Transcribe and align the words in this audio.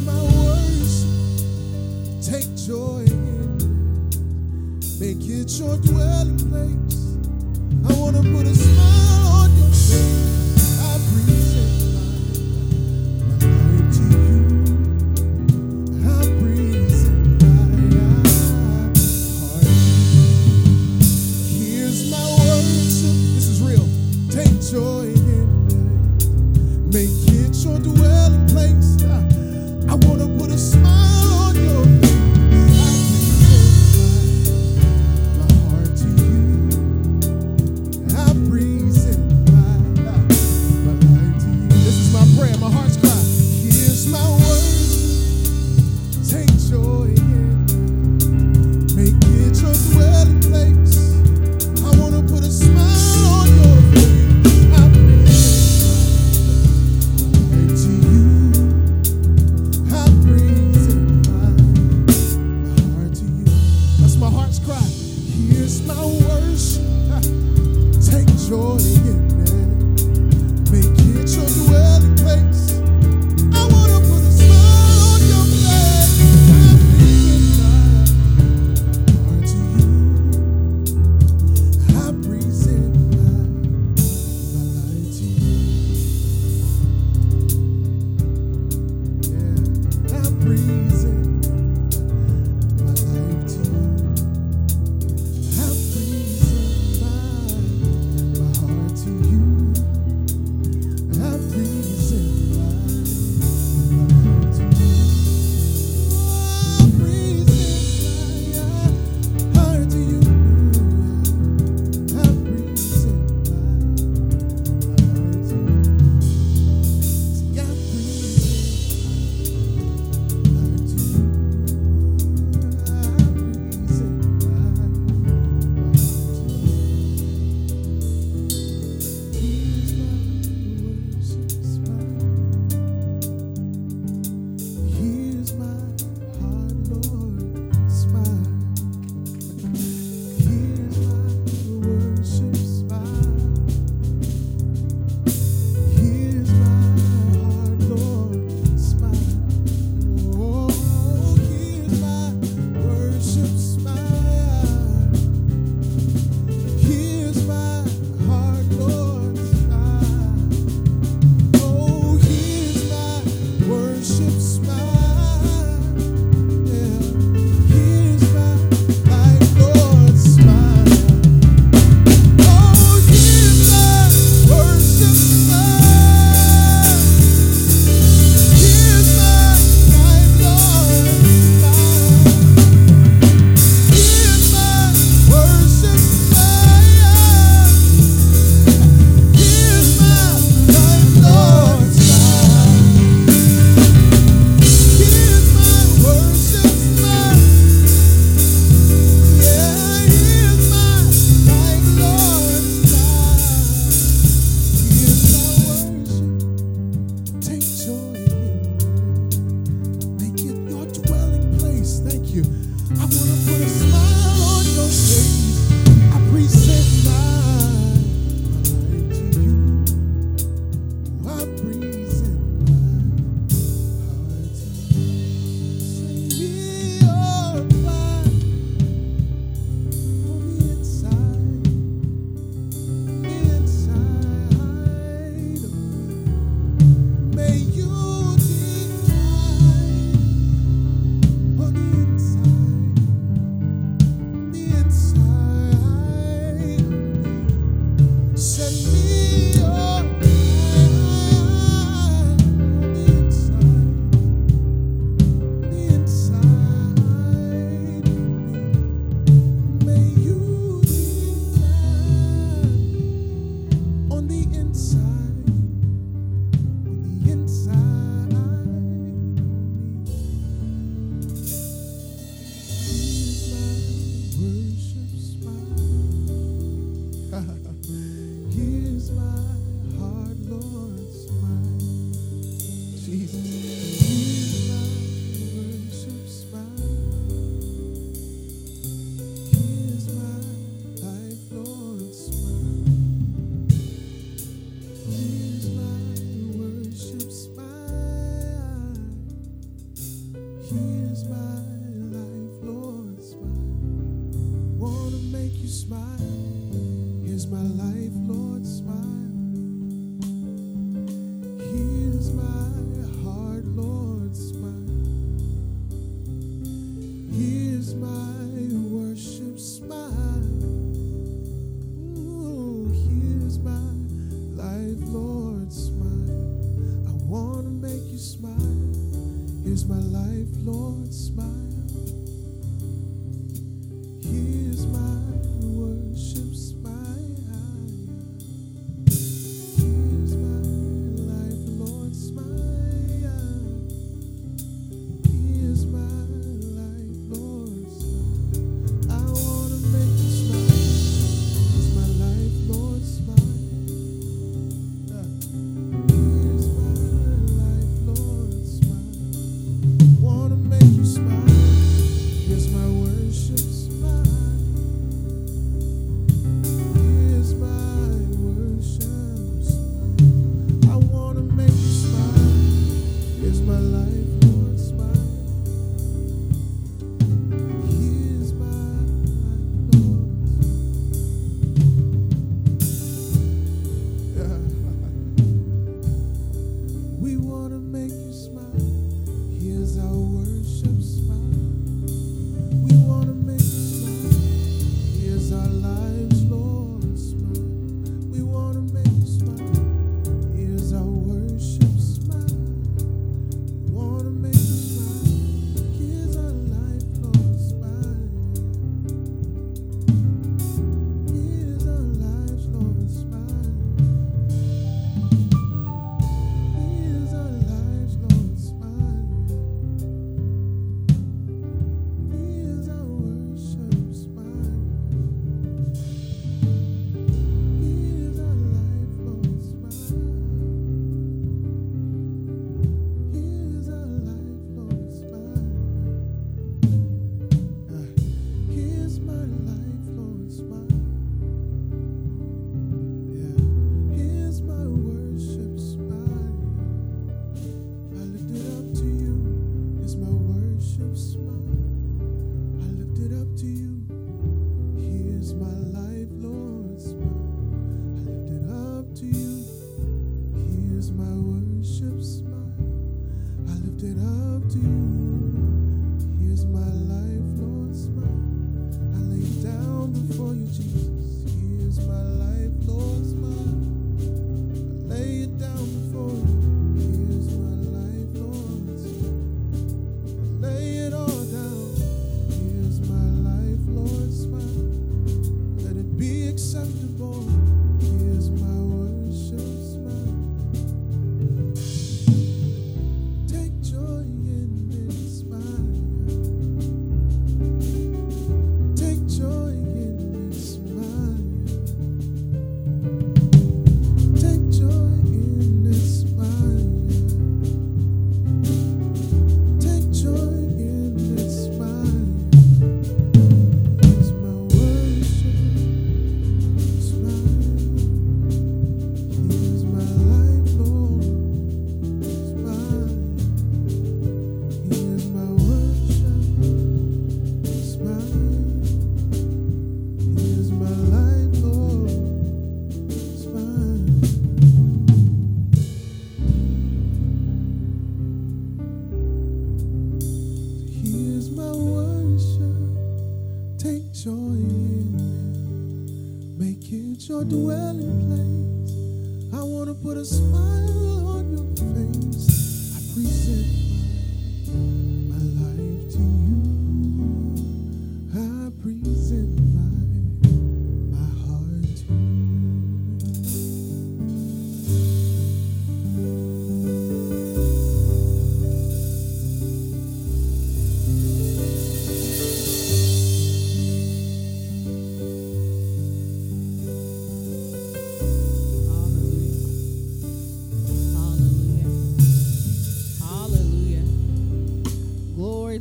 My. 0.00 0.32
Take 2.22 2.54
joy. 2.56 3.04
Make 5.00 5.26
it 5.28 5.50
your 5.58 5.76
dwelling 5.78 6.38
place. 6.48 7.18
I 7.84 7.92
want 8.00 8.16
to 8.16 8.22
put 8.22 8.46
a 8.46 8.54
smile 8.54 9.26
on 9.42 9.56
your 9.56 9.68
face. 9.68 10.41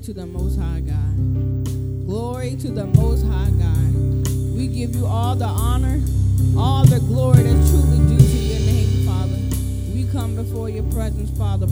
to 0.03 0.13
the 0.13 0.25
Most 0.25 0.57
High 0.57 0.79
God. 0.79 2.05
Glory 2.07 2.55
to 2.55 2.71
the 2.71 2.85
Most 2.87 3.23
High 3.23 3.51
God. 3.51 4.27
We 4.57 4.65
give 4.65 4.95
you 4.95 5.05
all 5.05 5.35
the 5.35 5.45
honor, 5.45 6.01
all 6.57 6.83
the 6.85 6.99
glory 7.01 7.43
that's 7.43 7.69
truly 7.69 7.99
due 8.09 8.17
to 8.17 8.37
your 8.37 8.59
name, 8.61 9.05
Father. 9.05 9.37
We 9.93 10.05
come 10.11 10.35
before 10.35 10.69
your 10.69 10.85
presence, 10.91 11.29
Father, 11.37 11.67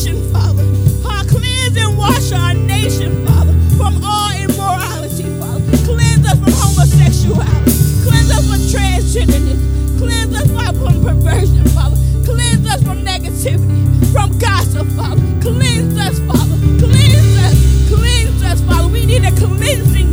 nation, 0.00 0.32
Father. 0.32 0.64
Our 1.06 1.24
cleanse 1.24 1.76
and 1.76 1.98
wash 1.98 2.32
our 2.32 2.54
nation, 2.54 3.26
Father, 3.26 3.52
from 3.76 4.02
all 4.02 4.32
immorality, 4.32 5.24
Father. 5.38 5.76
Cleanse 5.84 6.26
us 6.26 6.38
from 6.38 6.52
homosexuality. 6.56 7.72
Cleanse 8.08 8.30
us 8.30 8.48
from 8.48 8.60
transgenderism. 8.72 9.98
Cleanse 9.98 10.34
us 10.34 10.48
from 10.78 11.04
perversion, 11.04 11.64
Father. 11.68 11.96
Cleanse 12.24 12.66
us 12.66 12.82
from 12.82 13.04
negativity, 13.04 14.12
from 14.12 14.38
gossip, 14.38 14.86
Father. 14.96 15.20
Cleanse 15.42 15.98
us, 15.98 16.18
Father. 16.20 16.56
Cleanse 16.78 17.36
us. 17.44 17.88
Cleanse 17.92 18.42
us, 18.42 18.60
Father. 18.62 18.88
We 18.88 19.04
need 19.04 19.24
a 19.24 19.32
cleansing 19.32 20.09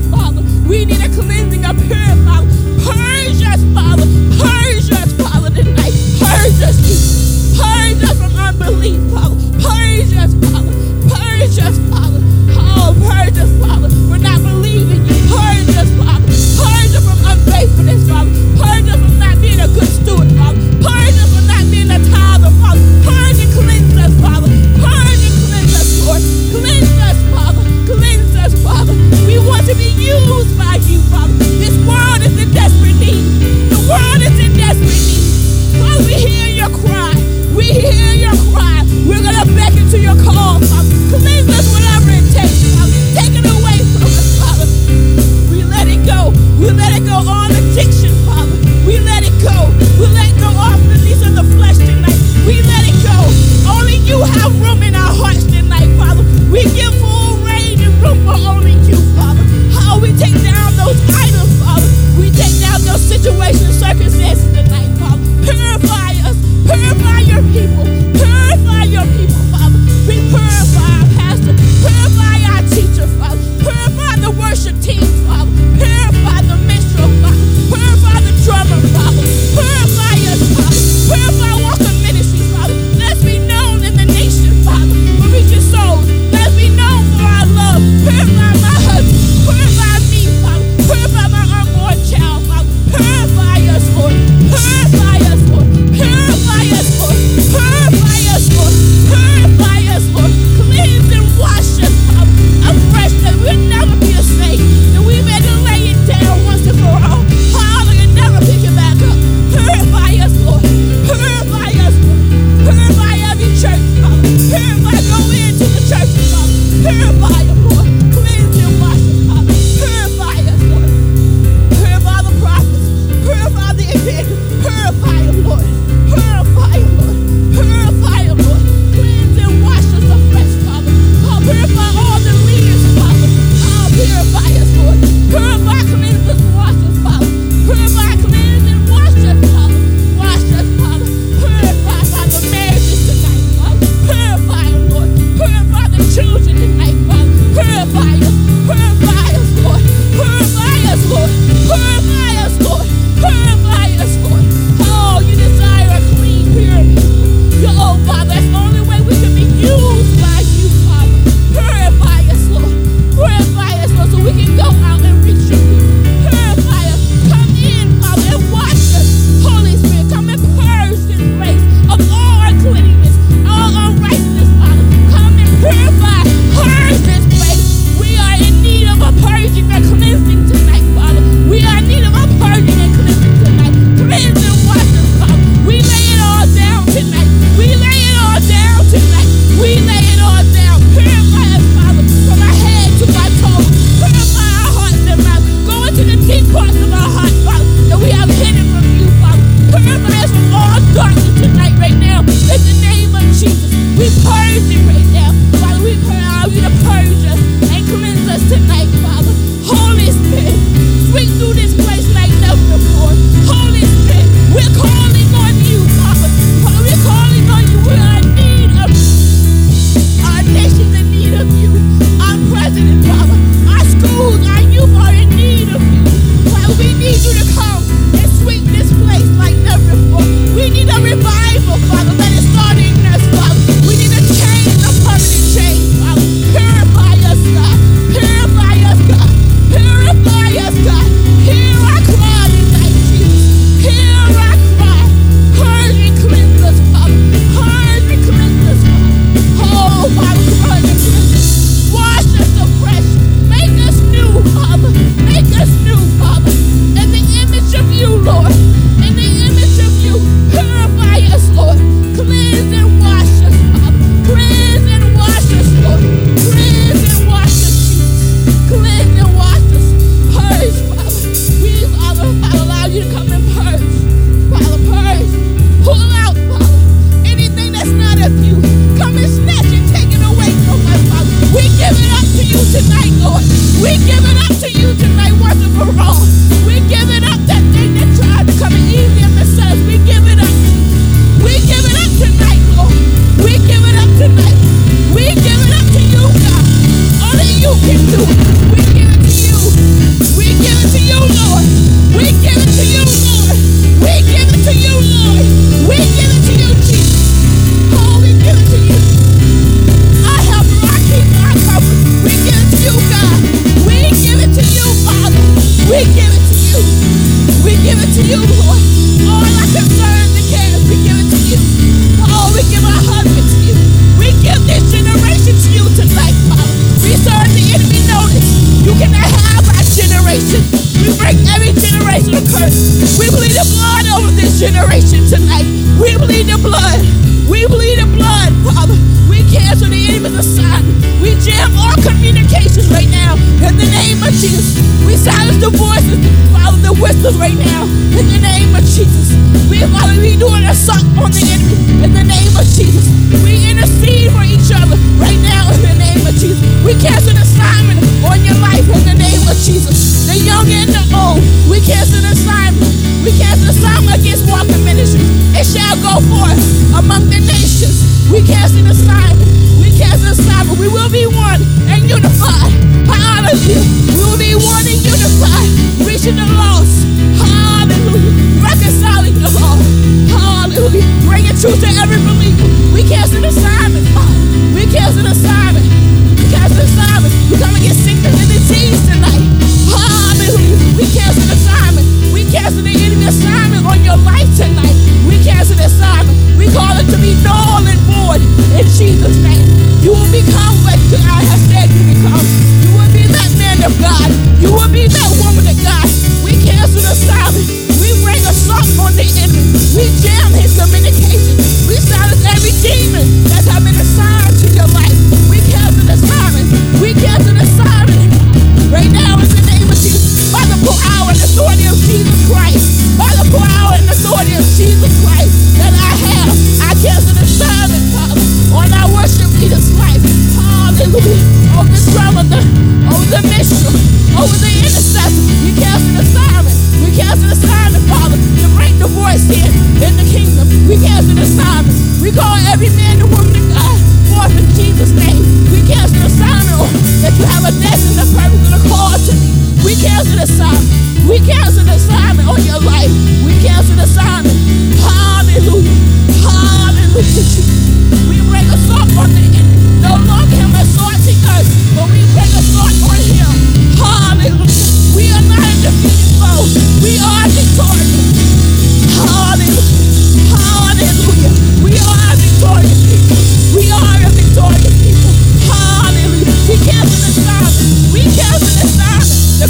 Purge 10.08 10.20
us, 10.20 10.34
Father. 10.52 10.72
Purge 11.10 11.60
us, 11.60 11.78
Father. 11.90 11.97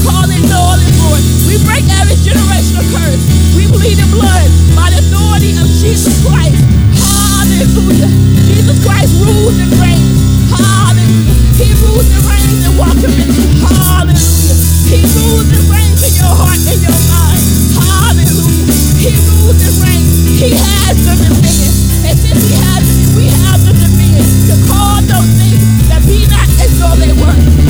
Calling 0.03 0.13
call 0.13 0.29
it 0.29 0.43
null 0.45 0.77
and 0.77 0.93
void. 1.01 1.23
We 1.49 1.57
break 1.65 1.81
every 1.97 2.17
generational 2.21 2.85
curse. 2.93 3.23
We 3.57 3.65
bleed 3.65 3.97
in 3.97 4.09
blood 4.13 4.45
by 4.77 4.93
the 4.93 5.01
authority 5.01 5.57
of 5.57 5.65
Jesus 5.65 6.13
Christ. 6.21 6.61
Hallelujah. 6.93 8.11
Jesus 8.45 8.77
Christ 8.85 9.17
rules 9.17 9.57
and 9.57 9.73
reigns. 9.81 10.17
Hallelujah. 10.53 11.33
He 11.57 11.73
rules 11.81 12.05
and 12.13 12.21
reigns 12.29 12.61
and 12.61 12.73
welcome 12.77 13.09
in. 13.09 13.31
Hallelujah. 13.57 14.57
He 14.85 15.01
rules 15.17 15.49
and 15.49 15.65
reigns 15.65 16.01
in 16.05 16.13
your 16.13 16.33
heart 16.35 16.61
and 16.61 16.77
your 16.77 16.99
mind. 17.09 17.47
Hallelujah. 17.81 18.69
He 19.01 19.17
rules 19.17 19.57
and 19.57 19.75
reigns. 19.81 20.13
He 20.37 20.53
has 20.53 20.93
the 21.09 21.15
dominion. 21.25 21.73
And 22.05 22.15
since 22.21 22.37
he 22.37 22.53
has 22.53 22.85
it, 22.85 23.17
we 23.17 23.25
have 23.49 23.65
the 23.65 23.73
dominion 23.73 24.25
to 24.45 24.55
call 24.69 25.01
those 25.09 25.31
things 25.41 25.89
that 25.89 26.05
be 26.05 26.21
not 26.29 26.45
as 26.61 26.69
though 26.77 26.97
they 27.01 27.13
were. 27.17 27.66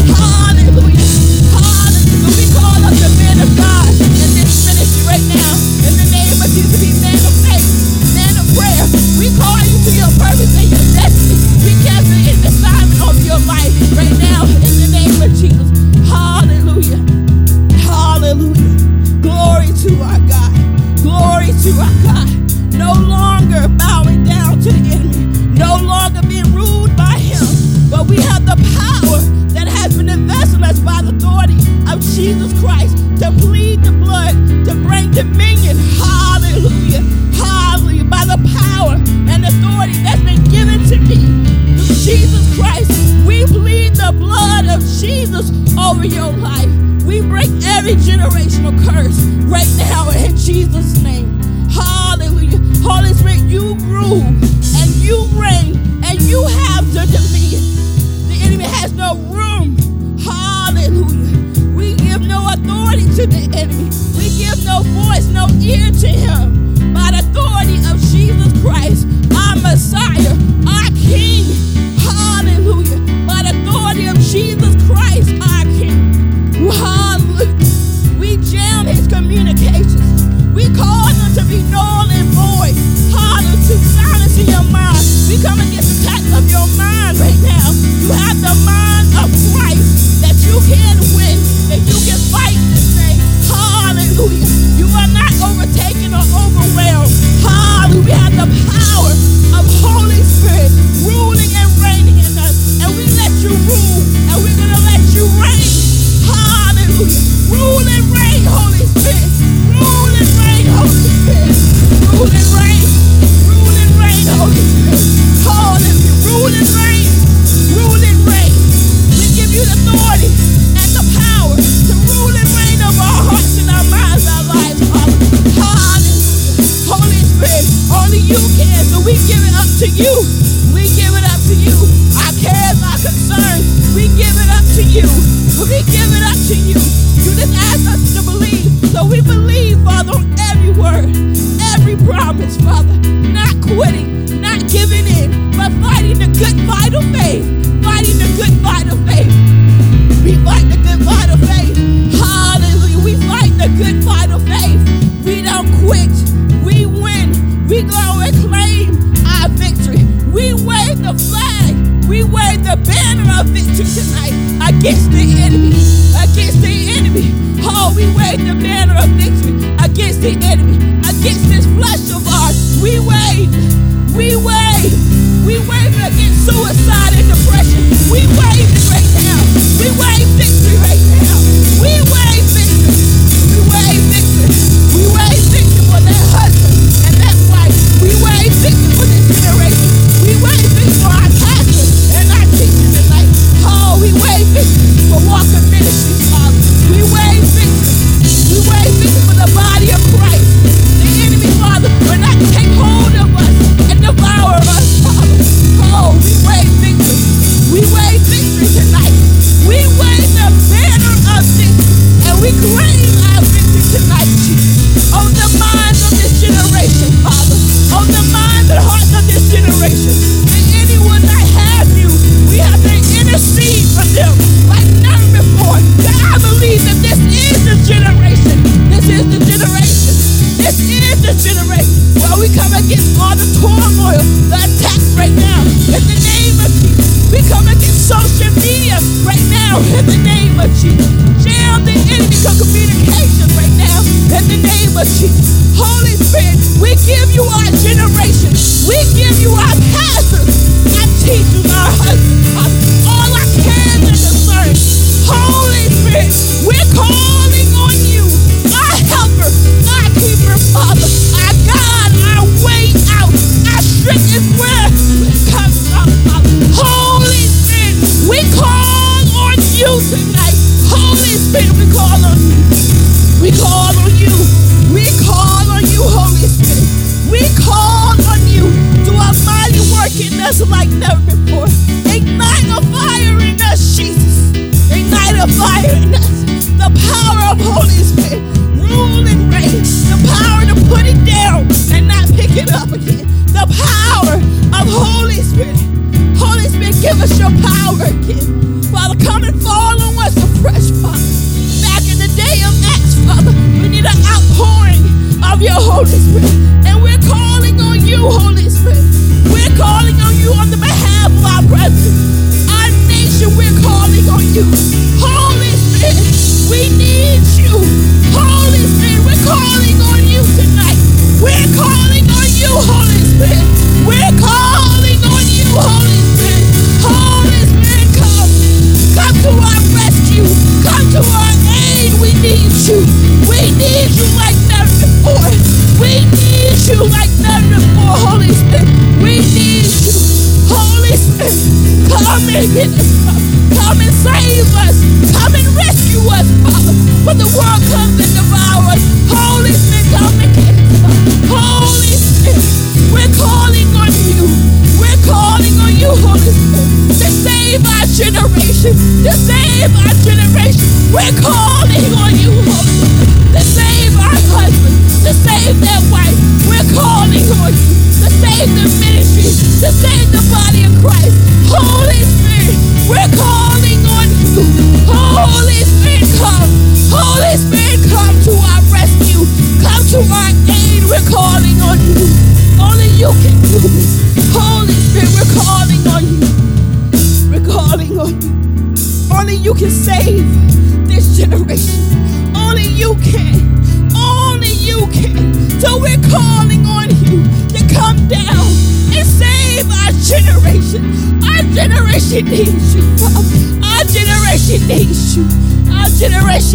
The 244.98 245.28
name 245.28 245.62
of 245.62 245.66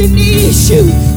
generation 0.02 0.86
needs 0.86 1.11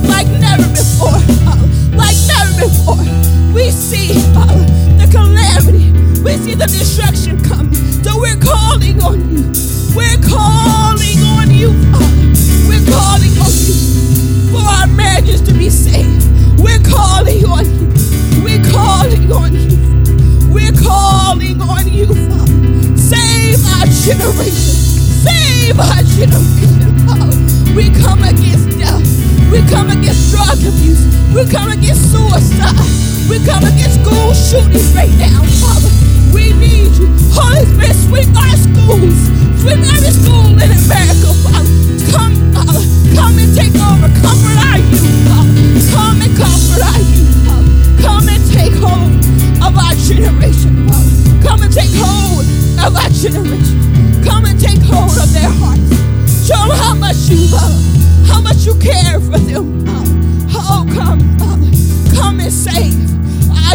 We 33.30 33.40
come 33.44 33.64
against 33.66 34.02
school 34.02 34.34
shootings 34.34 34.94
right 34.94 35.10
now, 35.18 35.42
Father. 35.62 35.90
We 36.34 36.54
need 36.54 36.94
you. 36.96 37.10
Holy 37.34 37.66
Spirit, 37.66 37.96
sweep 38.06 38.30
our 38.38 38.56
schools. 38.56 39.18
Sweep 39.62 39.82
every 39.82 40.14
school 40.14 40.54
in 40.54 40.70
America, 40.70 41.34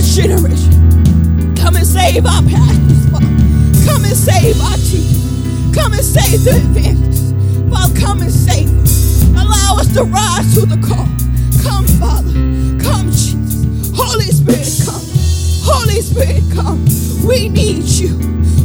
generation. 0.02 1.54
Come 1.56 1.76
and 1.76 1.86
save 1.86 2.24
our 2.24 2.42
pastors, 2.42 3.10
Father. 3.10 3.26
Come 3.86 4.04
and 4.04 4.16
save 4.16 4.60
our 4.60 4.76
teachers. 4.76 5.74
Come 5.74 5.92
and 5.92 6.04
save 6.04 6.44
the 6.44 6.56
evangelists. 6.56 7.32
Father, 7.70 8.00
come 8.00 8.20
and 8.22 8.32
save 8.32 8.68
us. 8.82 9.22
Allow 9.30 9.76
us 9.78 9.92
to 9.94 10.04
rise 10.04 10.54
to 10.54 10.66
the 10.66 10.80
call. 10.80 11.06
Come, 11.62 11.86
Father. 12.00 12.32
Come, 12.82 13.10
Jesus. 13.10 13.92
Holy 13.94 14.30
Spirit, 14.32 14.68
come. 14.84 15.04
Holy 15.62 16.00
Spirit, 16.00 16.42
come. 16.54 16.84
We 17.26 17.48
need 17.48 17.84
you. 17.84 18.16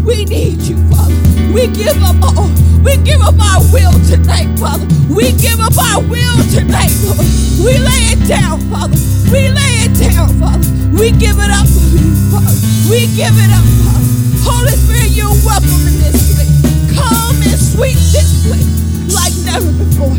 We 0.05 0.25
need 0.25 0.61
you, 0.61 0.77
Father. 0.89 1.15
We 1.53 1.67
give 1.67 2.01
up 2.01 2.15
all. 2.37 2.49
We 2.83 2.97
give 3.03 3.21
up 3.21 3.35
our 3.39 3.61
will 3.73 3.93
tonight, 4.07 4.57
Father. 4.59 4.87
We 5.13 5.31
give 5.33 5.59
up 5.59 5.73
our 5.91 6.01
will 6.01 6.37
tonight, 6.53 6.93
Lord. 7.03 7.27
We 7.59 7.77
lay 7.79 8.13
it 8.13 8.27
down, 8.27 8.59
Father. 8.71 8.97
We 9.31 9.49
lay 9.49 9.89
it 9.89 9.99
down, 9.99 10.29
Father. 10.39 10.74
We 10.95 11.11
give 11.11 11.37
it 11.37 11.51
up 11.51 11.67
for 11.67 11.85
you, 11.91 12.15
Father. 12.31 12.55
We 12.89 13.07
give 13.13 13.35
it 13.35 13.51
up, 13.51 13.65
Father. 13.83 14.07
Holy 14.47 14.75
Spirit, 14.79 15.11
you're 15.11 15.35
welcome 15.43 15.83
in 15.91 15.99
this 15.99 16.33
place. 16.33 16.55
Come 16.95 17.35
and 17.43 17.59
sweep 17.59 17.99
this 18.15 18.47
place 18.47 18.71
like 19.11 19.35
never 19.43 19.71
before. 19.75 20.15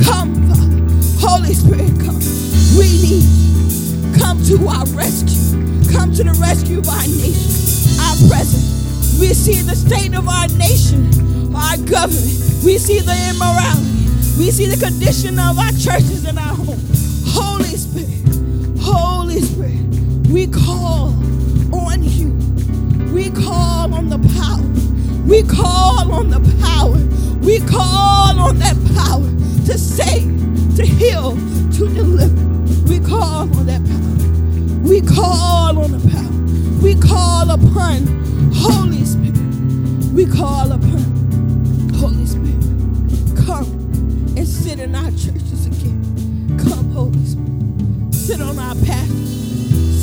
Come, 0.00 0.32
Father. 0.48 0.80
Holy 1.20 1.52
Spirit, 1.52 1.92
come. 2.00 2.18
We 2.74 2.88
need 3.04 3.22
you. 3.22 4.16
Come 4.16 4.42
to 4.48 4.56
our 4.66 4.86
rescue. 4.96 5.60
Come 5.92 6.12
to 6.16 6.24
the 6.24 6.34
rescue 6.40 6.78
of 6.78 6.88
our 6.88 7.06
nation, 7.06 8.00
our 8.00 8.16
president. 8.26 9.20
We 9.20 9.34
see 9.36 9.60
the 9.62 9.76
state 9.76 10.14
of 10.16 10.26
our 10.26 10.48
nation, 10.56 11.06
our 11.54 11.76
government. 11.84 12.64
We 12.64 12.78
see 12.78 12.98
the 12.98 13.14
immorality. 13.30 14.08
We 14.40 14.50
see 14.50 14.66
the 14.66 14.80
condition 14.80 15.38
of 15.38 15.58
our 15.58 15.70
churches 15.76 16.24
and 16.24 16.38
our 16.38 16.54
homes. 16.56 16.82
Holy 17.28 17.76
we 20.34 20.48
call 20.48 21.14
on 21.72 22.02
you. 22.02 22.32
We 23.14 23.30
call 23.30 23.94
on 23.94 24.08
the 24.08 24.18
power. 24.34 24.66
We 25.28 25.44
call 25.44 26.10
on 26.10 26.28
the 26.28 26.40
power. 26.60 26.98
We 27.38 27.60
call 27.60 28.40
on 28.40 28.58
that 28.58 28.76
power 28.96 29.22
to 29.66 29.78
save, 29.78 30.26
to 30.74 30.84
heal, 30.84 31.36
to 31.74 31.88
deliver. 31.94 32.34
We 32.88 32.98
call 32.98 33.42
on 33.42 33.66
that 33.66 33.80
power. 33.86 34.80
We 34.82 35.02
call 35.02 35.78
on 35.78 35.92
the 35.92 36.02
power. 36.10 36.82
We 36.82 36.96
call 36.96 37.52
upon 37.52 38.04
Holy 38.52 39.04
Spirit. 39.04 39.38
We 40.12 40.26
call 40.26 40.72
upon 40.72 41.94
Holy 41.94 42.26
Spirit. 42.26 43.46
Come 43.46 43.70
and 44.36 44.48
sit 44.48 44.80
in 44.80 44.96
our 44.96 45.12
churches 45.12 45.66
again. 45.66 46.58
Come, 46.58 46.90
Holy 46.90 47.24
Spirit. 47.24 48.14
Sit 48.14 48.40
on 48.40 48.58
our 48.58 48.74
pastors. 48.74 49.43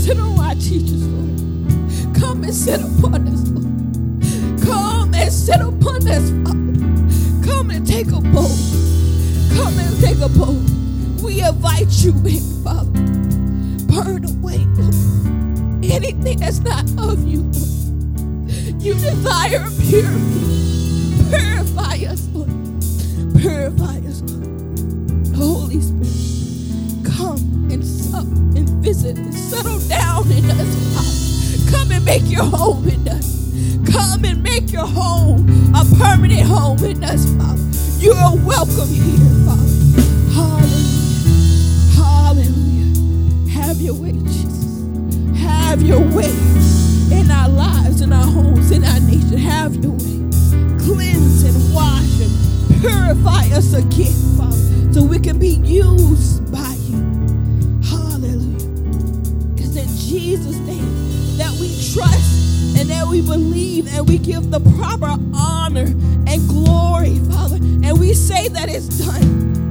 Sit 0.01 0.19
on 0.19 0.39
our 0.39 0.55
teachers, 0.55 1.07
Lord. 1.07 2.15
Come 2.15 2.43
and 2.43 2.53
sit 2.53 2.81
upon 2.81 3.27
us, 3.27 3.49
Lord. 3.49 4.61
Come 4.63 5.13
and 5.13 5.31
sit 5.31 5.61
upon 5.61 6.07
us, 6.07 6.29
Father. 6.43 7.47
Come 7.47 7.71
and 7.71 7.85
take 7.87 8.07
a 8.07 8.21
bowl. 8.21 8.55
Come 9.55 9.77
and 9.79 9.99
take 9.99 10.19
a 10.19 10.29
bowl. 10.29 10.59
We 11.23 11.41
invite 11.41 11.91
you 12.03 12.13
in, 12.25 12.63
Father 12.63 13.01
burn 13.91 14.23
away 14.23 14.57
Lord. 14.77 14.95
anything 15.83 16.39
that's 16.39 16.59
not 16.59 16.83
of 16.97 17.27
you. 17.27 17.41
Lord. 17.41 18.81
You 18.81 18.93
desire 18.93 19.67
purity. 19.81 21.17
Purify 21.29 21.95
us, 22.09 22.27
Lord. 22.29 22.49
Purify 23.37 23.97
us, 24.07 24.21
Lord. 24.21 25.35
Holy 25.35 25.81
Spirit, 25.81 26.00
and 29.03 29.33
settle 29.33 29.79
down 29.87 30.31
in 30.31 30.45
us. 30.51 31.69
Come 31.71 31.91
and 31.91 32.05
make 32.05 32.29
your 32.29 32.43
home 32.43 32.87
in 32.87 33.07
us. 33.07 33.51
Come 33.91 34.23
and 34.25 34.43
make 34.43 34.71
your 34.71 34.85
home 34.85 35.47
a 35.73 35.83
permanent 35.97 36.41
home 36.47 36.83
in 36.83 37.03
us, 37.03 37.25
Father. 37.35 37.61
You 37.99 38.11
are 38.13 38.35
welcome 38.35 38.87
here, 38.87 39.17
Father. 39.45 39.67
Hallelujah. 40.33 41.41
Hallelujah. 41.95 43.49
Have 43.49 43.81
your 43.81 43.95
way, 43.95 44.11
Jesus. 44.11 44.83
Have 45.41 45.81
your 45.81 46.01
way 46.15 46.31
in 47.11 47.31
our 47.31 47.49
lives, 47.49 48.01
in 48.01 48.13
our 48.13 48.25
homes, 48.25 48.71
in 48.71 48.83
our 48.83 48.99
nation. 48.99 49.37
Have 49.37 49.75
your 49.75 49.93
way. 49.93 50.21
Cleanse 50.79 51.43
and 51.43 51.73
wash 51.73 52.21
and 52.21 52.81
purify 52.81 53.45
us 53.55 53.73
again, 53.73 54.13
Father, 54.37 54.93
so 54.93 55.03
we 55.03 55.19
can 55.19 55.39
be 55.39 55.55
used 55.63 56.51
by 56.51 56.70
Jesus' 60.11 60.57
name 60.67 61.37
that 61.37 61.51
we 61.61 61.69
trust 61.93 62.77
and 62.77 62.89
that 62.89 63.07
we 63.07 63.21
believe 63.21 63.87
and 63.93 64.05
we 64.09 64.17
give 64.17 64.51
the 64.51 64.59
proper 64.75 65.17
honor 65.33 65.85
and 66.27 66.49
glory, 66.49 67.17
Father. 67.31 67.55
And 67.55 67.97
we 67.97 68.13
say 68.13 68.49
that 68.49 68.67
it's 68.67 68.89
done. 69.05 69.70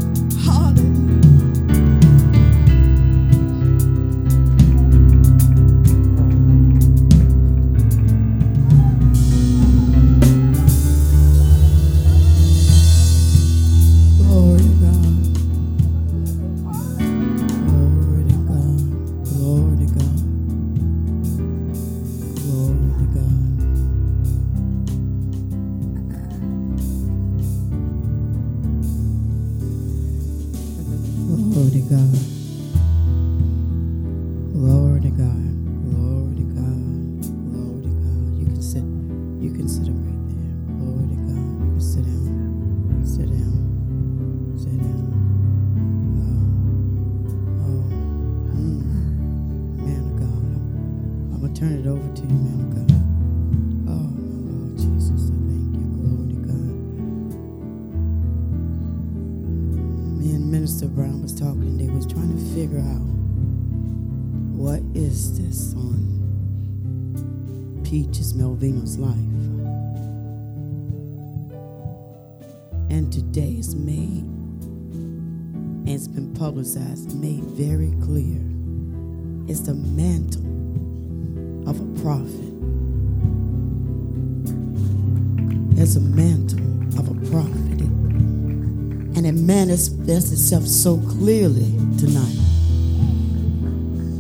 Manifests 89.51 90.31
itself 90.31 90.65
so 90.65 90.97
clearly 90.99 91.73
tonight. 91.99 92.39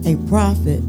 A 0.05 0.17
prophet 0.29 0.83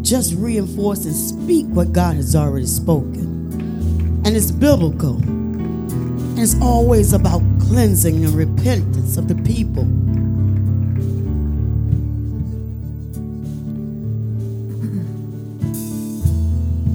just 0.00 0.34
reinforce 0.36 1.04
and 1.04 1.14
speak 1.14 1.66
what 1.66 1.92
God 1.92 2.16
has 2.16 2.34
already 2.34 2.64
spoken. 2.64 4.22
And 4.24 4.34
it's 4.34 4.50
biblical. 4.50 5.16
And 5.16 6.38
it's 6.38 6.58
always 6.62 7.12
about 7.12 7.42
cleansing 7.60 8.24
and 8.24 8.32
repentance 8.32 9.18
of 9.18 9.28
the 9.28 9.34
people. 9.42 9.84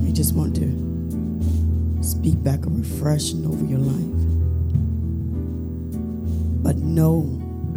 We 0.03 0.11
just 0.13 0.33
want 0.33 0.55
to 0.55 2.03
speak 2.03 2.41
back 2.43 2.65
a 2.65 2.69
refreshing 2.69 3.45
over 3.45 3.63
your 3.65 3.77
life. 3.77 4.16
Know 6.97 7.29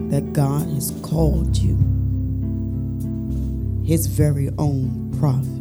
that 0.09 0.33
God 0.33 0.67
has 0.69 0.93
called 1.03 1.55
you 1.59 1.77
his 3.85 4.07
very 4.07 4.49
own 4.57 5.15
prophet. 5.21 5.61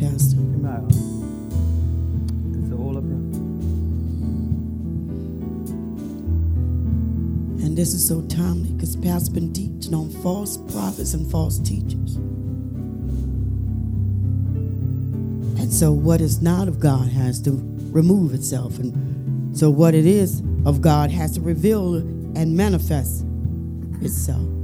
Pastor. 0.00 0.36
Is 2.56 2.70
it 2.70 2.72
all 2.72 2.98
up 2.98 3.02
here? 3.02 3.14
And 7.66 7.76
this 7.76 7.92
is 7.92 8.06
so 8.06 8.22
timely 8.28 8.70
because 8.74 8.94
Pastor's 8.94 9.28
been 9.30 9.52
teaching 9.52 9.92
on 9.92 10.10
false 10.22 10.56
prophets 10.72 11.14
and 11.14 11.28
false 11.28 11.58
teachers. 11.58 12.14
And 15.58 15.72
so 15.72 15.90
what 15.90 16.20
is 16.20 16.40
not 16.40 16.68
of 16.68 16.78
God 16.78 17.08
has 17.08 17.40
to 17.42 17.58
remove 17.90 18.34
itself. 18.34 18.78
And 18.78 19.09
so 19.60 19.68
what 19.68 19.94
it 19.94 20.06
is 20.06 20.42
of 20.64 20.80
God 20.80 21.10
has 21.10 21.32
to 21.32 21.42
reveal 21.42 21.96
and 21.96 22.56
manifest 22.56 23.26
itself. 24.00 24.59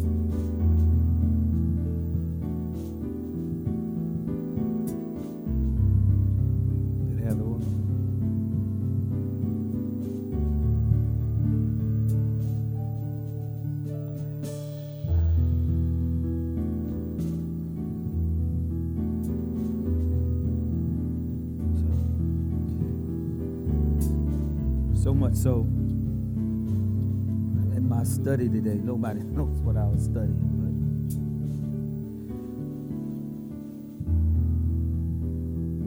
Study 28.27 28.49
today, 28.49 28.75
nobody 28.75 29.21
knows 29.25 29.61
what 29.61 29.77
I 29.77 29.85
was 29.85 30.03
studying, 30.03 30.35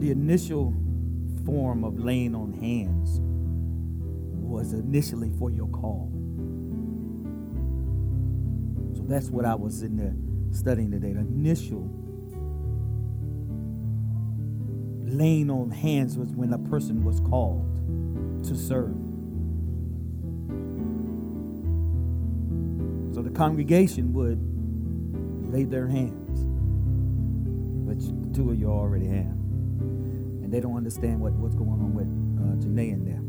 the 0.00 0.10
initial 0.10 0.72
form 1.44 1.84
of 1.84 1.98
laying 1.98 2.34
on 2.34 2.54
hands 2.54 3.20
was 4.42 4.72
initially 4.72 5.30
for 5.38 5.50
your 5.50 5.66
call. 5.68 6.10
So 8.96 9.02
that's 9.06 9.28
what 9.28 9.44
I 9.44 9.54
was 9.54 9.82
in 9.82 9.98
there 9.98 10.16
studying 10.50 10.90
today. 10.90 11.12
The 11.12 11.20
initial 11.20 11.90
laying 15.04 15.50
on 15.50 15.70
hands 15.70 16.16
was 16.16 16.30
when 16.30 16.54
a 16.54 16.58
person 16.58 17.04
was 17.04 17.20
called 17.20 17.76
to 18.46 18.56
serve. 18.56 18.99
Congregation 23.40 24.12
would 24.12 24.38
lay 25.50 25.64
their 25.64 25.88
hands, 25.88 26.44
which 27.88 28.04
two 28.34 28.50
of 28.50 28.60
you 28.60 28.68
already 28.68 29.06
have. 29.06 29.34
And 30.44 30.52
they 30.52 30.60
don't 30.60 30.76
understand 30.76 31.18
what, 31.18 31.32
what's 31.32 31.54
going 31.54 31.70
on 31.70 31.94
with 31.94 32.06
uh, 32.38 32.56
Janae 32.62 32.92
in 32.92 33.02
there. 33.06 33.22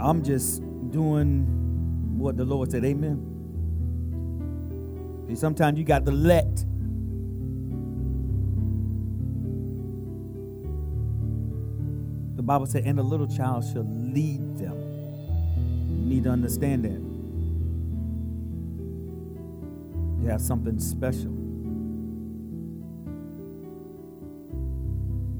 I'm 0.00 0.22
just 0.22 0.62
doing 0.92 1.44
what 2.16 2.36
the 2.36 2.44
Lord 2.44 2.70
said. 2.70 2.84
Amen. 2.84 3.18
See, 5.26 5.34
sometimes 5.34 5.76
you 5.76 5.84
got 5.84 6.04
to 6.04 6.12
let 6.12 6.64
Bible 12.50 12.66
said, 12.66 12.82
and 12.84 12.98
a 12.98 13.02
little 13.04 13.28
child 13.28 13.64
shall 13.72 13.86
lead 13.88 14.58
them. 14.58 14.74
You 15.88 16.04
need 16.04 16.24
to 16.24 16.30
understand 16.30 16.84
that. 16.84 17.00
You 20.20 20.28
have 20.28 20.40
something 20.40 20.80
special. 20.80 21.30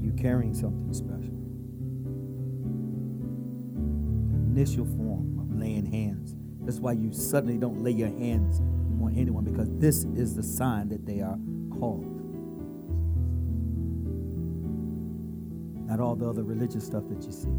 You're 0.01 0.13
carrying 0.13 0.53
something 0.53 0.93
special. 0.93 1.35
Initial 4.55 4.85
form 4.85 5.37
of 5.37 5.59
laying 5.59 5.85
hands. 5.91 6.33
That's 6.61 6.79
why 6.79 6.93
you 6.93 7.11
suddenly 7.11 7.57
don't 7.57 7.83
lay 7.83 7.91
your 7.91 8.07
hands 8.07 8.61
on 9.03 9.13
anyone 9.17 9.43
because 9.43 9.67
this 9.79 10.05
is 10.15 10.33
the 10.33 10.43
sign 10.43 10.87
that 10.87 11.05
they 11.05 11.19
are 11.19 11.37
called. 11.77 12.10
Not 15.91 15.99
all 15.99 16.15
the 16.15 16.25
other 16.29 16.43
religious 16.43 16.85
stuff 16.85 17.03
that 17.09 17.21
you 17.25 17.33
see. 17.33 17.49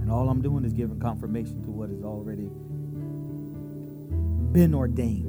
And 0.00 0.10
all 0.10 0.30
I'm 0.30 0.40
doing 0.40 0.64
is 0.64 0.72
giving 0.72 0.98
confirmation 0.98 1.62
to 1.64 1.70
what 1.70 1.90
has 1.90 2.02
already 2.02 2.48
been 4.52 4.74
ordained. 4.74 5.28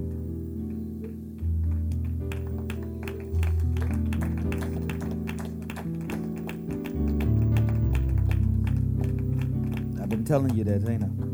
I've 10.01 10.07
been 10.07 10.23
telling 10.23 10.55
you 10.55 10.63
that, 10.63 10.89
ain't 10.89 11.03
I? 11.03 11.32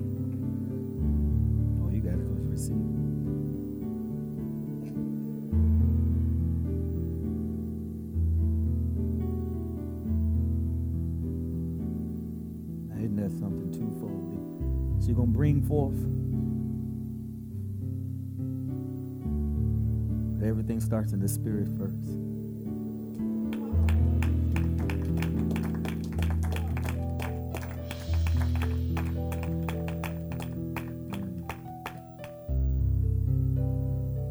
Starts 20.90 21.14
in 21.14 21.20
the 21.20 21.28
spirit 21.28 21.68
first. 21.78 21.94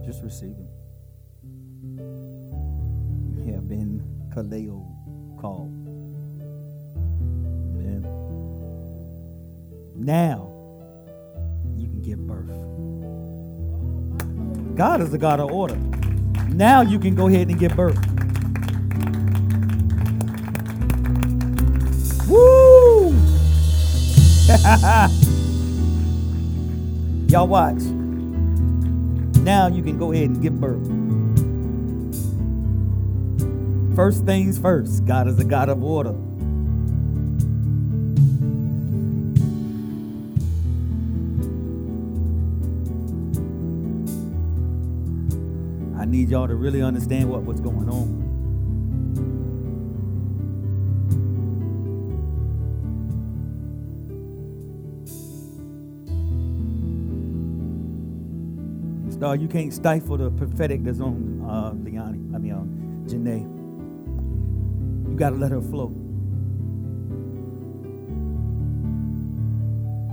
Just 0.05 0.25
receive 0.25 0.57
him. 0.57 0.69
You 3.47 3.55
have 3.55 3.69
been 3.69 4.03
Kaleo 4.35 4.85
called. 5.41 5.71
Amen. 7.77 8.03
Now 9.95 10.51
you 11.77 11.87
can 11.87 12.03
give 12.03 12.19
birth. 12.27 12.51
God 14.77 15.01
is 15.01 15.13
the 15.13 15.19
God 15.19 15.39
of 15.39 15.53
order. 15.53 15.79
Now 16.49 16.81
you 16.83 16.99
can 16.99 17.15
go 17.15 17.29
ahead 17.29 17.49
and 17.49 17.59
give 17.59 17.77
birth. 17.77 17.99
Woo! 22.29 23.11
Y'all 27.29 27.47
watch. 27.47 27.81
Now 29.43 29.69
you 29.69 29.83
can 29.83 29.99
go 29.99 30.13
ahead 30.13 30.31
and 30.31 30.43
give 30.43 30.61
birth. 30.61 30.87
First 33.97 34.25
things 34.25 34.59
first, 34.59 35.05
God 35.07 35.29
is 35.29 35.39
a 35.39 35.45
God 35.45 35.69
of 35.69 35.83
order. 35.83 36.15
Need 46.29 46.33
y'all 46.35 46.47
to 46.47 46.57
really 46.57 46.83
understand 46.83 47.31
what, 47.31 47.43
what's 47.43 47.61
going 47.61 47.89
on. 47.89 48.29
Star, 59.11 59.37
you 59.37 59.49
can't 59.49 59.73
stifle 59.73 60.19
the 60.19 60.31
prophetic 60.31 60.85
that's 60.85 61.01
on 61.01 61.43
uh. 61.49 61.71
I 61.71 61.75
mean, 61.75 62.53
on 62.53 63.05
Janae. 63.07 63.41
You 65.11 65.17
got 65.17 65.31
to 65.31 65.37
let 65.37 65.51
her 65.51 65.63
flow. 65.63 65.95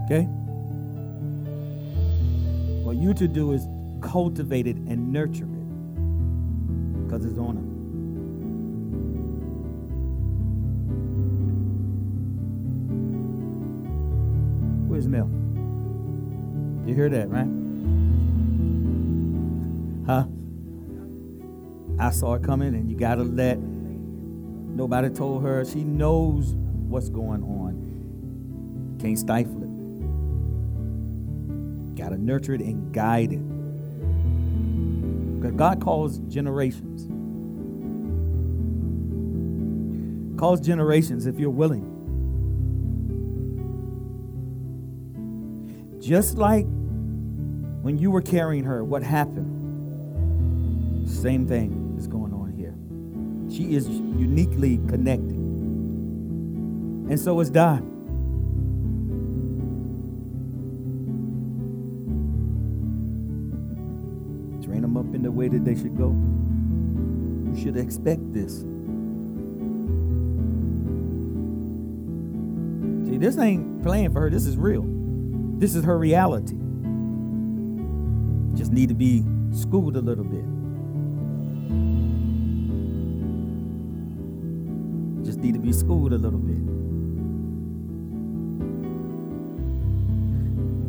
Okay? 0.05 0.23
What 2.83 2.95
you 2.95 3.13
to 3.15 3.27
do 3.27 3.51
is 3.51 3.67
cultivate 4.01 4.65
it 4.65 4.77
and 4.77 5.11
nurture 5.11 5.54
him. 7.23 7.71
Where's 14.87 15.07
Mel? 15.07 15.29
You 16.87 16.93
hear 16.93 17.09
that, 17.09 17.29
right? 17.29 17.47
Huh? 20.05 20.25
I 21.97 22.11
saw 22.11 22.33
it 22.35 22.43
coming, 22.43 22.75
and 22.75 22.89
you 22.89 22.97
gotta 22.97 23.23
let. 23.23 23.57
Nobody 23.59 25.09
told 25.09 25.43
her. 25.43 25.63
She 25.65 25.83
knows 25.83 26.53
what's 26.55 27.09
going 27.09 27.43
on. 27.43 28.97
Can't 28.99 29.17
stifle 29.17 29.63
it. 29.63 29.69
Gotta 31.95 32.17
nurture 32.17 32.53
it 32.53 32.61
and 32.61 32.93
guide 32.93 33.33
it. 33.33 33.54
God 35.55 35.81
calls 35.81 36.19
generations. 36.27 37.07
Calls 40.39 40.59
generations 40.59 41.25
if 41.25 41.39
you're 41.39 41.49
willing. 41.49 41.91
Just 46.01 46.37
like 46.37 46.65
when 47.81 47.97
you 47.97 48.11
were 48.11 48.21
carrying 48.21 48.65
her, 48.65 48.83
what 48.83 49.01
happened? 49.01 49.53
Same 51.09 51.47
thing 51.47 51.95
is 51.97 52.07
going 52.07 52.33
on 52.33 52.51
here. 52.51 52.75
She 53.55 53.75
is 53.75 53.87
uniquely 53.87 54.77
connected. 54.89 55.37
And 57.07 57.19
so 57.19 57.39
is 57.39 57.49
Di. 57.49 57.81
They 65.65 65.75
should 65.75 65.97
go. 65.97 66.09
You 66.09 67.59
should 67.61 67.75
expect 67.75 68.33
this. 68.33 68.61
See, 73.09 73.17
this 73.17 73.37
ain't 73.37 73.81
playing 73.83 74.13
for 74.13 74.21
her. 74.21 74.29
This 74.29 74.45
is 74.45 74.57
real. 74.57 74.85
This 75.57 75.75
is 75.75 75.83
her 75.83 75.97
reality. 75.97 76.57
Just 78.55 78.71
need 78.71 78.89
to 78.89 78.95
be 78.95 79.25
schooled 79.51 79.95
a 79.95 80.01
little 80.01 80.23
bit. 80.23 80.45
Just 85.25 85.39
need 85.39 85.53
to 85.53 85.59
be 85.59 85.73
schooled 85.73 86.13
a 86.13 86.17
little 86.17 86.39
bit. 86.39 86.63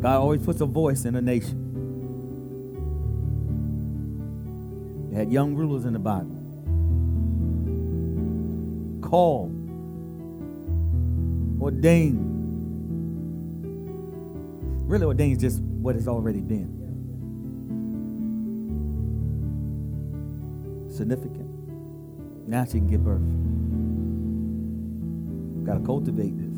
God 0.01 0.17
always 0.17 0.43
puts 0.43 0.61
a 0.61 0.65
voice 0.65 1.05
in 1.05 1.15
a 1.15 1.21
nation. 1.21 1.66
Young 5.29 5.55
rulers 5.55 5.85
in 5.85 5.93
the 5.93 5.99
Bible. 5.99 6.35
Called, 9.01 9.51
ordained. 11.61 12.23
Really, 14.89 15.05
ordained 15.05 15.33
is 15.33 15.41
just 15.41 15.61
what 15.61 15.95
has 15.95 16.07
already 16.07 16.39
been. 16.39 16.75
Significant. 20.89 21.49
Now 22.47 22.63
she 22.63 22.79
can 22.79 22.87
give 22.87 23.03
birth. 23.03 23.21
Got 25.65 25.79
to 25.79 25.85
cultivate 25.85 26.37
this. 26.37 26.55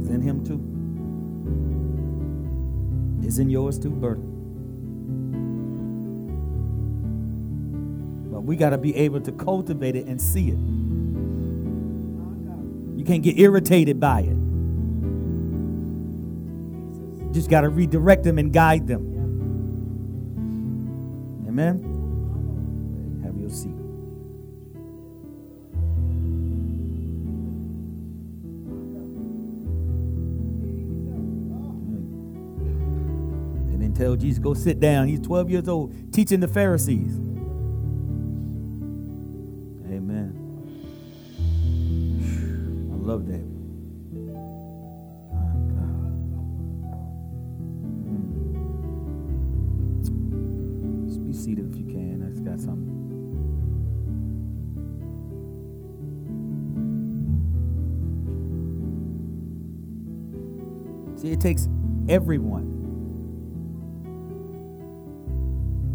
It's 0.00 0.10
in 0.10 0.20
him 0.20 0.44
too. 0.44 0.60
It's 3.24 3.38
in 3.38 3.48
yours 3.48 3.78
too, 3.78 3.90
Berta. 3.90 4.33
We 8.44 8.56
got 8.56 8.70
to 8.70 8.78
be 8.78 8.94
able 8.94 9.20
to 9.22 9.32
cultivate 9.32 9.96
it 9.96 10.06
and 10.06 10.20
see 10.20 10.48
it. 10.48 10.58
You 12.98 13.04
can't 13.04 13.22
get 13.22 13.38
irritated 13.38 13.98
by 13.98 14.20
it. 14.20 14.36
Just 17.32 17.50
got 17.50 17.62
to 17.62 17.68
redirect 17.68 18.22
them 18.22 18.38
and 18.38 18.52
guide 18.52 18.86
them. 18.86 19.12
Amen. 21.48 23.22
Have 23.24 23.36
your 23.36 23.50
seat. 23.50 23.74
Tell 33.94 34.16
Jesus, 34.16 34.40
go 34.40 34.54
sit 34.54 34.80
down. 34.80 35.06
He's 35.06 35.20
12 35.20 35.50
years 35.50 35.68
old, 35.68 36.12
teaching 36.12 36.40
the 36.40 36.48
Pharisees. 36.48 37.20
Takes 61.44 61.68
everyone. 62.08 62.64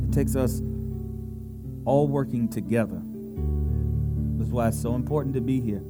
It 0.08 0.14
takes 0.14 0.36
us 0.36 0.62
all 1.86 2.08
working 2.08 2.48
together. 2.48 3.02
That's 4.38 4.52
why 4.52 4.68
it's 4.68 4.80
so 4.80 4.94
important 4.94 5.34
to 5.34 5.42
be 5.42 5.60
here. 5.60 5.82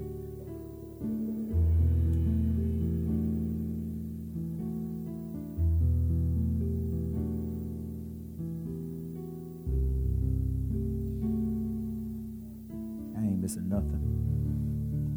I 13.18 13.28
ain't 13.28 13.42
missing 13.42 13.68
nothing. 13.68 14.00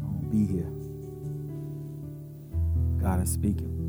I'm 0.03 0.19
gonna 0.19 0.27
be 0.27 0.45
here. 0.45 0.69
God 3.01 3.23
is 3.23 3.31
speaking. 3.31 3.82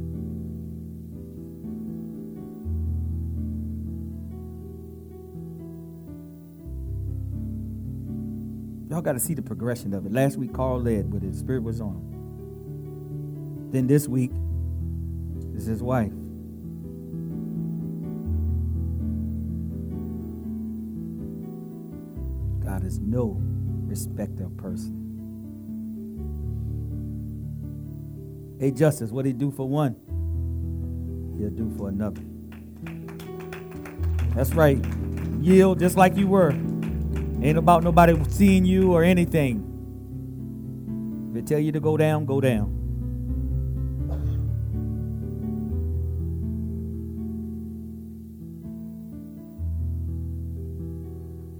Y'all 8.94 9.02
got 9.02 9.14
to 9.14 9.18
see 9.18 9.34
the 9.34 9.42
progression 9.42 9.92
of 9.92 10.06
it. 10.06 10.12
Last 10.12 10.36
week, 10.36 10.54
Carl 10.54 10.80
led 10.80 11.10
but 11.10 11.20
his 11.20 11.36
spirit 11.40 11.64
was 11.64 11.80
on 11.80 11.96
him. 11.96 13.70
Then 13.72 13.88
this 13.88 14.06
week 14.06 14.30
is 15.56 15.66
his 15.66 15.82
wife. 15.82 16.12
God 22.64 22.84
is 22.84 23.00
no 23.00 23.36
respecter 23.88 24.44
of 24.44 24.56
person. 24.58 24.94
Hey, 28.60 28.70
Justice, 28.70 29.10
what 29.10 29.26
he 29.26 29.32
do 29.32 29.50
for 29.50 29.68
one, 29.68 29.96
he'll 31.36 31.50
do 31.50 31.68
for 31.76 31.88
another. 31.88 32.22
That's 34.36 34.54
right. 34.54 34.78
Yield 35.40 35.80
just 35.80 35.96
like 35.96 36.16
you 36.16 36.28
were. 36.28 36.52
Ain't 37.44 37.58
about 37.58 37.84
nobody 37.84 38.16
seeing 38.30 38.64
you 38.64 38.94
or 38.94 39.04
anything. 39.04 39.60
If 41.28 41.34
they 41.34 41.42
tell 41.42 41.58
you 41.58 41.72
to 41.72 41.80
go 41.80 41.98
down, 41.98 42.24
go 42.24 42.40
down. 42.40 42.68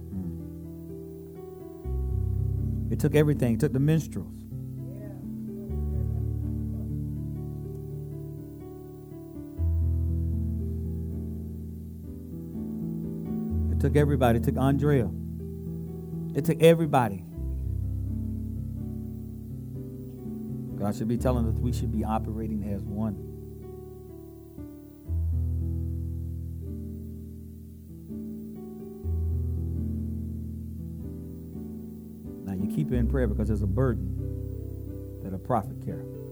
Hmm. 0.09 0.41
It 2.91 2.99
took 2.99 3.13
everything. 3.13 3.53
It 3.53 3.59
took 3.59 3.73
the 3.73 3.79
minstrels. 3.79 4.33
It 13.71 13.79
took 13.79 13.95
everybody. 13.95 14.39
It 14.39 14.45
took 14.45 14.57
Andrea. 14.57 15.11
It 16.35 16.43
took 16.43 16.61
everybody. 16.61 17.23
God 20.77 20.93
should 20.93 21.07
be 21.07 21.17
telling 21.17 21.47
us 21.47 21.57
we 21.57 21.71
should 21.71 21.93
be 21.93 22.03
operating 22.03 22.63
as 22.73 22.83
one. 22.83 23.15
Now 32.45 32.53
you 32.53 32.67
keep 32.75 32.91
it 32.91 32.95
in 32.95 33.07
prayer 33.07 33.27
because 33.27 33.47
there's 33.47 33.63
a 33.63 33.67
burden 33.67 35.21
that 35.23 35.33
a 35.33 35.37
prophet 35.39 35.83
carries. 35.85 36.24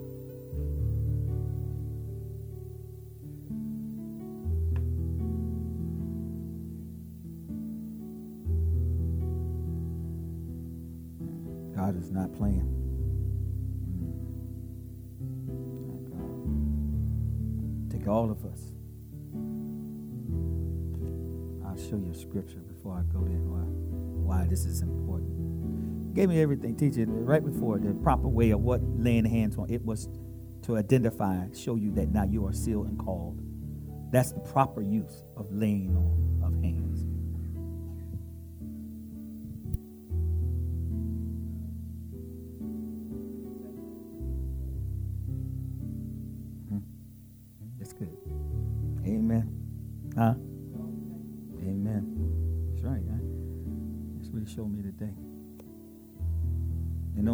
Not 12.14 12.34
playing. 12.34 12.70
Take 17.89 18.07
all 18.07 18.30
of 18.30 18.45
us. 18.45 18.61
I'll 21.66 21.89
show 21.89 21.97
you 21.97 22.11
a 22.11 22.16
scripture 22.16 22.59
before 22.59 22.93
I 22.93 23.01
go 23.11 23.20
there 23.26 23.39
why, 23.39 23.64
why 24.38 24.47
this 24.47 24.66
is 24.66 24.82
important. 24.82 26.14
Gave 26.14 26.30
me 26.30 26.41
everything, 26.41 26.76
teaching 26.76 27.03
it 27.03 27.07
right 27.07 27.43
before 27.43 27.80
the 27.80 27.93
proper 27.95 28.28
way 28.28 28.51
of 28.51 28.59
what 28.59 28.82
laying 28.84 29.26
hands 29.26 29.57
on. 29.57 29.70
It 29.72 29.84
was 29.84 30.07
to 30.64 30.78
identify, 30.78 31.47
show 31.55 31.76
you 31.76 31.91
that 31.93 32.09
now 32.09 32.26
you 32.26 32.45
are 32.45 32.53
sealed 32.53 32.88
and 32.88 32.99
called. 32.99 33.39
That's 34.11 34.32
the 34.32 34.39
proper 34.39 34.82
use 34.82 35.24
of 35.36 35.47
laying 35.51 35.95
on 35.95 36.33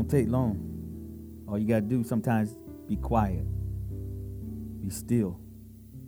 take 0.10 0.28
long. 0.28 0.66
All 1.48 1.58
you 1.58 1.68
got 1.68 1.76
to 1.76 1.82
do 1.82 2.04
sometimes 2.04 2.58
be 2.88 2.96
quiet, 2.96 3.46
be 4.82 4.90
still, 4.90 5.40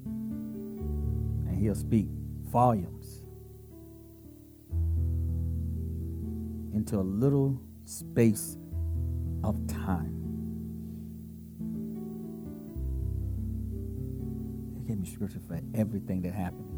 and 0.05 1.57
he'll 1.59 1.75
speak 1.75 2.07
volumes 2.43 3.25
into 6.73 6.97
a 6.97 7.05
little 7.05 7.61
space 7.85 8.57
of 9.43 9.67
time. 9.67 10.17
He 14.77 14.87
gave 14.87 14.99
me 14.99 15.07
scripture 15.07 15.39
for 15.47 15.59
everything 15.75 16.21
that 16.23 16.33
happened. 16.33 16.70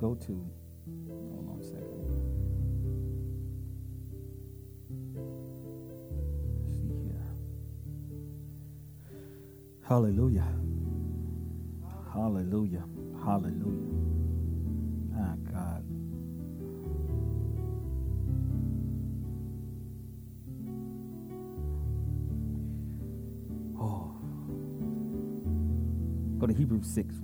Go 0.00 0.14
to, 0.14 0.46
hold 1.08 1.48
on 1.50 1.58
a 1.60 1.64
second. 1.64 1.98
Let's 6.62 6.72
see 6.78 6.94
here. 7.02 7.26
Hallelujah. 9.84 10.46
Hallelujah. 12.12 12.84
Hallelujah. 13.24 13.88
Ah, 15.16 15.34
God. 15.52 15.84
Oh. 23.80 24.14
Go 26.38 26.46
to 26.46 26.54
Hebrews 26.54 26.86
6 26.86 27.16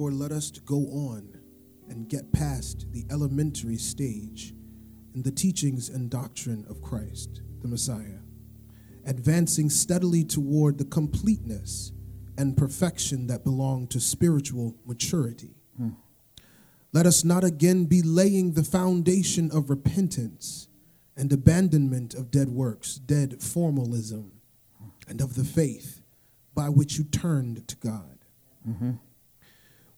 Therefore, 0.00 0.18
let 0.18 0.32
us 0.32 0.50
go 0.50 0.78
on 0.78 1.28
and 1.90 2.08
get 2.08 2.32
past 2.32 2.86
the 2.90 3.04
elementary 3.10 3.76
stage 3.76 4.54
in 5.14 5.20
the 5.20 5.30
teachings 5.30 5.90
and 5.90 6.08
doctrine 6.08 6.64
of 6.70 6.80
Christ, 6.80 7.42
the 7.60 7.68
Messiah, 7.68 8.20
advancing 9.04 9.68
steadily 9.68 10.24
toward 10.24 10.78
the 10.78 10.86
completeness 10.86 11.92
and 12.38 12.56
perfection 12.56 13.26
that 13.26 13.44
belong 13.44 13.88
to 13.88 14.00
spiritual 14.00 14.74
maturity. 14.86 15.58
Hmm. 15.76 15.90
Let 16.94 17.04
us 17.04 17.22
not 17.22 17.44
again 17.44 17.84
be 17.84 18.00
laying 18.00 18.54
the 18.54 18.64
foundation 18.64 19.50
of 19.52 19.68
repentance 19.68 20.68
and 21.14 21.30
abandonment 21.30 22.14
of 22.14 22.30
dead 22.30 22.48
works, 22.48 22.94
dead 22.94 23.42
formalism, 23.42 24.32
hmm. 24.78 24.88
and 25.08 25.20
of 25.20 25.34
the 25.34 25.44
faith 25.44 26.00
by 26.54 26.70
which 26.70 26.96
you 26.96 27.04
turned 27.04 27.68
to 27.68 27.76
God. 27.76 28.16
Mm-hmm. 28.66 28.92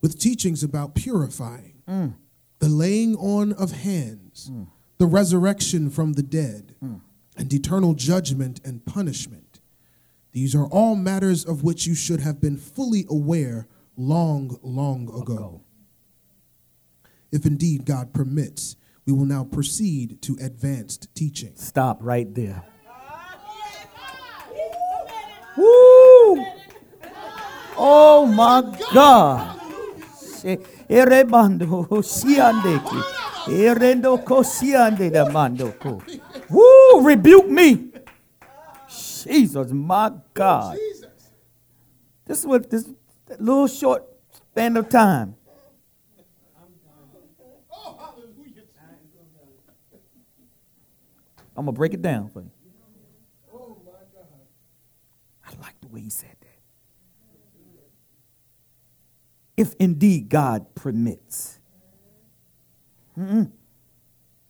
With 0.03 0.19
teachings 0.19 0.63
about 0.63 0.95
purifying, 0.95 1.81
mm. 1.87 2.13
the 2.59 2.67
laying 2.67 3.15
on 3.15 3.53
of 3.53 3.71
hands, 3.71 4.51
mm. 4.51 4.67
the 4.97 5.05
resurrection 5.05 5.89
from 5.89 6.13
the 6.13 6.21
dead, 6.21 6.75
mm. 6.83 6.99
and 7.37 7.53
eternal 7.53 7.93
judgment 7.93 8.59
and 8.65 8.85
punishment. 8.85 9.61
These 10.33 10.55
are 10.55 10.65
all 10.65 10.97
matters 10.97 11.45
of 11.45 11.63
which 11.63 11.87
you 11.87 11.95
should 11.95 12.19
have 12.19 12.41
been 12.41 12.57
fully 12.57 13.05
aware 13.09 13.65
long, 13.95 14.59
long 14.61 15.03
ago. 15.21 15.61
If 17.31 17.45
indeed 17.45 17.85
God 17.85 18.13
permits, 18.13 18.75
we 19.05 19.13
will 19.13 19.25
now 19.25 19.45
proceed 19.45 20.21
to 20.23 20.37
advanced 20.41 21.15
teaching. 21.15 21.53
Stop 21.55 21.99
right 22.01 22.35
there. 22.35 22.61
Woo! 25.55 26.45
Oh 27.77 28.25
my 28.25 28.77
God. 28.93 29.62
Se-. 30.43 30.59
Erendo 30.89 31.87
ko 31.87 32.01
siande 34.43 35.09
ko. 35.79 36.01
Woo! 36.49 37.01
Rebuke 37.01 37.47
me. 37.47 37.91
Jesus, 38.87 39.71
my 39.71 40.11
God. 40.33 40.77
This 42.25 42.39
is 42.39 42.45
what 42.45 42.69
this 42.69 42.89
little 43.39 43.67
short 43.67 44.03
span 44.51 44.75
of 44.75 44.89
time. 44.89 45.35
I'm 51.55 51.65
gonna 51.65 51.71
break 51.71 51.93
it 51.93 52.01
down 52.01 52.29
for 52.29 52.41
you. 52.41 52.49
I 55.45 55.49
like 55.61 55.79
the 55.81 55.87
way 55.87 56.01
he 56.01 56.09
said 56.09 56.35
that. 56.41 56.49
If 59.55 59.75
indeed 59.79 60.29
God 60.29 60.73
permits, 60.75 61.59
Mm-mm. 63.17 63.51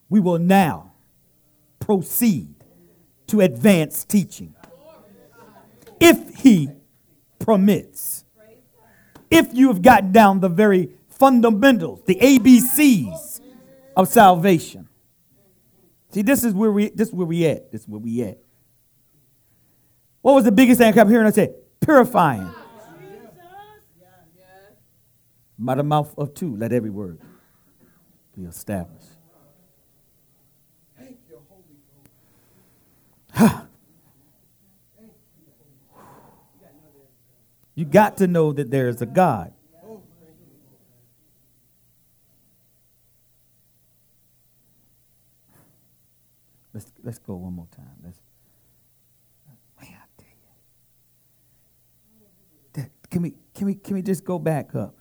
we 0.10 0.20
will 0.20 0.40
now 0.40 0.94
proceed 1.80 2.56
to 3.28 3.42
advance 3.42 4.06
teaching. 4.06 4.56
If 6.00 6.36
he 6.36 6.70
permits. 7.44 8.24
If 9.30 9.54
you 9.54 9.68
have 9.70 9.82
gotten 9.82 10.12
down 10.12 10.40
the 10.40 10.50
very 10.50 10.92
fundamentals, 11.10 12.02
the 12.06 12.16
ABCs 12.16 13.42
of 13.96 14.08
salvation. 14.08 14.88
See, 16.12 16.22
this 16.22 16.44
is 16.44 16.54
where 16.54 16.72
we 16.72 16.90
this 16.90 17.08
is 17.10 17.14
where 17.14 17.26
we 17.26 17.46
at. 17.48 17.72
This 17.72 17.82
is 17.82 17.88
where 17.88 18.00
we 18.00 18.22
at. 18.22 18.38
What 20.22 20.36
was 20.36 20.44
the 20.44 20.52
biggest 20.52 20.78
thing 20.78 20.88
I 20.88 20.92
kept 20.92 21.10
hearing? 21.10 21.26
I 21.26 21.32
said, 21.32 21.56
purifying. 21.82 22.50
By 25.64 25.76
the 25.76 25.84
mouth 25.84 26.14
of 26.18 26.34
two, 26.34 26.58
let 26.58 26.74
every 26.74 26.90
word 26.90 27.20
be 28.36 28.44
established. 28.44 29.08
You 37.76 37.86
got 37.86 38.18
to 38.18 38.28
know 38.28 38.52
that 38.52 38.70
there 38.70 38.90
is 38.90 39.02
a 39.02 39.06
God. 39.06 39.54
Let's 46.74 46.92
let's 47.04 47.20
go 47.20 47.36
one 47.36 47.54
more 47.54 47.68
time. 47.74 47.86
Let's 48.04 48.20
man, 49.80 49.90
I 49.94 50.22
tell 50.22 50.28
you. 50.30 50.44
That, 52.74 52.90
can 53.10 53.22
we 53.22 53.34
can 53.56 53.68
we 53.68 53.76
can 53.76 53.94
we 53.96 54.02
just 54.02 54.26
go 54.26 54.38
back 54.38 54.76
up? 54.76 54.96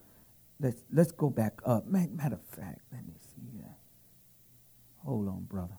Let's 0.62 0.84
let's 0.92 1.10
go 1.10 1.28
back 1.28 1.60
up. 1.66 1.86
Matter 1.86 2.36
of 2.36 2.44
fact, 2.56 2.82
let 2.92 3.04
me 3.04 3.14
see 3.34 3.56
here. 3.56 3.74
Hold 5.04 5.26
on, 5.26 5.42
brother. 5.42 5.76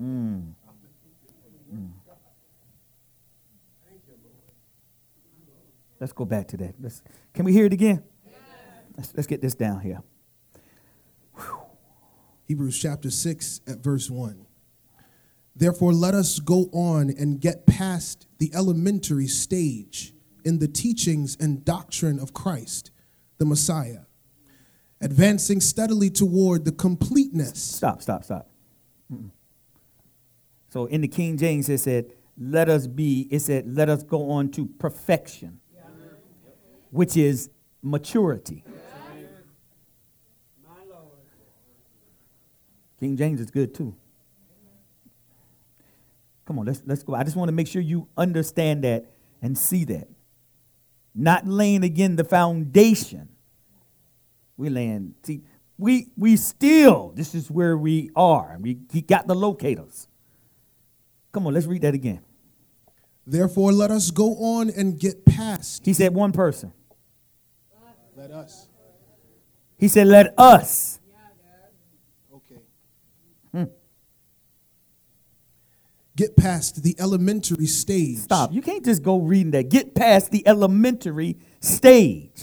Mm. 0.00 0.52
Mm. 1.74 1.90
Let's 5.98 6.12
go 6.12 6.24
back 6.24 6.46
to 6.48 6.56
that. 6.58 6.74
Let's, 6.80 7.02
can 7.34 7.44
we 7.44 7.52
hear 7.52 7.64
it 7.64 7.72
again? 7.72 8.04
Let's, 8.96 9.14
let's 9.14 9.26
get 9.26 9.40
this 9.40 9.54
down 9.54 9.80
here. 9.80 10.02
Hebrews 12.44 12.78
chapter 12.78 13.10
6 13.10 13.62
at 13.66 13.78
verse 13.78 14.10
1. 14.10 14.46
Therefore, 15.56 15.92
let 15.92 16.14
us 16.14 16.38
go 16.38 16.68
on 16.72 17.10
and 17.10 17.40
get 17.40 17.66
past 17.66 18.26
the 18.38 18.52
elementary 18.54 19.26
stage 19.26 20.12
in 20.46 20.60
the 20.60 20.68
teachings 20.68 21.36
and 21.40 21.64
doctrine 21.64 22.18
of 22.20 22.32
Christ, 22.32 22.92
the 23.38 23.44
Messiah, 23.44 24.02
advancing 25.00 25.60
steadily 25.60 26.08
toward 26.08 26.64
the 26.64 26.72
completeness. 26.72 27.60
Stop, 27.60 28.00
stop, 28.00 28.24
stop. 28.24 28.48
Mm-mm. 29.12 29.30
So 30.68 30.86
in 30.86 31.00
the 31.00 31.08
King 31.08 31.36
James, 31.36 31.68
it 31.68 31.78
said, 31.78 32.12
let 32.38 32.68
us 32.68 32.86
be, 32.86 33.26
it 33.30 33.40
said, 33.40 33.64
let 33.66 33.88
us 33.88 34.02
go 34.02 34.30
on 34.30 34.50
to 34.52 34.66
perfection, 34.66 35.58
which 36.90 37.16
is 37.16 37.50
maturity. 37.82 38.62
King 43.00 43.16
James 43.16 43.40
is 43.40 43.50
good 43.50 43.74
too. 43.74 43.94
Come 46.46 46.60
on, 46.60 46.66
let's, 46.66 46.82
let's 46.86 47.02
go. 47.02 47.14
I 47.14 47.24
just 47.24 47.36
want 47.36 47.48
to 47.48 47.52
make 47.52 47.66
sure 47.66 47.82
you 47.82 48.08
understand 48.16 48.84
that 48.84 49.10
and 49.42 49.58
see 49.58 49.84
that. 49.84 50.08
Not 51.16 51.46
laying 51.46 51.82
again 51.82 52.16
the 52.16 52.24
foundation. 52.24 53.28
We 54.58 54.68
laying, 54.68 55.14
see, 55.22 55.40
we 55.78 56.08
we 56.16 56.36
still, 56.36 57.12
this 57.14 57.34
is 57.34 57.50
where 57.50 57.76
we 57.76 58.10
are. 58.14 58.58
We 58.60 58.78
he 58.92 59.00
got 59.00 59.26
the 59.26 59.34
locators. 59.34 60.08
Come 61.32 61.46
on, 61.46 61.54
let's 61.54 61.66
read 61.66 61.82
that 61.82 61.94
again. 61.94 62.20
Therefore, 63.26 63.72
let 63.72 63.90
us 63.90 64.10
go 64.10 64.36
on 64.36 64.70
and 64.70 64.98
get 64.98 65.24
past. 65.24 65.84
He 65.84 65.92
said 65.92 66.14
one 66.14 66.32
person. 66.32 66.72
Let 68.16 68.30
us. 68.30 68.68
He 69.78 69.88
said, 69.88 70.06
let 70.06 70.32
us. 70.38 71.00
Okay. 72.32 72.60
Hmm. 73.52 73.64
Get 76.16 76.34
past 76.34 76.82
the 76.82 76.96
elementary 76.98 77.66
stage. 77.66 78.16
Stop. 78.16 78.52
You 78.52 78.62
can't 78.62 78.84
just 78.84 79.02
go 79.02 79.18
reading 79.18 79.50
that. 79.50 79.68
Get 79.68 79.94
past 79.94 80.30
the 80.30 80.46
elementary 80.48 81.36
stage. 81.60 82.42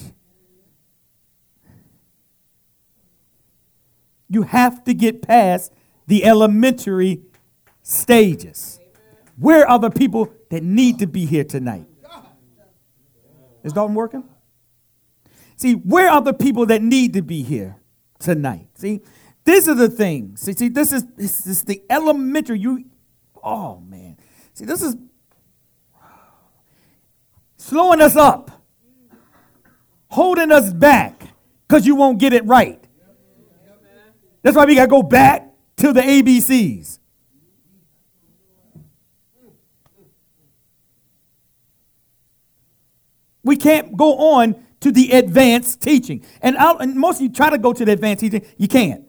You 4.30 4.44
have 4.44 4.84
to 4.86 4.94
get 4.94 5.24
past 5.24 5.74
the 6.06 6.24
elementary 6.24 7.22
stages. 7.82 8.80
Where 9.38 9.68
are 9.68 9.80
the 9.80 9.90
people 9.90 10.32
that 10.52 10.64
need 10.64 11.00
to 11.00 11.08
be 11.08 11.26
here 11.26 11.44
tonight? 11.44 11.88
Is 13.64 13.74
Dalton 13.74 13.96
working? 13.96 14.24
See, 15.56 15.74
where 15.74 16.10
are 16.10 16.22
the 16.22 16.34
people 16.34 16.66
that 16.68 16.82
need 16.82 17.14
to 17.14 17.22
be 17.22 17.42
here 17.42 17.78
tonight? 18.20 18.68
See, 18.76 19.02
these 19.46 19.68
are 19.70 19.76
the 19.76 19.90
things. 19.90 20.42
See, 20.42 20.54
see 20.54 20.70
this 20.70 20.92
is 20.92 21.06
this 21.16 21.48
is 21.48 21.64
the 21.64 21.82
elementary. 21.90 22.60
You, 22.60 22.86
oh 23.44 23.80
man. 23.80 24.18
See, 24.54 24.66
this 24.66 24.82
is 24.82 24.96
slowing 27.58 28.02
us 28.02 28.16
up, 28.16 28.52
holding 30.08 30.52
us 30.52 30.72
back, 30.72 31.24
because 31.68 31.86
you 31.86 31.96
won't 31.96 32.20
get 32.20 32.34
it 32.34 32.46
right. 32.46 32.80
That's 34.42 34.56
why 34.56 34.66
we 34.66 34.76
got 34.76 34.84
to 34.84 34.88
go 34.90 35.04
back 35.04 35.50
to 35.78 35.94
the 35.94 36.02
ABCs. 36.02 37.00
We 43.44 43.58
can't 43.58 43.98
go 43.98 44.36
on 44.36 44.64
to 44.82 44.92
the 44.92 45.12
advanced 45.12 45.82
teaching. 45.82 46.24
And, 46.42 46.58
I'll, 46.58 46.78
and 46.78 46.96
most 46.96 47.18
of 47.18 47.24
you 47.24 47.30
try 47.30 47.50
to 47.50 47.58
go 47.58 47.74
to 47.74 47.86
the 47.86 47.92
advanced 47.94 48.22
teaching, 48.22 48.46
you 48.58 48.68
can't. 48.68 49.06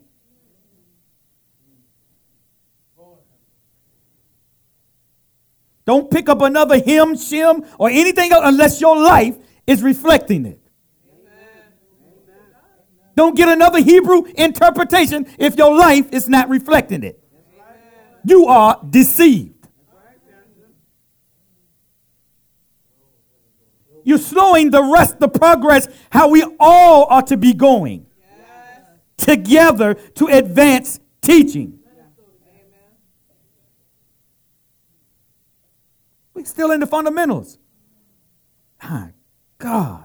Don't 5.87 6.11
pick 6.11 6.29
up 6.29 6.41
another 6.41 6.79
hymn, 6.79 7.15
shim, 7.15 7.69
or 7.79 7.91
anything 7.91 8.33
else 8.33 8.43
unless 8.45 8.81
your 8.81 8.97
life 8.97 9.37
is 9.67 9.83
reflecting 9.83 10.47
it. 10.47 10.61
Don't 13.17 13.37
get 13.37 13.49
another 13.49 13.81
Hebrew 13.81 14.25
interpretation 14.35 15.27
if 15.39 15.57
your 15.57 15.77
life 15.77 16.13
is 16.13 16.29
not 16.29 16.49
reflecting 16.49 17.05
it. 17.05 17.23
You 18.25 18.47
are 18.47 18.81
deceived. 18.89 19.53
You're 24.03 24.19
slowing 24.19 24.71
the 24.71 24.83
rest, 24.83 25.19
the 25.19 25.29
progress, 25.29 25.89
how 26.11 26.29
we 26.29 26.45
all 26.61 27.07
are 27.09 27.23
to 27.23 27.37
be 27.37 27.55
going 27.55 28.07
together 29.17 29.95
to 29.95 30.27
advance 30.27 31.01
teaching. 31.23 31.81
We're 36.35 36.45
still 36.45 36.73
in 36.73 36.81
the 36.81 36.87
fundamentals. 36.87 37.59
My 38.83 39.13
God. 39.59 40.05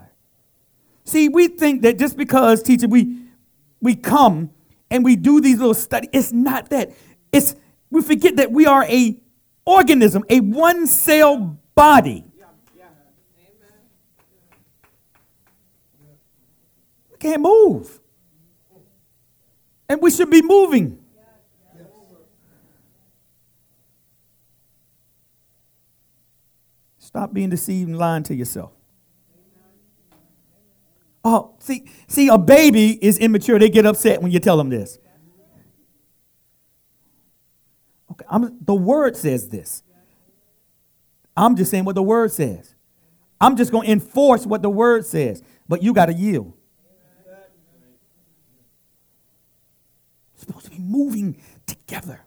See, 1.04 1.28
we 1.28 1.48
think 1.48 1.82
that 1.82 1.98
just 1.98 2.16
because, 2.16 2.62
teacher, 2.62 2.86
we 2.86 3.16
we 3.80 3.96
come 3.96 4.50
and 4.90 5.04
we 5.04 5.16
do 5.16 5.40
these 5.40 5.58
little 5.58 5.74
studies, 5.74 6.10
it's 6.12 6.32
not 6.32 6.70
that. 6.70 6.92
It's 7.32 7.56
we 7.90 8.00
forget 8.00 8.36
that 8.36 8.52
we 8.52 8.66
are 8.66 8.84
a 8.84 9.20
organism, 9.66 10.24
a 10.28 10.40
one 10.40 10.86
cell 10.86 11.58
body. 11.74 12.24
We 17.10 17.16
can't 17.18 17.42
move. 17.42 18.00
And 19.88 20.00
we 20.00 20.12
should 20.12 20.30
be 20.30 20.42
moving. 20.42 20.99
Stop 27.10 27.32
being 27.32 27.50
deceived 27.50 27.88
and 27.88 27.98
lying 27.98 28.22
to 28.24 28.34
yourself. 28.34 28.72
Oh, 31.22 31.54
see, 31.58 31.84
see, 32.06 32.28
a 32.28 32.38
baby 32.38 32.92
is 33.04 33.18
immature. 33.18 33.58
They 33.58 33.68
get 33.68 33.84
upset 33.84 34.22
when 34.22 34.30
you 34.30 34.38
tell 34.38 34.56
them 34.56 34.70
this. 34.70 34.98
Okay, 38.12 38.24
I'm, 38.30 38.56
the 38.64 38.74
word 38.74 39.16
says 39.16 39.48
this. 39.48 39.82
I'm 41.36 41.56
just 41.56 41.70
saying 41.70 41.84
what 41.84 41.94
the 41.94 42.02
word 42.02 42.32
says. 42.32 42.74
I'm 43.40 43.56
just 43.56 43.70
going 43.70 43.86
to 43.86 43.92
enforce 43.92 44.46
what 44.46 44.62
the 44.62 44.70
word 44.70 45.04
says, 45.04 45.42
but 45.68 45.82
you 45.82 45.92
got 45.92 46.06
to 46.06 46.12
yield. 46.12 46.54
supposed 50.36 50.64
to 50.64 50.70
be 50.70 50.78
moving 50.78 51.40
together. 51.66 52.20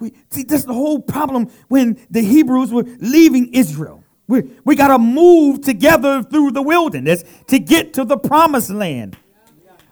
We, 0.00 0.14
see, 0.30 0.42
that's 0.44 0.64
the 0.64 0.74
whole 0.74 0.98
problem 0.98 1.50
when 1.68 2.00
the 2.10 2.22
Hebrews 2.22 2.72
were 2.72 2.84
leaving 2.98 3.52
Israel. 3.52 4.02
We, 4.26 4.50
we 4.64 4.76
got 4.76 4.88
to 4.88 4.98
move 4.98 5.60
together 5.60 6.22
through 6.22 6.52
the 6.52 6.62
wilderness 6.62 7.24
to 7.48 7.58
get 7.58 7.94
to 7.94 8.04
the 8.04 8.16
promised 8.16 8.70
land. 8.70 9.16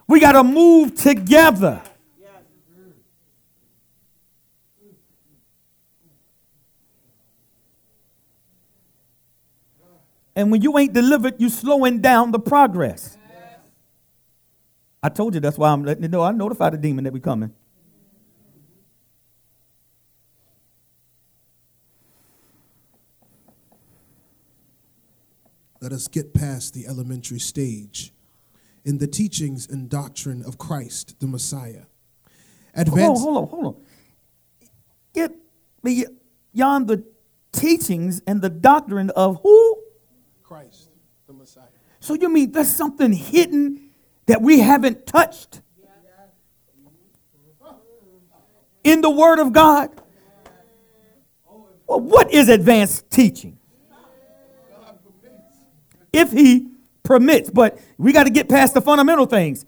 We 0.07 0.21
got 0.21 0.33
to 0.33 0.45
move 0.45 0.95
together. 0.95 1.83
And 10.35 10.53
when 10.53 10.63
you 10.63 10.79
ain't 10.79 10.93
delivered, 10.93 11.35
you 11.39 11.49
slowing 11.49 12.01
down 12.01 12.31
the 12.31 12.39
progress. 12.39 13.19
I 15.03 15.09
told 15.09 15.35
you 15.35 15.41
that's 15.41 15.59
why 15.59 15.71
I'm 15.71 15.85
letting 15.85 16.05
you 16.05 16.09
know. 16.09 16.23
I 16.23 16.31
notified 16.31 16.75
the 16.75 16.79
demon 16.79 17.05
that 17.05 17.13
we 17.13 17.19
coming. 17.19 17.53
Let 25.81 25.93
us 25.93 26.09
get 26.09 26.35
past 26.35 26.75
the 26.75 26.87
elementary 26.87 27.39
stage 27.39 28.13
in 28.85 28.99
the 28.99 29.07
teachings 29.07 29.69
and 29.69 29.89
doctrine 29.89 30.43
of 30.43 30.59
Christ, 30.59 31.21
the 31.21 31.27
Messiah. 31.27 31.85
Advance. 32.75 33.21
Hold 33.21 33.37
on, 33.37 33.47
hold 33.47 33.65
on, 33.65 33.65
hold 33.65 33.67
on. 33.67 33.83
Get 35.15 35.33
beyond 36.53 36.89
the 36.89 37.05
teachings 37.53 38.23
and 38.27 38.43
the 38.43 38.51
doctrine 38.51 39.11
of 39.11 39.41
who? 39.43 39.83
Christ, 40.43 40.91
the 41.27 41.33
Messiah. 41.33 41.65
So 42.01 42.15
you 42.15 42.29
mean 42.29 42.53
there's 42.53 42.75
something 42.75 43.13
hidden 43.13 43.91
that 44.27 44.43
we 44.43 44.61
haven't 44.61 45.07
touched 45.07 45.61
in 48.85 49.01
the 49.01 49.11
Word 49.11 49.39
of 49.39 49.53
God? 49.53 49.91
Well, 51.87 52.01
what 52.01 52.33
is 52.33 52.49
advanced 52.49 53.11
teaching? 53.11 53.58
If 56.19 56.33
He 56.33 56.69
permits, 57.03 57.49
but 57.51 57.79
we 57.97 58.13
got 58.13 58.25
to 58.25 58.31
get 58.31 58.49
past 58.49 58.75
the 58.75 58.81
fundamental 58.81 59.27
things. 59.27 59.65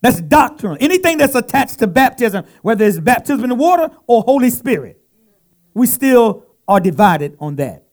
That's 0.00 0.20
doctrine. 0.20 0.76
Anything 0.78 1.18
that's 1.18 1.34
attached 1.34 1.78
to 1.80 1.86
baptism, 1.86 2.44
whether 2.62 2.84
it's 2.84 3.00
baptism 3.00 3.44
in 3.44 3.50
the 3.50 3.56
water 3.56 3.90
or 4.06 4.22
Holy 4.22 4.50
Spirit, 4.50 5.00
we 5.74 5.86
still 5.86 6.46
are 6.66 6.80
divided 6.80 7.36
on 7.40 7.56
that. 7.56 7.84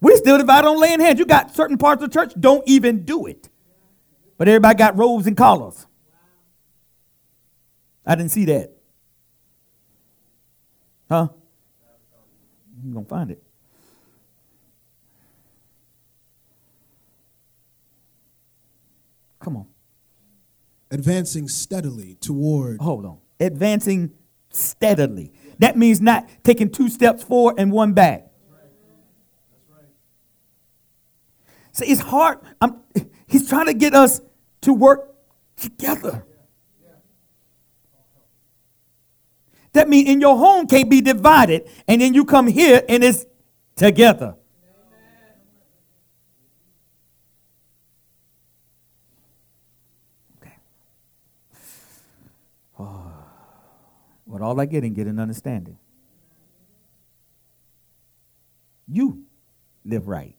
We 0.00 0.16
still 0.16 0.36
divide 0.36 0.66
on 0.66 0.78
laying 0.78 1.00
hands. 1.00 1.18
You 1.18 1.24
got 1.24 1.54
certain 1.54 1.78
parts 1.78 2.02
of 2.02 2.10
the 2.10 2.14
church 2.14 2.34
don't 2.38 2.62
even 2.66 3.04
do 3.04 3.26
it. 3.26 3.48
But 4.36 4.48
everybody 4.48 4.76
got 4.76 4.98
robes 4.98 5.26
and 5.26 5.36
collars. 5.36 5.86
I 8.04 8.14
didn't 8.14 8.32
see 8.32 8.44
that. 8.46 8.72
Huh? 11.08 11.28
You're 12.84 12.92
going 12.92 13.06
to 13.06 13.08
find 13.08 13.30
it. 13.30 13.42
Come 19.40 19.56
on. 19.56 19.66
Advancing 20.90 21.48
steadily 21.48 22.16
toward 22.20 22.80
Hold 22.80 23.04
on. 23.04 23.18
Advancing 23.40 24.12
steadily. 24.50 25.32
That 25.58 25.76
means 25.76 26.00
not 26.00 26.28
taking 26.44 26.70
two 26.70 26.88
steps 26.88 27.22
forward 27.22 27.56
and 27.58 27.72
one 27.72 27.94
back. 27.94 28.26
That's 28.50 29.70
right. 29.70 29.88
See, 31.72 31.86
it's 31.86 32.00
hard. 32.00 32.38
I'm, 32.60 32.80
he's 33.26 33.48
trying 33.48 33.66
to 33.66 33.74
get 33.74 33.94
us 33.94 34.20
to 34.62 34.72
work 34.72 35.14
together. 35.56 36.24
That 39.74 39.88
means 39.88 40.08
in 40.08 40.20
your 40.20 40.36
home 40.36 40.66
can't 40.68 40.88
be 40.88 41.00
divided, 41.00 41.68
and 41.88 42.00
then 42.00 42.14
you 42.14 42.24
come 42.24 42.46
here 42.46 42.82
and 42.88 43.02
it's 43.02 43.26
together. 43.76 44.36
Okay. 50.40 50.54
What 54.26 54.42
all 54.42 54.58
I 54.58 54.66
get 54.66 54.84
and 54.84 54.96
get 54.96 55.06
an 55.06 55.18
understanding. 55.20 55.78
You 58.88 59.24
live 59.84 60.08
right. 60.08 60.36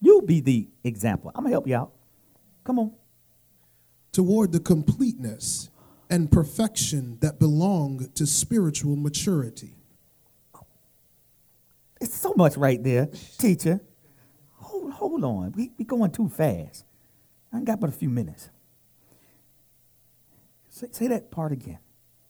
You 0.00 0.22
be 0.22 0.40
the 0.40 0.68
example. 0.84 1.30
I'm 1.34 1.42
gonna 1.44 1.52
help 1.52 1.66
you 1.66 1.76
out. 1.76 1.92
Come 2.64 2.78
on. 2.78 2.92
toward 4.12 4.52
the 4.52 4.60
completeness 4.60 5.70
and 6.10 6.30
perfection 6.30 7.18
that 7.20 7.38
belong 7.38 8.08
to 8.14 8.26
spiritual 8.26 8.96
maturity. 8.96 9.74
It's 12.00 12.14
so 12.14 12.32
much 12.36 12.56
right 12.56 12.82
there, 12.82 13.08
teacher. 13.38 13.80
Hold, 14.54 14.92
hold 14.92 15.24
on. 15.24 15.52
We 15.56 15.72
we 15.76 15.84
going 15.84 16.12
too 16.12 16.28
fast. 16.28 16.84
I 17.52 17.56
ain't 17.56 17.66
got 17.66 17.80
but 17.80 17.90
a 17.90 17.92
few 17.92 18.08
minutes. 18.08 18.50
Say, 20.68 20.86
say 20.92 21.06
that 21.08 21.30
part 21.30 21.52
again. 21.52 21.78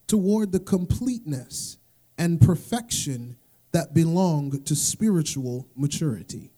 Toward 0.07 0.51
the 0.51 0.59
completeness 0.59 1.77
and 2.17 2.41
perfection 2.41 3.37
that 3.71 3.93
belong 3.93 4.63
to 4.63 4.75
spiritual 4.75 5.67
maturity. 5.75 6.51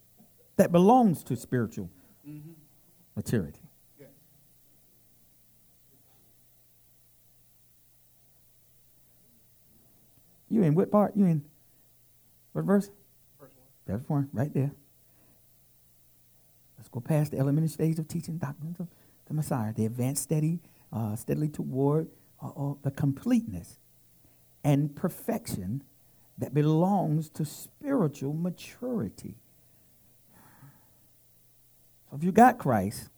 That 0.55 0.71
belongs 0.71 1.23
to 1.25 1.35
spiritual 1.35 1.89
mm-hmm. 2.27 2.51
maturity. 3.15 3.60
You 10.51 10.63
in 10.63 10.75
what 10.75 10.91
part? 10.91 11.15
You 11.15 11.25
in 11.25 11.43
what 12.51 12.65
verse? 12.65 12.91
Verse 13.87 14.03
one, 14.07 14.29
right 14.33 14.53
there. 14.53 14.71
Let's 16.77 16.89
go 16.89 16.99
past 16.99 17.31
the 17.31 17.39
elementary 17.39 17.69
stage 17.69 17.97
of 17.99 18.07
teaching 18.07 18.37
doctrines 18.37 18.79
of 18.79 18.87
the 19.27 19.33
Messiah. 19.33 19.73
They 19.73 19.85
advance 19.85 20.19
steady, 20.19 20.59
uh, 20.91 21.15
steadily 21.15 21.47
toward 21.47 22.09
uh, 22.43 22.49
uh, 22.49 22.73
the 22.83 22.91
completeness 22.91 23.79
and 24.63 24.95
perfection 24.95 25.83
that 26.37 26.53
belongs 26.53 27.29
to 27.29 27.45
spiritual 27.45 28.33
maturity. 28.33 29.35
So 32.09 32.17
if 32.17 32.23
you 32.23 32.31
got 32.31 32.57
Christ, 32.57 33.09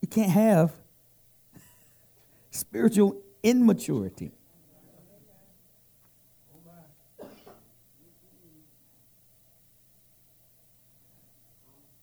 you 0.00 0.08
can't 0.08 0.30
have 0.30 0.72
spiritual 2.50 3.20
immaturity. 3.42 4.32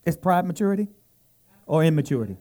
Is 0.05 0.15
pride 0.15 0.45
maturity 0.45 0.87
or 1.65 1.83
immaturity? 1.83 2.37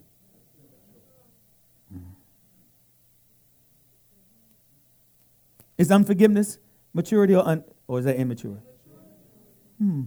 Is 5.77 5.91
unforgiveness 5.91 6.59
maturity 6.93 7.35
or, 7.35 7.47
un, 7.47 7.65
or 7.89 7.99
is 7.99 8.05
that 8.05 8.16
immature? 8.16 8.59
Hmm. 9.78 10.03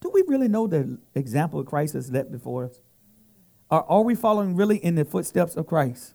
Do 0.00 0.10
we 0.12 0.22
really 0.26 0.48
know 0.48 0.66
the 0.66 0.98
example 1.14 1.60
of 1.60 1.66
Christ 1.66 1.94
has 1.94 2.10
left 2.10 2.30
before 2.30 2.66
us? 2.66 2.82
Are, 3.70 3.84
are 3.88 4.02
we 4.02 4.14
following 4.14 4.54
really 4.54 4.76
in 4.76 4.96
the 4.96 5.04
footsteps 5.04 5.56
of 5.56 5.66
Christ? 5.66 6.14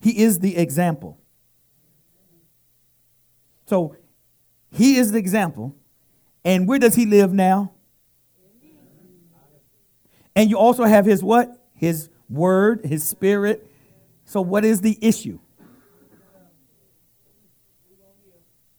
He 0.00 0.22
is 0.22 0.40
the 0.40 0.58
example. 0.58 1.18
So 3.66 3.96
he 4.70 4.96
is 4.96 5.12
the 5.12 5.18
example. 5.18 5.74
And 6.46 6.68
where 6.68 6.78
does 6.78 6.94
he 6.94 7.06
live 7.06 7.32
now? 7.32 7.72
And 10.36 10.48
you 10.48 10.56
also 10.56 10.84
have 10.84 11.04
his 11.04 11.20
what? 11.20 11.60
His 11.74 12.08
word, 12.30 12.84
his 12.84 13.02
spirit. 13.06 13.68
So 14.24 14.40
what 14.42 14.64
is 14.64 14.80
the 14.80 14.96
issue? 15.02 15.40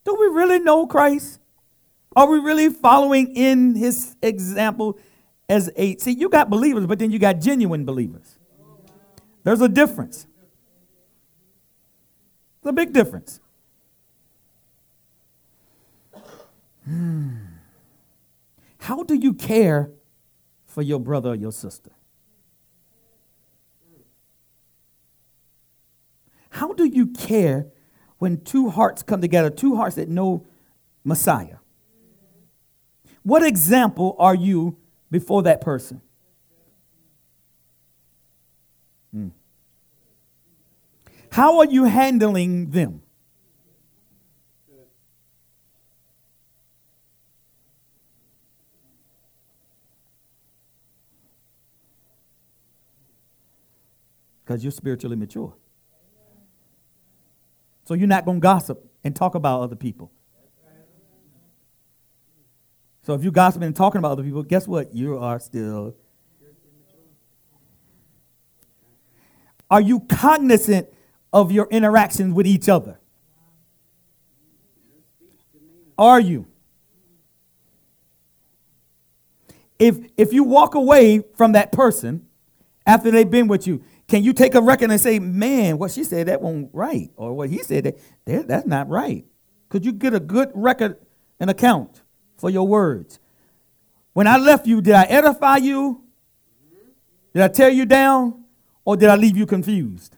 Do 0.05 0.15
we 0.15 0.27
really 0.27 0.59
know 0.59 0.87
Christ? 0.87 1.41
Are 2.15 2.25
we 2.25 2.39
really 2.39 2.69
following 2.69 3.35
in 3.35 3.75
his 3.75 4.15
example 4.21 4.97
as 5.49 5.69
a 5.75 5.97
see 5.97 6.11
you 6.11 6.29
got 6.29 6.49
believers, 6.49 6.85
but 6.85 6.99
then 6.99 7.11
you 7.11 7.19
got 7.19 7.41
genuine 7.41 7.83
believers. 7.83 8.39
There's 9.43 9.59
a 9.59 9.67
difference. 9.67 10.25
There's 12.63 12.71
a 12.71 12.73
big 12.73 12.93
difference. 12.93 13.41
Hmm. 16.85 17.46
How 18.87 19.03
do 19.03 19.15
you 19.15 19.33
care 19.33 19.91
for 20.65 20.81
your 20.81 20.97
brother 20.97 21.31
or 21.31 21.35
your 21.35 21.51
sister? 21.51 21.91
How 26.51 26.71
do 26.71 26.85
you 26.85 27.07
care 27.07 27.67
when 28.17 28.39
two 28.45 28.69
hearts 28.69 29.03
come 29.03 29.19
together, 29.19 29.49
two 29.49 29.75
hearts 29.75 29.97
that 29.97 30.07
know 30.07 30.47
Messiah? 31.03 31.57
What 33.23 33.43
example 33.43 34.15
are 34.19 34.35
you 34.35 34.77
before 35.11 35.43
that 35.43 35.59
person? 35.59 35.99
Hmm. 39.11 39.27
How 41.33 41.59
are 41.59 41.65
you 41.65 41.83
handling 41.83 42.69
them? 42.69 43.01
Because 54.47 54.63
you're 54.63 54.71
spiritually 54.71 55.17
mature. 55.17 55.53
So 57.83 57.95
you're 57.95 58.07
not 58.07 58.23
going 58.23 58.37
to 58.37 58.41
gossip 58.41 58.89
and 59.03 59.13
talk 59.13 59.35
about 59.35 59.61
other 59.61 59.75
people. 59.75 60.09
So 63.01 63.13
if 63.13 63.23
you're 63.23 63.33
gossiping 63.33 63.67
and 63.67 63.75
talking 63.75 63.99
about 63.99 64.11
other 64.11 64.23
people, 64.23 64.43
guess 64.43 64.65
what? 64.65 64.95
You 64.95 65.17
are 65.17 65.39
still. 65.39 65.95
Are 69.69 69.81
you 69.81 69.99
cognizant 70.01 70.87
of 71.33 71.51
your 71.51 71.67
interactions 71.69 72.33
with 72.33 72.47
each 72.47 72.69
other? 72.69 72.99
Are 75.97 76.21
you? 76.21 76.47
If 79.77 79.97
if 80.15 80.31
you 80.31 80.45
walk 80.45 80.73
away 80.73 81.23
from 81.35 81.51
that 81.51 81.73
person 81.73 82.25
after 82.85 83.11
they've 83.11 83.29
been 83.29 83.49
with 83.49 83.67
you, 83.67 83.83
can 84.07 84.23
you 84.23 84.33
take 84.33 84.55
a 84.55 84.61
record 84.61 84.89
and 84.89 84.99
say, 84.99 85.19
"Man, 85.19 85.77
what 85.77 85.91
she 85.91 86.03
said 86.03 86.27
that 86.27 86.41
won't 86.41 86.69
right," 86.73 87.11
or 87.15 87.33
what 87.33 87.49
he 87.49 87.59
said 87.59 87.83
that, 87.83 87.99
that 88.25 88.47
that's 88.47 88.65
not 88.65 88.87
right? 88.89 89.25
Could 89.69 89.85
you 89.85 89.91
get 89.91 90.13
a 90.13 90.19
good 90.19 90.51
record 90.53 90.97
and 91.39 91.49
account 91.49 92.01
for 92.37 92.49
your 92.49 92.67
words? 92.67 93.19
When 94.13 94.25
I 94.25 94.37
left 94.37 94.65
you, 94.65 94.81
did 94.81 94.93
I 94.93 95.03
edify 95.03 95.57
you? 95.57 96.03
Did 97.33 97.43
I 97.43 97.49
tear 97.49 97.69
you 97.69 97.85
down, 97.85 98.45
or 98.85 98.97
did 98.97 99.09
I 99.09 99.15
leave 99.15 99.37
you 99.37 99.45
confused 99.45 100.15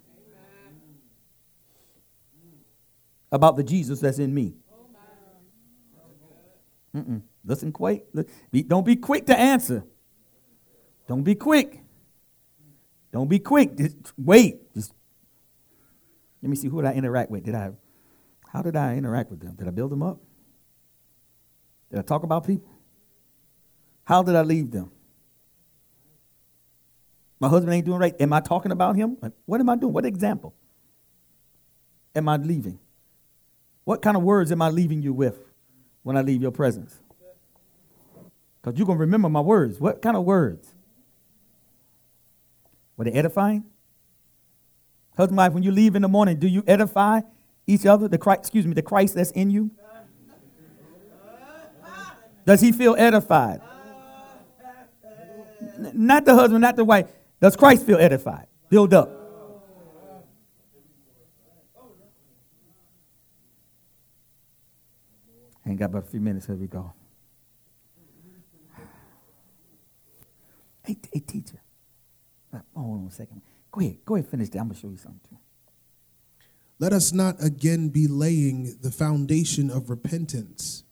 about 3.32 3.58
the 3.58 3.64
Jesus 3.64 4.00
that's 4.00 4.20
in 4.20 4.34
me? 4.34 4.54
Mm-mm. 6.96 7.22
Listen 7.44 7.72
quick. 7.72 8.08
Don't 8.68 8.86
be 8.86 8.96
quick 8.96 9.26
to 9.28 9.38
answer. 9.38 9.84
Don't 11.08 11.24
be 11.24 11.36
quick. 11.36 11.82
Don't 13.12 13.28
be 13.28 13.40
quick. 13.40 13.76
Just 13.76 14.14
wait. 14.18 14.74
Just 14.74 14.94
let 16.42 16.50
me 16.50 16.56
see 16.56 16.68
who 16.68 16.82
did 16.82 16.90
I 16.90 16.94
interact 16.94 17.32
with. 17.32 17.44
Did 17.44 17.56
I? 17.56 17.72
How 18.50 18.62
did 18.62 18.76
I 18.76 18.96
interact 18.96 19.30
with 19.30 19.40
them? 19.40 19.56
Did 19.56 19.68
I 19.68 19.72
build 19.72 19.92
them 19.92 20.04
up? 20.04 20.20
Did 21.92 22.00
I 22.00 22.02
talk 22.04 22.24
about 22.24 22.46
people? 22.46 22.72
How 24.04 24.24
did 24.24 24.36
I 24.36 24.42
leave 24.42 24.72
them? 24.72 24.92
My 27.40 27.48
husband 27.48 27.74
ain't 27.74 27.86
doing 27.86 28.00
right. 28.00 28.16
Am 28.20 28.34
I 28.34 28.42
talking 28.42 28.72
about 28.72 28.96
him? 28.96 29.18
What 29.46 29.62
am 29.62 29.70
I 29.70 29.76
doing? 29.76 29.94
What 29.94 30.06
example 30.06 30.54
am 32.16 32.28
I 32.28 32.38
leaving? 32.38 32.80
What 33.86 34.02
kind 34.02 34.18
of 34.18 34.24
words 34.24 34.52
am 34.52 34.62
I 34.62 34.70
leaving 34.70 35.02
you 35.02 35.14
with 35.14 35.40
when 36.04 36.18
I 36.18 36.22
leave 36.22 36.42
your 36.42 36.52
presence? 36.52 37.00
Because 38.62 38.78
you're 38.78 38.86
going 38.86 38.98
to 38.98 39.02
remember 39.02 39.30
my 39.30 39.42
words. 39.42 39.80
What 39.80 40.02
kind 40.02 40.18
of 40.18 40.26
words? 40.26 40.74
Were 43.00 43.06
they 43.06 43.12
edifying? 43.12 43.64
Husband, 45.16 45.38
wife, 45.38 45.54
when 45.54 45.64
you 45.64 45.72
leave 45.72 45.96
in 45.96 46.02
the 46.02 46.10
morning, 46.10 46.38
do 46.38 46.50
you 46.50 46.66
edify 46.68 47.22
each 47.66 47.86
other? 47.86 48.10
The 48.10 48.18
Christ, 48.18 48.42
excuse 48.42 48.68
me, 48.68 48.74
the 48.74 48.82
Christ 48.82 49.16
that's 49.16 49.32
in 49.32 49.50
you? 49.50 49.72
Does 52.46 52.60
he 52.60 52.74
feel 52.74 52.98
edified? 52.98 53.62
Not 55.94 56.26
the 56.26 56.36
husband, 56.36 56.62
not 56.62 56.76
the 56.76 56.84
wife. 56.84 57.08
Does 57.40 57.56
Christ 57.56 57.86
feel 57.86 57.98
edified? 57.98 58.48
Build 58.68 58.94
up. 58.94 59.10
Ain't 65.66 65.80
got 65.80 65.90
but 65.94 66.00
a 66.00 66.02
few 66.02 66.20
minutes. 66.20 66.48
Here 66.48 66.56
we 66.56 66.68
go. 66.68 66.92
Hey, 70.84 70.98
hey 71.14 71.20
teacher. 71.22 71.62
Hold 72.76 73.02
on 73.02 73.08
a 73.08 73.12
second. 73.12 73.42
Go 73.72 73.82
ahead. 73.82 73.98
Go 74.06 74.16
ahead 74.16 74.28
finish 74.28 74.50
that. 74.50 74.60
I'm 74.60 74.68
going 74.68 74.76
to 74.76 74.82
show 74.82 74.90
you 74.90 74.98
something 74.98 75.22
too. 75.30 75.38
Let 76.80 76.94
us 76.94 77.12
not 77.12 77.36
again 77.44 77.90
be 77.90 78.08
laying 78.08 78.78
the 78.82 78.92
foundation 78.92 79.70
of 79.70 79.90
repentance 79.90 80.84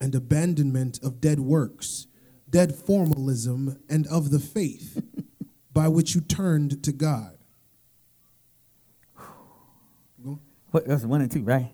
and 0.00 0.14
abandonment 0.14 0.98
of 1.02 1.20
dead 1.20 1.40
works, 1.40 2.08
dead 2.50 2.74
formalism, 2.74 3.78
and 3.88 4.06
of 4.08 4.30
the 4.30 4.40
faith 4.40 5.02
by 5.72 5.88
which 5.88 6.14
you 6.14 6.20
turned 6.20 6.82
to 6.82 6.92
God. 6.92 7.38
What, 10.72 10.86
that's 10.86 11.04
one 11.04 11.22
and 11.22 11.30
two, 11.30 11.42
right? 11.42 11.72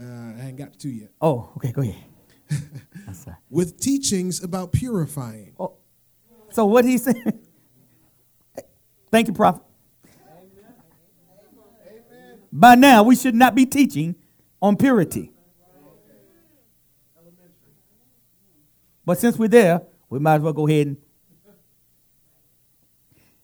Uh, 0.00 0.04
I 0.04 0.46
ain't 0.48 0.56
got 0.56 0.72
to 0.72 0.78
two 0.78 0.88
yet. 0.88 1.10
Oh, 1.20 1.50
okay, 1.58 1.72
go 1.72 1.82
ahead. 1.82 2.02
With 3.50 3.78
teachings 3.78 4.42
about 4.42 4.72
purifying. 4.72 5.54
Oh, 5.60 5.74
so 6.50 6.64
what 6.66 6.84
he 6.84 6.98
said? 6.98 7.38
Thank 9.10 9.28
you, 9.28 9.32
prophet. 9.32 9.62
By 12.52 12.74
now, 12.74 13.02
we 13.02 13.16
should 13.16 13.34
not 13.34 13.54
be 13.54 13.66
teaching 13.66 14.14
on 14.62 14.76
purity. 14.76 15.32
But 19.04 19.18
since 19.18 19.38
we're 19.38 19.48
there, 19.48 19.82
we 20.08 20.18
might 20.18 20.36
as 20.36 20.40
well 20.40 20.52
go 20.52 20.66
ahead 20.66 20.88
and 20.88 20.96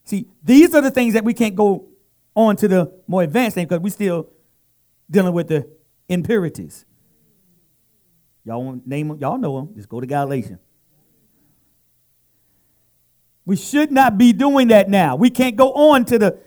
see. 0.04 0.26
These 0.42 0.74
are 0.74 0.80
the 0.80 0.90
things 0.90 1.14
that 1.14 1.24
we 1.24 1.34
can't 1.34 1.54
go 1.54 1.88
on 2.34 2.56
to 2.56 2.68
the 2.68 2.92
more 3.06 3.22
advanced 3.22 3.54
thing 3.54 3.66
because 3.66 3.80
we're 3.80 3.90
still 3.90 4.28
dealing 5.10 5.32
with 5.32 5.48
the 5.48 5.68
impurities. 6.08 6.84
Y'all 8.44 8.64
want 8.64 8.86
name 8.86 9.08
them? 9.08 9.18
Y'all 9.18 9.38
know 9.38 9.56
them. 9.56 9.74
Just 9.76 9.88
go 9.88 10.00
to 10.00 10.06
Galatians. 10.06 10.58
We 13.44 13.56
should 13.56 13.90
not 13.90 14.18
be 14.18 14.32
doing 14.32 14.68
that 14.68 14.88
now. 14.88 15.16
We 15.16 15.30
can't 15.30 15.56
go 15.56 15.72
on 15.72 16.04
to 16.06 16.18
the 16.18 16.38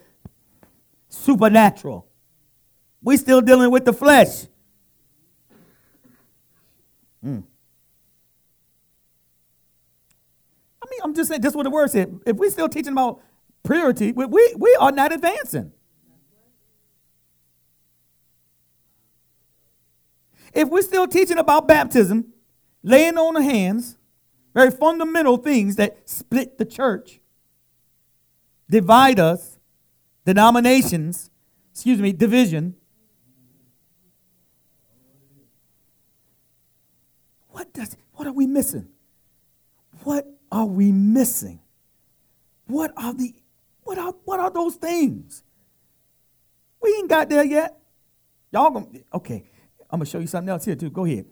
supernatural. 1.10 2.08
We're 3.02 3.18
still 3.18 3.42
dealing 3.42 3.72
with 3.72 3.86
the 3.86 3.94
flesh. 3.94 4.46
Mm. 7.24 7.44
I 10.82 10.86
mean, 10.90 11.00
I'm 11.04 11.14
just 11.14 11.30
saying, 11.30 11.42
just 11.42 11.56
what 11.56 11.64
the 11.64 11.70
word 11.70 11.92
said. 11.92 12.20
If 12.26 12.38
we're 12.38 12.52
still 12.52 12.70
teaching 12.70 12.94
about 12.94 13.22
purity, 13.64 14.12
we, 14.12 14.26
we, 14.26 14.56
we 14.58 14.78
are 14.80 14.92
not 14.92 15.12
advancing. 15.12 15.72
If 20.54 20.70
we're 20.70 20.84
still 20.84 21.08
teaching 21.08 21.38
about 21.38 21.68
baptism, 21.68 22.34
laying 22.82 23.18
on 23.18 23.34
the 23.34 23.42
hands, 23.44 23.98
very 24.56 24.72
fundamental 24.72 25.36
things 25.36 25.76
that 25.76 26.10
split 26.10 26.58
the 26.58 26.66
church, 26.66 27.20
divide 28.70 29.20
us, 29.20 29.60
denominations, 30.26 31.30
excuse 31.74 32.00
me, 32.00 32.14
division. 32.14 32.74
What 37.50 37.74
does 37.74 37.98
what 38.14 38.28
are 38.28 38.34
we 38.34 38.48
missing? 38.48 38.88
What 40.04 40.26
are 40.50 40.66
we 40.66 40.94
missing? 40.94 41.60
What 42.68 42.94
are 42.96 43.14
the 43.14 43.36
what 43.84 43.98
are 43.98 44.14
what 44.24 44.40
are 44.40 44.52
those 44.52 44.76
things? 44.76 45.44
We 46.82 46.96
ain't 46.96 47.10
got 47.10 47.28
there 47.28 47.44
yet. 47.44 47.78
Y'all 48.54 48.72
gonna 48.72 48.88
okay. 49.14 49.50
I'm 49.90 50.00
gonna 50.00 50.06
show 50.06 50.20
you 50.20 50.28
something 50.28 50.50
else 50.50 50.64
here 50.64 50.76
too. 50.76 50.90
Go 50.90 51.04
ahead 51.04 51.26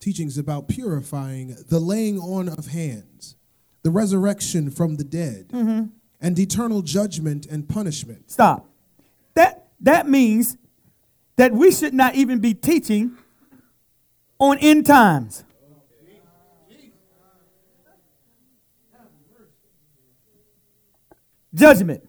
teachings 0.00 0.38
about 0.38 0.66
purifying, 0.66 1.54
the 1.68 1.78
laying 1.78 2.18
on 2.18 2.48
of 2.48 2.68
hands, 2.68 3.36
the 3.82 3.90
resurrection 3.90 4.70
from 4.70 4.96
the 4.96 5.04
dead, 5.04 5.48
mm-hmm. 5.48 5.86
and 6.20 6.38
eternal 6.38 6.82
judgment 6.82 7.46
and 7.46 7.68
punishment. 7.68 8.30
Stop. 8.30 8.66
That 9.34 9.68
that 9.80 10.08
means 10.08 10.56
that 11.36 11.52
we 11.52 11.70
should 11.70 11.94
not 11.94 12.14
even 12.14 12.40
be 12.40 12.54
teaching 12.54 13.16
on 14.38 14.58
end 14.58 14.86
times. 14.86 15.44
Judgment. 21.52 22.08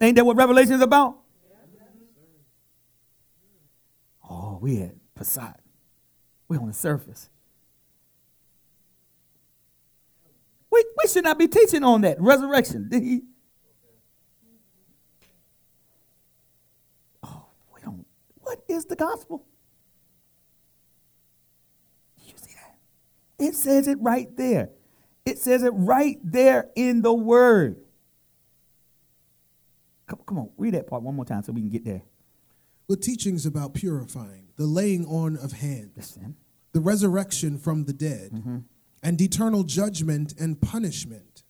Ain't 0.00 0.16
that 0.16 0.26
what 0.26 0.36
Revelation 0.36 0.74
is 0.74 0.80
about? 0.80 1.16
Oh, 4.28 4.58
we 4.60 4.76
had 4.76 4.98
Passat. 5.18 5.61
We're 6.52 6.60
on 6.60 6.68
the 6.68 6.74
surface. 6.74 7.30
We, 10.70 10.84
we 11.02 11.08
should 11.08 11.24
not 11.24 11.38
be 11.38 11.48
teaching 11.48 11.82
on 11.82 12.02
that 12.02 12.20
resurrection. 12.20 12.90
Did 12.90 13.02
he? 13.02 13.22
Oh, 17.22 17.46
we 17.74 17.80
don't. 17.80 18.04
What 18.42 18.62
is 18.68 18.84
the 18.84 18.96
gospel? 18.96 19.46
you 22.22 22.34
see 22.36 22.52
that? 22.54 22.76
It 23.42 23.54
says 23.54 23.88
it 23.88 23.96
right 23.98 24.28
there. 24.36 24.68
It 25.24 25.38
says 25.38 25.62
it 25.62 25.72
right 25.74 26.18
there 26.22 26.68
in 26.76 27.00
the 27.00 27.14
word. 27.14 27.78
Come, 30.06 30.20
come 30.26 30.38
on, 30.38 30.50
read 30.58 30.74
that 30.74 30.86
part 30.86 31.02
one 31.02 31.16
more 31.16 31.24
time 31.24 31.42
so 31.44 31.52
we 31.52 31.62
can 31.62 31.70
get 31.70 31.86
there. 31.86 32.02
With 32.88 33.00
teachings 33.00 33.46
about 33.46 33.72
purifying, 33.72 34.48
the 34.56 34.66
laying 34.66 35.06
on 35.06 35.38
of 35.38 35.52
hands. 35.52 35.92
Listen 35.96 36.36
the 36.72 36.80
resurrection 36.80 37.58
from 37.58 37.84
the 37.84 37.92
dead, 37.92 38.30
mm-hmm. 38.32 38.58
and 39.02 39.20
eternal 39.20 39.62
judgment 39.62 40.34
and 40.38 40.60
punishment. 40.60 41.42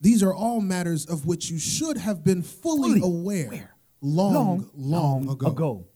These 0.00 0.22
are 0.22 0.34
all 0.34 0.60
matters 0.60 1.06
of 1.06 1.26
which 1.26 1.50
you 1.50 1.58
should 1.58 1.98
have 1.98 2.22
been 2.22 2.42
fully, 2.42 3.00
fully 3.00 3.20
aware 3.20 3.74
long, 4.00 4.70
long, 4.74 5.26
long, 5.26 5.30
ago. 5.30 5.46
ago. 5.46 5.86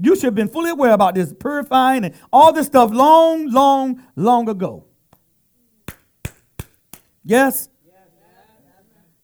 You 0.00 0.16
should 0.16 0.24
have 0.24 0.34
been 0.34 0.48
fully 0.48 0.70
aware 0.70 0.92
about 0.92 1.14
this 1.14 1.32
purifying 1.32 2.04
and 2.04 2.14
all 2.32 2.52
this 2.52 2.66
stuff 2.66 2.90
long, 2.90 3.48
long, 3.50 4.02
long 4.16 4.48
ago. 4.48 4.84
Yes? 7.24 7.68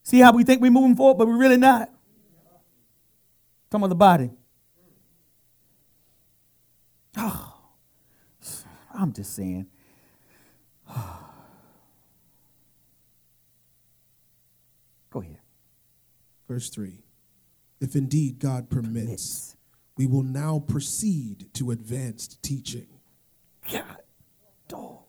See 0.02 0.20
how 0.20 0.32
we 0.32 0.44
think 0.44 0.60
we're 0.60 0.70
moving 0.70 0.96
forward, 0.96 1.18
but 1.18 1.26
we're 1.26 1.36
really 1.38 1.56
not. 1.56 1.90
Some 3.70 3.84
of 3.84 3.90
the 3.90 3.96
body. 3.96 4.30
Oh, 7.16 7.54
I'm 8.94 9.12
just 9.12 9.34
saying. 9.34 9.66
Go 15.10 15.20
ahead. 15.20 15.38
Verse 16.48 16.68
3 16.70 17.02
If 17.80 17.94
indeed 17.96 18.38
God 18.38 18.70
permits, 18.70 19.04
permits, 19.04 19.56
we 19.96 20.06
will 20.06 20.22
now 20.22 20.58
proceed 20.66 21.52
to 21.54 21.70
advanced 21.70 22.42
teaching. 22.42 22.86
God, 23.70 23.98
dog. 24.68 25.00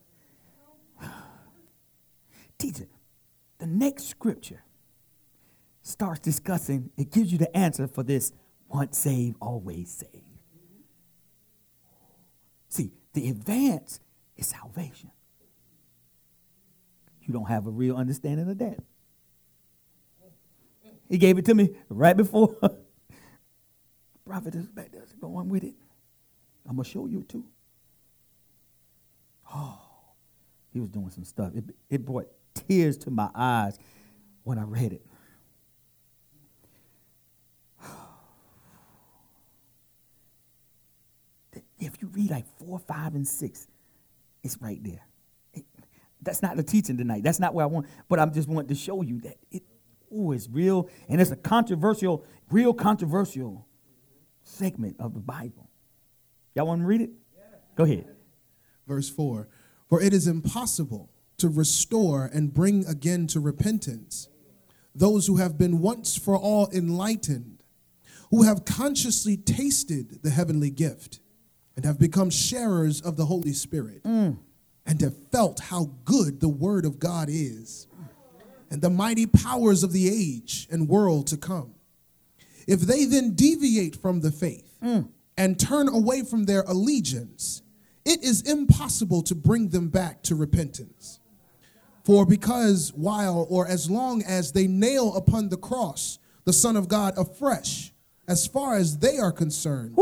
Teacher, 2.57 2.87
the 3.57 3.67
next 3.67 4.07
scripture 4.07 4.63
starts 5.81 6.19
discussing, 6.19 6.91
it 6.97 7.11
gives 7.11 7.31
you 7.31 7.37
the 7.37 7.55
answer 7.55 7.87
for 7.87 8.03
this 8.03 8.31
once 8.67 8.97
saved, 8.97 9.35
always 9.41 9.89
saved. 9.91 10.30
See, 12.72 12.93
the 13.14 13.30
advance 13.30 13.99
is 14.38 14.48
salvation. 14.48 15.11
You 17.22 17.34
don't 17.34 17.48
have 17.49 17.68
a 17.68 17.69
real 17.69 17.98
understanding 17.98 18.49
of 18.49 18.57
that. 18.60 18.80
He 21.10 21.18
gave 21.18 21.38
it 21.38 21.45
to 21.45 21.53
me 21.53 21.76
right 21.89 22.15
before. 22.15 22.56
Prophet 24.26 24.56
is 24.56 24.68
back 24.68 24.93
there 24.93 25.03
going 25.19 25.49
with 25.49 25.65
it. 25.65 25.76
I'm 26.65 26.77
going 26.77 26.85
to 26.85 26.89
show 26.89 27.06
you 27.07 27.23
too. 27.23 27.43
Oh, 29.53 29.81
he 30.72 30.80
was 30.80 30.89
doing 30.89 31.10
some 31.10 31.26
stuff. 31.26 31.52
It, 31.53 31.65
it 31.89 32.06
brought 32.06 32.31
tears 32.53 32.98
to 32.99 33.11
my 33.11 33.30
eyes 33.35 33.77
when 34.43 34.57
I 34.57 34.64
read 34.64 34.93
it. 34.93 35.06
If 41.81 42.01
you 42.01 42.07
read 42.13 42.31
like 42.31 42.45
four, 42.57 42.79
five, 42.79 43.15
and 43.15 43.27
six, 43.27 43.67
it's 44.43 44.57
right 44.61 44.81
there. 44.81 45.01
It, 45.53 45.65
that's 46.21 46.41
not 46.41 46.55
the 46.55 46.63
teaching 46.63 46.97
tonight. 46.97 47.23
That's 47.23 47.39
not 47.39 47.53
where 47.53 47.63
I 47.63 47.67
want. 47.67 47.87
But 48.07 48.19
I'm 48.19 48.31
just 48.33 48.47
want 48.47 48.69
to 48.69 48.75
show 48.75 49.01
you 49.01 49.19
that 49.21 49.35
it 49.51 49.63
oh, 50.13 50.31
it's 50.31 50.47
real, 50.49 50.89
and 51.09 51.21
it's 51.21 51.31
a 51.31 51.35
controversial, 51.35 52.25
real 52.49 52.73
controversial 52.73 53.67
segment 54.43 54.97
of 54.99 55.13
the 55.13 55.19
Bible. 55.19 55.69
Y'all 56.55 56.67
want 56.67 56.81
to 56.81 56.85
read 56.85 57.01
it? 57.01 57.11
Go 57.75 57.83
ahead. 57.83 58.05
Verse 58.87 59.09
4 59.09 59.47
For 59.87 60.01
it 60.01 60.13
is 60.13 60.27
impossible 60.27 61.09
to 61.37 61.49
restore 61.49 62.25
and 62.25 62.53
bring 62.53 62.85
again 62.85 63.27
to 63.27 63.39
repentance 63.39 64.27
those 64.93 65.27
who 65.27 65.37
have 65.37 65.57
been 65.57 65.79
once 65.79 66.17
for 66.17 66.37
all 66.37 66.69
enlightened, 66.71 67.63
who 68.29 68.43
have 68.43 68.65
consciously 68.65 69.37
tasted 69.37 70.21
the 70.23 70.29
heavenly 70.29 70.69
gift 70.69 71.19
and 71.76 71.85
have 71.85 71.99
become 71.99 72.30
sharers 72.30 73.02
of 73.02 73.18
the 73.18 73.26
Holy 73.26 73.53
Spirit 73.53 74.03
mm. 74.03 74.38
and 74.85 75.02
have 75.02 75.15
felt 75.31 75.60
how 75.60 75.91
good 76.06 76.39
the 76.39 76.49
Word 76.49 76.85
of 76.85 76.99
God 76.99 77.27
is 77.30 77.88
and 78.69 78.81
the 78.81 78.89
mighty 78.89 79.26
powers 79.26 79.84
of 79.84 79.91
the 79.91 80.07
age 80.07 80.68
and 80.72 80.88
world 80.88 81.27
to 81.27 81.38
come. 81.38 81.76
If 82.68 82.81
they 82.81 83.06
then 83.06 83.35
deviate 83.35 83.95
from 83.98 84.22
the 84.22 84.31
faith 84.31 84.77
mm. 84.81 85.07
and 85.38 85.60
turn 85.60 85.89
away 85.89 86.23
from 86.23 86.45
their 86.45 86.61
allegiance, 86.61 87.61
it 88.06 88.23
is 88.23 88.41
impossible 88.41 89.22
to 89.23 89.35
bring 89.35 89.69
them 89.69 89.89
back 89.89 90.23
to 90.23 90.35
repentance. 90.35 91.19
For 92.03 92.26
because 92.26 92.91
while 92.95 93.45
or 93.49 93.68
as 93.68 93.89
long 93.89 94.23
as 94.23 94.53
they 94.53 94.68
nail 94.68 95.15
upon 95.15 95.49
the 95.49 95.57
cross 95.57 96.18
the 96.45 96.53
Son 96.53 96.76
of 96.76 96.88
God 96.88 97.14
afresh, 97.18 97.93
as 98.27 98.48
far 98.48 98.76
as 98.76 98.98
they 98.98 99.19
are 99.19 99.31
concerned, 99.31 99.95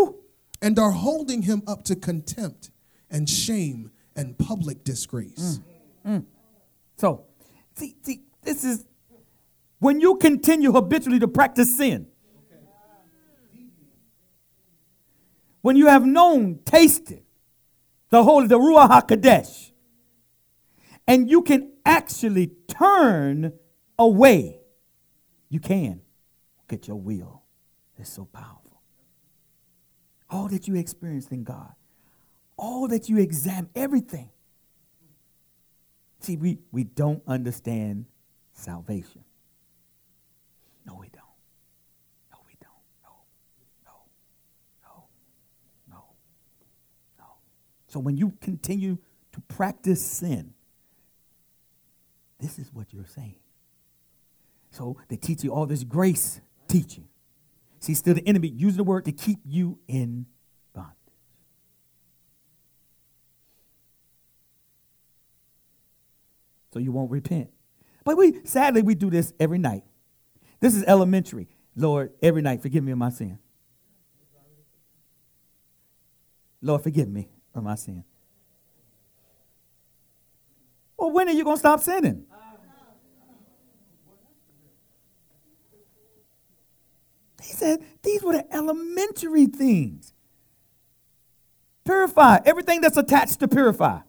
and 0.62 0.78
are 0.78 0.92
holding 0.92 1.44
him 1.44 1.64
up 1.68 1.84
to 1.84 1.96
contempt 1.96 2.72
and 3.10 3.30
shame 3.30 3.92
and 4.16 4.38
public 4.38 4.84
disgrace. 4.84 5.60
Mm. 6.06 6.12
Mm. 6.12 6.26
So, 6.98 7.26
see, 7.76 7.96
see, 8.02 8.22
this 8.44 8.64
is 8.64 8.86
when 9.80 10.02
you 10.02 10.18
continue 10.18 10.72
habitually 10.72 11.20
to 11.20 11.28
practice 11.28 11.78
sin. 11.78 12.08
When 15.62 15.76
you 15.76 15.88
have 15.88 16.06
known, 16.06 16.60
tasted 16.66 17.24
the 18.10 18.24
holy, 18.24 18.48
the 18.48 18.58
Ruach 18.58 18.90
HaKodesh, 18.90 19.72
and 21.08 21.30
you 21.30 21.42
can 21.42 21.74
actually 21.86 22.52
turn 22.68 23.54
away, 23.98 24.60
you 25.50 25.60
can 25.60 26.02
get 26.68 26.88
your 26.88 26.98
will. 26.98 27.44
It's 27.98 28.10
so 28.10 28.26
powerful. 28.26 28.59
All 30.30 30.48
that 30.50 30.68
you 30.68 30.76
experienced 30.76 31.32
in 31.32 31.44
God, 31.44 31.74
all 32.58 32.88
that 32.90 33.10
you 33.10 33.18
examine, 33.18 33.70
everything. 33.76 34.30
See, 36.20 36.36
we, 36.36 36.60
we 36.72 36.84
don't 36.84 37.24
understand 37.26 38.06
salvation. 38.52 39.24
No, 40.86 40.98
we 41.00 41.08
don't. 41.08 41.24
No, 42.32 42.38
we 42.46 42.54
don't. 42.62 42.72
No, 43.04 43.10
no, 43.86 43.92
no, 44.86 45.06
no, 45.90 46.04
no. 47.18 47.26
So 47.88 48.00
when 48.00 48.18
you 48.18 48.34
continue 48.42 48.98
to 49.32 49.42
practice 49.42 50.06
sin, 50.06 50.54
this 52.40 52.60
is 52.60 52.74
what 52.74 52.94
you're 52.94 53.06
saying. 53.06 53.36
So 54.72 54.98
they 55.08 55.16
teach 55.16 55.44
you 55.44 55.54
all 55.54 55.66
this 55.66 55.84
grace 55.84 56.42
teaching. 56.68 57.08
See, 57.80 57.94
still 57.94 58.14
the 58.14 58.28
enemy 58.28 58.50
using 58.50 58.78
the 58.78 58.84
word 58.84 59.06
to 59.06 59.12
keep 59.12 59.40
you 59.46 59.80
in 59.88 60.26
bondage. 60.74 60.96
So 66.74 66.80
you 66.80 66.92
won't 66.92 67.10
repent. 67.10 67.50
But 68.04 68.18
we 68.18 68.42
sadly 68.46 68.82
we 68.82 68.96
do 68.96 69.10
this 69.10 69.34
every 69.40 69.60
night. 69.60 69.84
This 70.60 70.76
is 70.76 70.84
elementary. 70.84 71.48
Lord, 71.76 72.12
every 72.22 72.42
night 72.42 72.62
forgive 72.62 72.84
me 72.84 72.92
of 72.92 72.98
my 72.98 73.10
sin. 73.10 73.40
Lord, 76.62 76.84
forgive 76.84 77.08
me 77.08 77.30
of 77.56 77.64
my 77.64 77.76
sin. 77.76 78.04
Well, 80.98 81.12
when 81.12 81.30
are 81.30 81.32
you 81.32 81.46
going 81.46 81.56
to 81.56 81.60
stop 81.60 81.80
sinning? 81.80 82.26
He 87.50 87.56
said 87.56 87.84
these 88.04 88.22
were 88.22 88.34
the 88.34 88.56
elementary 88.56 89.48
things. 89.48 90.14
Purify 91.84 92.38
everything 92.46 92.80
that's 92.80 92.96
attached 92.96 93.40
to 93.40 93.48
purify. 93.48 94.02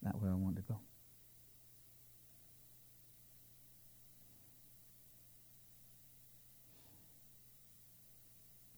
Not 0.00 0.22
where 0.22 0.30
I 0.30 0.34
wanted 0.34 0.58
to 0.58 0.62
go. 0.62 0.78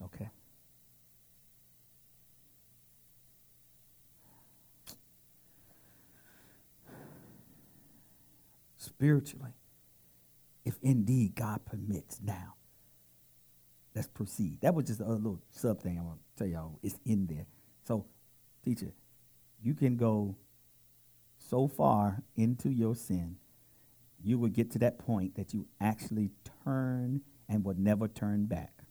Okay. 0.07 0.31
Spiritually, 9.01 9.55
if 10.67 10.75
indeed 10.83 11.35
God 11.35 11.65
permits 11.65 12.21
now, 12.23 12.57
let's 13.97 14.09
proceed. 14.09 14.61
That 14.61 14.75
was 14.75 14.85
just 14.85 15.01
a 15.01 15.09
little 15.09 15.41
sub 15.49 15.81
thing 15.81 15.99
I 15.99 16.03
want 16.03 16.19
to 16.19 16.45
tell 16.45 16.53
y'all. 16.53 16.79
It's 16.83 16.99
in 17.07 17.27
there. 17.27 17.47
So, 17.85 18.05
teacher, 18.63 18.93
you 19.63 19.73
can 19.73 19.97
go 19.97 20.37
so 21.39 21.67
far 21.67 22.23
into 22.37 22.69
your 22.69 22.95
sin, 22.95 23.37
you 24.23 24.39
will 24.39 24.51
get 24.51 24.71
to 24.73 24.79
that 24.81 24.99
point 24.99 25.35
that 25.37 25.55
you 25.55 25.67
actually 25.81 26.29
turn 26.63 27.23
and 27.49 27.65
will 27.65 27.79
never 27.79 28.07
turn 28.07 28.45
back. 28.45 28.83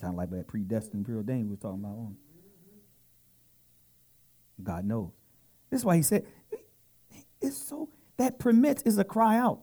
Kind 0.00 0.12
of 0.12 0.18
like 0.18 0.30
that 0.30 0.46
predestined, 0.46 1.04
preordained 1.04 1.46
we 1.46 1.50
was 1.50 1.58
talking 1.58 1.80
about. 1.80 1.96
On. 1.96 2.16
God 4.62 4.84
knows. 4.84 5.10
This 5.68 5.80
is 5.80 5.84
why 5.84 5.96
he 5.96 6.02
said, 6.02 6.24
it's 7.42 7.56
so, 7.56 7.88
that 8.16 8.38
permits 8.38 8.82
is 8.82 8.98
a 8.98 9.04
cry 9.04 9.36
out. 9.36 9.60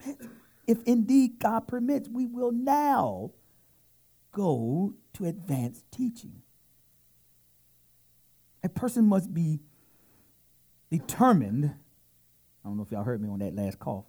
Permits. 0.00 0.26
If 0.66 0.82
indeed 0.84 1.38
God 1.38 1.68
permits, 1.68 2.08
we 2.08 2.26
will 2.26 2.52
now 2.52 3.30
go 4.32 4.94
to 5.14 5.24
advanced 5.24 5.84
teaching. 5.92 6.42
A 8.64 8.68
person 8.68 9.06
must 9.06 9.32
be 9.32 9.60
determined. 10.90 11.66
I 11.66 12.68
don't 12.68 12.76
know 12.76 12.82
if 12.82 12.90
y'all 12.90 13.04
heard 13.04 13.22
me 13.22 13.28
on 13.28 13.38
that 13.38 13.54
last 13.54 13.78
call. 13.78 14.08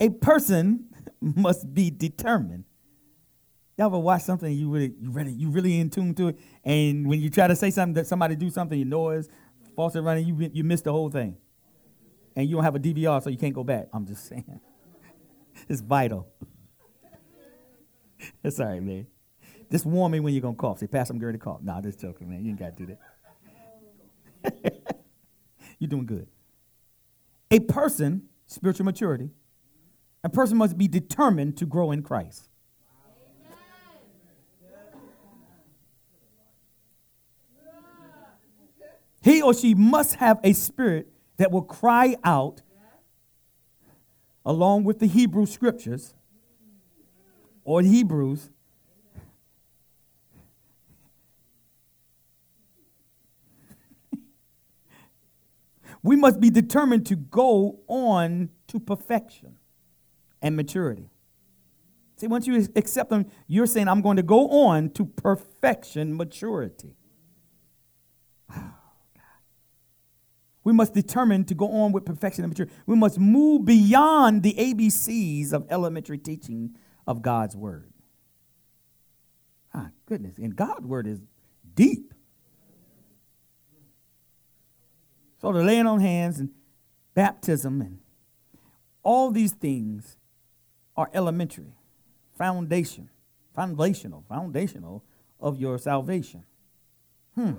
A 0.00 0.08
person 0.08 0.86
must 1.20 1.72
be 1.74 1.90
determined. 1.90 2.64
Y'all 3.76 3.88
ever 3.88 3.98
watch 3.98 4.22
something 4.22 4.50
you 4.50 4.70
really 4.70 4.94
you 4.98 5.10
really 5.10 5.32
you 5.32 5.50
really 5.50 5.78
in 5.78 5.90
tune 5.90 6.14
to 6.14 6.28
it, 6.28 6.38
and 6.64 7.06
when 7.06 7.20
you 7.20 7.28
try 7.28 7.46
to 7.46 7.54
say 7.54 7.70
something 7.70 7.92
that 7.92 8.06
somebody 8.06 8.34
do 8.34 8.48
something, 8.48 8.78
you 8.78 8.86
know 8.86 9.10
noise, 9.10 9.28
faucet 9.76 10.02
running, 10.02 10.26
you 10.26 10.50
you 10.52 10.64
miss 10.64 10.80
the 10.80 10.92
whole 10.92 11.10
thing, 11.10 11.36
and 12.34 12.48
you 12.48 12.56
don't 12.56 12.64
have 12.64 12.74
a 12.74 12.80
DVR, 12.80 13.22
so 13.22 13.30
you 13.30 13.38
can't 13.38 13.54
go 13.54 13.62
back. 13.62 13.88
I'm 13.92 14.06
just 14.06 14.26
saying, 14.26 14.60
it's 15.68 15.80
vital. 15.80 16.26
It's 18.42 18.58
all 18.58 18.66
right, 18.66 18.82
man. 18.82 19.06
Just 19.70 19.84
warn 19.84 20.10
me 20.10 20.20
when 20.20 20.32
you're 20.32 20.40
gonna 20.40 20.56
cough. 20.56 20.78
Say, 20.78 20.86
pass 20.86 21.08
some 21.08 21.20
Gertie 21.20 21.38
cough. 21.38 21.60
Nah, 21.62 21.82
just 21.82 22.00
joking, 22.00 22.30
man. 22.30 22.42
You 22.42 22.50
ain't 22.50 22.58
gotta 22.58 22.72
do 22.72 22.96
that. 24.42 24.62
you're 25.78 25.88
doing 25.88 26.06
good. 26.06 26.26
A 27.50 27.60
person, 27.60 28.22
spiritual 28.46 28.86
maturity, 28.86 29.30
a 30.24 30.28
person 30.28 30.56
must 30.56 30.78
be 30.78 30.88
determined 30.88 31.56
to 31.58 31.66
grow 31.66 31.92
in 31.92 32.02
Christ. 32.02 32.48
He 39.26 39.42
or 39.42 39.52
she 39.52 39.74
must 39.74 40.14
have 40.14 40.38
a 40.44 40.52
spirit 40.52 41.08
that 41.38 41.50
will 41.50 41.62
cry 41.62 42.14
out 42.22 42.62
along 44.44 44.84
with 44.84 45.00
the 45.00 45.06
Hebrew 45.06 45.46
scriptures 45.46 46.14
or 47.64 47.82
Hebrews 47.82 48.50
we 56.04 56.14
must 56.14 56.38
be 56.38 56.48
determined 56.48 57.06
to 57.06 57.16
go 57.16 57.80
on 57.88 58.50
to 58.68 58.78
perfection 58.78 59.58
and 60.40 60.54
maturity. 60.54 61.10
See, 62.14 62.28
once 62.28 62.46
you 62.46 62.64
accept 62.76 63.10
them, 63.10 63.26
you're 63.48 63.66
saying, 63.66 63.88
I'm 63.88 64.02
going 64.02 64.18
to 64.18 64.22
go 64.22 64.48
on 64.68 64.90
to 64.90 65.04
perfection, 65.04 66.16
maturity. 66.16 66.94
We 70.66 70.72
must 70.72 70.94
determine 70.94 71.44
to 71.44 71.54
go 71.54 71.70
on 71.70 71.92
with 71.92 72.04
perfection 72.04 72.42
and 72.42 72.50
maturity. 72.50 72.74
We 72.86 72.96
must 72.96 73.20
move 73.20 73.64
beyond 73.64 74.42
the 74.42 74.52
ABCs 74.54 75.52
of 75.52 75.64
elementary 75.70 76.18
teaching 76.18 76.74
of 77.06 77.22
God's 77.22 77.54
word. 77.54 77.92
Ah, 79.72 79.90
goodness. 80.06 80.38
And 80.38 80.56
God's 80.56 80.84
word 80.84 81.06
is 81.06 81.20
deep. 81.76 82.12
So 85.40 85.52
the 85.52 85.62
laying 85.62 85.86
on 85.86 86.00
hands 86.00 86.40
and 86.40 86.50
baptism 87.14 87.80
and 87.80 88.00
all 89.04 89.30
these 89.30 89.52
things 89.52 90.16
are 90.96 91.08
elementary, 91.14 91.76
foundation, 92.36 93.08
foundational, 93.54 94.24
foundational 94.28 95.04
of 95.38 95.60
your 95.60 95.78
salvation. 95.78 96.42
Hmm. 97.36 97.52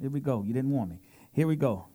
Here 0.00 0.10
we 0.10 0.20
go. 0.20 0.44
You 0.44 0.52
didn't 0.52 0.70
want 0.70 0.90
me. 0.90 1.00
Here 1.32 1.48
we 1.48 1.56
go. 1.56 1.88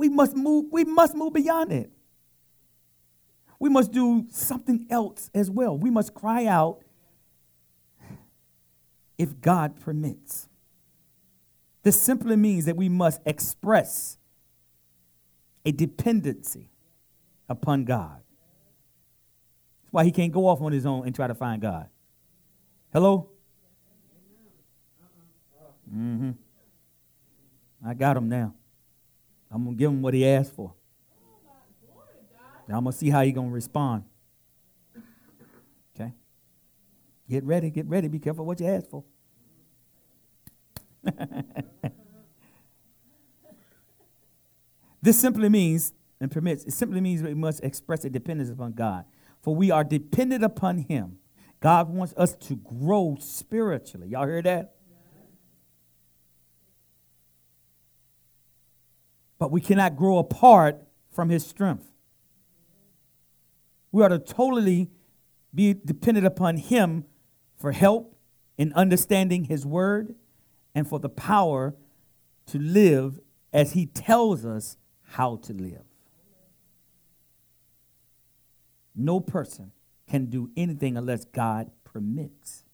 We 0.00 0.08
must 0.08 0.34
move, 0.34 0.72
we 0.72 0.84
must 0.84 1.14
move 1.14 1.34
beyond 1.34 1.70
it. 1.70 1.90
We 3.58 3.68
must 3.68 3.92
do 3.92 4.24
something 4.30 4.86
else 4.88 5.30
as 5.34 5.50
well. 5.50 5.76
We 5.76 5.90
must 5.90 6.14
cry 6.14 6.46
out 6.46 6.80
if 9.18 9.42
God 9.42 9.78
permits. 9.78 10.48
This 11.82 12.00
simply 12.00 12.36
means 12.36 12.64
that 12.64 12.76
we 12.76 12.88
must 12.88 13.20
express 13.26 14.16
a 15.66 15.72
dependency 15.72 16.70
upon 17.46 17.84
God. 17.84 18.22
That's 19.82 19.92
why 19.92 20.04
he 20.04 20.12
can't 20.12 20.32
go 20.32 20.46
off 20.46 20.62
on 20.62 20.72
his 20.72 20.86
own 20.86 21.04
and 21.04 21.14
try 21.14 21.26
to 21.26 21.34
find 21.34 21.60
God. 21.60 21.90
Hello? 22.90 23.28
Mm-hmm. 25.94 26.30
I 27.84 27.92
got 27.92 28.16
him 28.16 28.30
now. 28.30 28.54
I'm 29.50 29.64
going 29.64 29.76
to 29.76 29.78
give 29.78 29.90
him 29.90 30.02
what 30.02 30.14
he 30.14 30.26
asked 30.26 30.54
for. 30.54 30.72
I'm 32.68 32.84
going 32.84 32.92
to 32.92 32.98
see 32.98 33.10
how 33.10 33.22
he's 33.22 33.34
going 33.34 33.48
to 33.48 33.54
respond. 33.54 34.04
Okay? 35.94 36.12
Get 37.28 37.42
ready, 37.44 37.70
get 37.70 37.86
ready. 37.86 38.06
Be 38.06 38.20
careful 38.20 38.46
what 38.46 38.60
you 38.60 38.66
ask 38.66 38.88
for. 38.88 39.02
this 45.02 45.18
simply 45.18 45.48
means 45.48 45.94
and 46.20 46.30
permits, 46.30 46.64
it 46.64 46.72
simply 46.72 47.00
means 47.00 47.22
we 47.22 47.34
must 47.34 47.64
express 47.64 48.04
a 48.04 48.10
dependence 48.10 48.50
upon 48.50 48.72
God. 48.72 49.06
For 49.40 49.54
we 49.54 49.70
are 49.70 49.82
dependent 49.82 50.44
upon 50.44 50.78
Him. 50.78 51.18
God 51.60 51.88
wants 51.88 52.12
us 52.16 52.34
to 52.34 52.56
grow 52.56 53.16
spiritually. 53.18 54.08
Y'all 54.08 54.26
hear 54.26 54.42
that? 54.42 54.74
But 59.40 59.50
we 59.50 59.60
cannot 59.60 59.96
grow 59.96 60.18
apart 60.18 60.80
from 61.10 61.30
His 61.30 61.44
strength. 61.44 61.90
We 63.90 64.04
are 64.04 64.10
to 64.10 64.18
totally 64.20 64.90
be 65.52 65.74
dependent 65.74 66.26
upon 66.26 66.58
Him 66.58 67.06
for 67.56 67.72
help 67.72 68.16
in 68.56 68.72
understanding 68.74 69.44
His 69.44 69.66
Word 69.66 70.14
and 70.74 70.86
for 70.86 71.00
the 71.00 71.08
power 71.08 71.74
to 72.46 72.58
live 72.58 73.18
as 73.52 73.72
He 73.72 73.86
tells 73.86 74.44
us 74.44 74.76
how 75.02 75.36
to 75.36 75.54
live. 75.54 75.84
No 78.94 79.20
person 79.20 79.72
can 80.06 80.26
do 80.26 80.50
anything 80.54 80.98
unless 80.98 81.24
God 81.24 81.70
permits. 81.82 82.64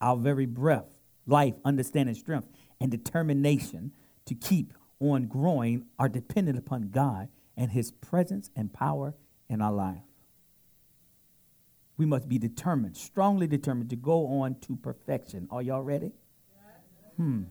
Our 0.00 0.16
very 0.16 0.46
breath, 0.46 0.96
life, 1.26 1.54
understanding, 1.64 2.14
strength, 2.14 2.48
and 2.82 2.90
determination 2.90 3.92
to 4.26 4.34
keep 4.34 4.72
on 5.00 5.26
growing 5.26 5.86
are 5.98 6.08
dependent 6.08 6.58
upon 6.58 6.90
God 6.90 7.28
and 7.56 7.70
His 7.70 7.92
presence 7.92 8.50
and 8.56 8.72
power 8.72 9.14
in 9.48 9.62
our 9.62 9.72
life. 9.72 10.02
We 11.96 12.06
must 12.06 12.28
be 12.28 12.38
determined, 12.38 12.96
strongly 12.96 13.46
determined 13.46 13.90
to 13.90 13.96
go 13.96 14.26
on 14.26 14.56
to 14.62 14.74
perfection. 14.74 15.46
Are 15.50 15.62
y'all 15.62 15.82
ready? 15.82 16.12
Hmm. 17.16 17.42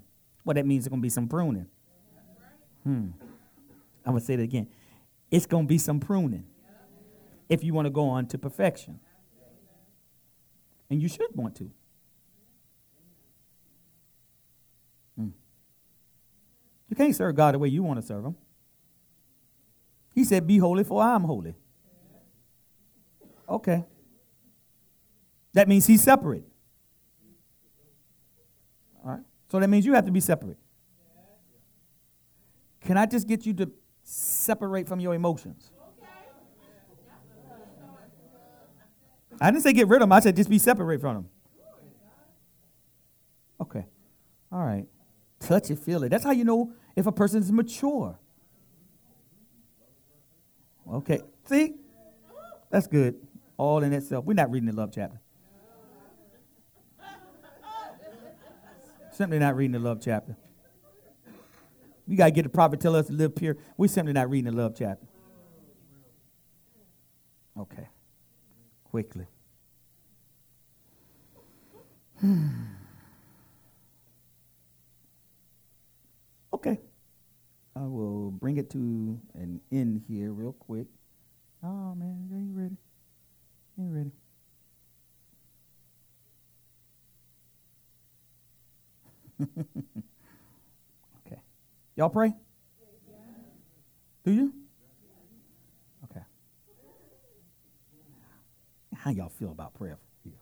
Well, 0.44 0.56
that 0.56 0.66
means 0.66 0.84
there's 0.84 0.90
going 0.90 1.02
to 1.02 1.06
be 1.06 1.10
some 1.10 1.30
pruning. 1.30 1.68
Hmm. 2.84 3.10
I'm 4.06 4.12
going 4.14 4.20
to 4.20 4.26
say 4.26 4.36
that 4.36 4.44
again. 4.44 4.68
It's 5.30 5.46
going 5.46 5.66
to 5.66 5.70
be 5.70 5.78
some 5.78 6.02
pruning 6.02 6.46
if 7.48 7.64
you 7.64 7.74
want 7.74 7.86
to 7.86 7.92
go 7.92 8.10
on 8.10 8.26
to 8.28 8.38
perfection. 8.38 9.00
And 10.90 11.02
you 11.02 11.08
should 11.08 11.34
want 11.36 11.56
to. 11.58 11.72
You 16.92 16.98
can't 16.98 17.16
serve 17.16 17.36
God 17.38 17.56
the 17.56 17.60
way 17.60 17.70
you 17.70 17.84
want 17.84 18.02
to 18.02 18.06
serve 18.06 18.26
Him. 18.26 18.36
He 20.14 20.26
said, 20.26 20.46
Be 20.46 20.58
holy, 20.58 20.84
for 20.84 21.02
I 21.02 21.16
am 21.16 21.24
holy. 21.24 21.56
Okay. 23.48 23.86
That 25.54 25.70
means 25.70 25.88
He's 25.88 26.04
separate. 26.04 26.44
All 29.04 29.12
right. 29.12 29.22
So 29.50 29.58
that 29.62 29.70
means 29.70 29.86
you 29.86 29.94
have 29.94 30.06
to 30.06 30.12
be 30.12 30.20
separate. 30.20 30.58
Can 32.82 32.98
I 32.98 33.06
just 33.06 33.26
get 33.26 33.46
you 33.46 33.54
to 33.54 33.72
separate 34.04 34.90
from 34.90 35.00
your 35.00 35.16
emotions? 35.16 35.72
I 39.40 39.50
didn't 39.50 39.64
say 39.64 39.72
get 39.72 39.88
rid 39.88 40.02
of 40.02 40.10
them. 40.10 40.12
I 40.12 40.20
said 40.20 40.36
just 40.36 40.50
be 40.50 40.60
separate 40.60 41.00
from 41.00 41.16
them. 41.16 41.30
Okay. 43.62 43.86
All 44.52 44.60
right. 44.60 44.88
Touch 45.40 45.72
it, 45.72 45.80
feel 45.80 46.04
it. 46.04 46.10
That's 46.10 46.24
how 46.24 46.32
you 46.32 46.44
know 46.44 46.74
if 46.96 47.08
a 47.08 47.12
person 47.12 47.42
is 47.42 47.52
mature. 47.52 48.18
Okay. 50.92 51.22
See? 51.46 51.76
That's 52.70 52.88
good. 52.88 53.16
All 53.58 53.84
in 53.84 53.94
itself. 53.94 54.26
We're 54.26 54.34
not 54.34 54.52
reading 54.52 54.68
the 54.68 54.76
love 54.76 54.92
chapter. 54.94 55.20
Simply 59.12 59.40
not 59.40 59.56
reading 59.56 59.74
the 59.74 59.80
love 59.80 60.00
chapter. 60.02 60.36
We 62.08 62.16
got 62.16 62.26
to 62.26 62.32
get 62.32 62.44
the 62.44 62.50
prophet 62.50 62.80
tell 62.80 62.96
us 62.96 63.08
to 63.08 63.14
live 63.14 63.36
pure. 63.36 63.58
We're 63.78 63.88
simply 63.88 64.14
not 64.14 64.30
reading 64.30 64.52
the 64.52 64.58
love 64.58 64.74
chapter. 64.78 65.06
Okay. 67.60 67.88
Quickly. 68.86 69.28
Hmm. 72.22 72.81
Okay. 76.54 76.80
I 77.76 77.82
will 77.82 78.32
bring 78.32 78.58
it 78.58 78.70
to 78.72 79.20
an 79.34 79.62
end 79.72 80.04
here 80.08 80.32
real 80.32 80.54
quick. 80.54 80.88
Oh 81.64 81.96
man, 81.96 82.28
are 82.32 82.40
you 82.40 82.52
ready? 82.54 82.78
Are 83.78 83.84
You 83.84 83.90
ready. 83.96 84.12
okay. 91.26 91.42
Y'all 91.96 92.10
pray? 92.10 92.34
Do 94.24 94.32
you? 94.32 94.54
Okay. 96.04 96.22
How 98.96 99.12
y'all 99.12 99.30
feel 99.30 99.52
about 99.52 99.74
prayer? 99.74 99.98
Here? 100.24 100.34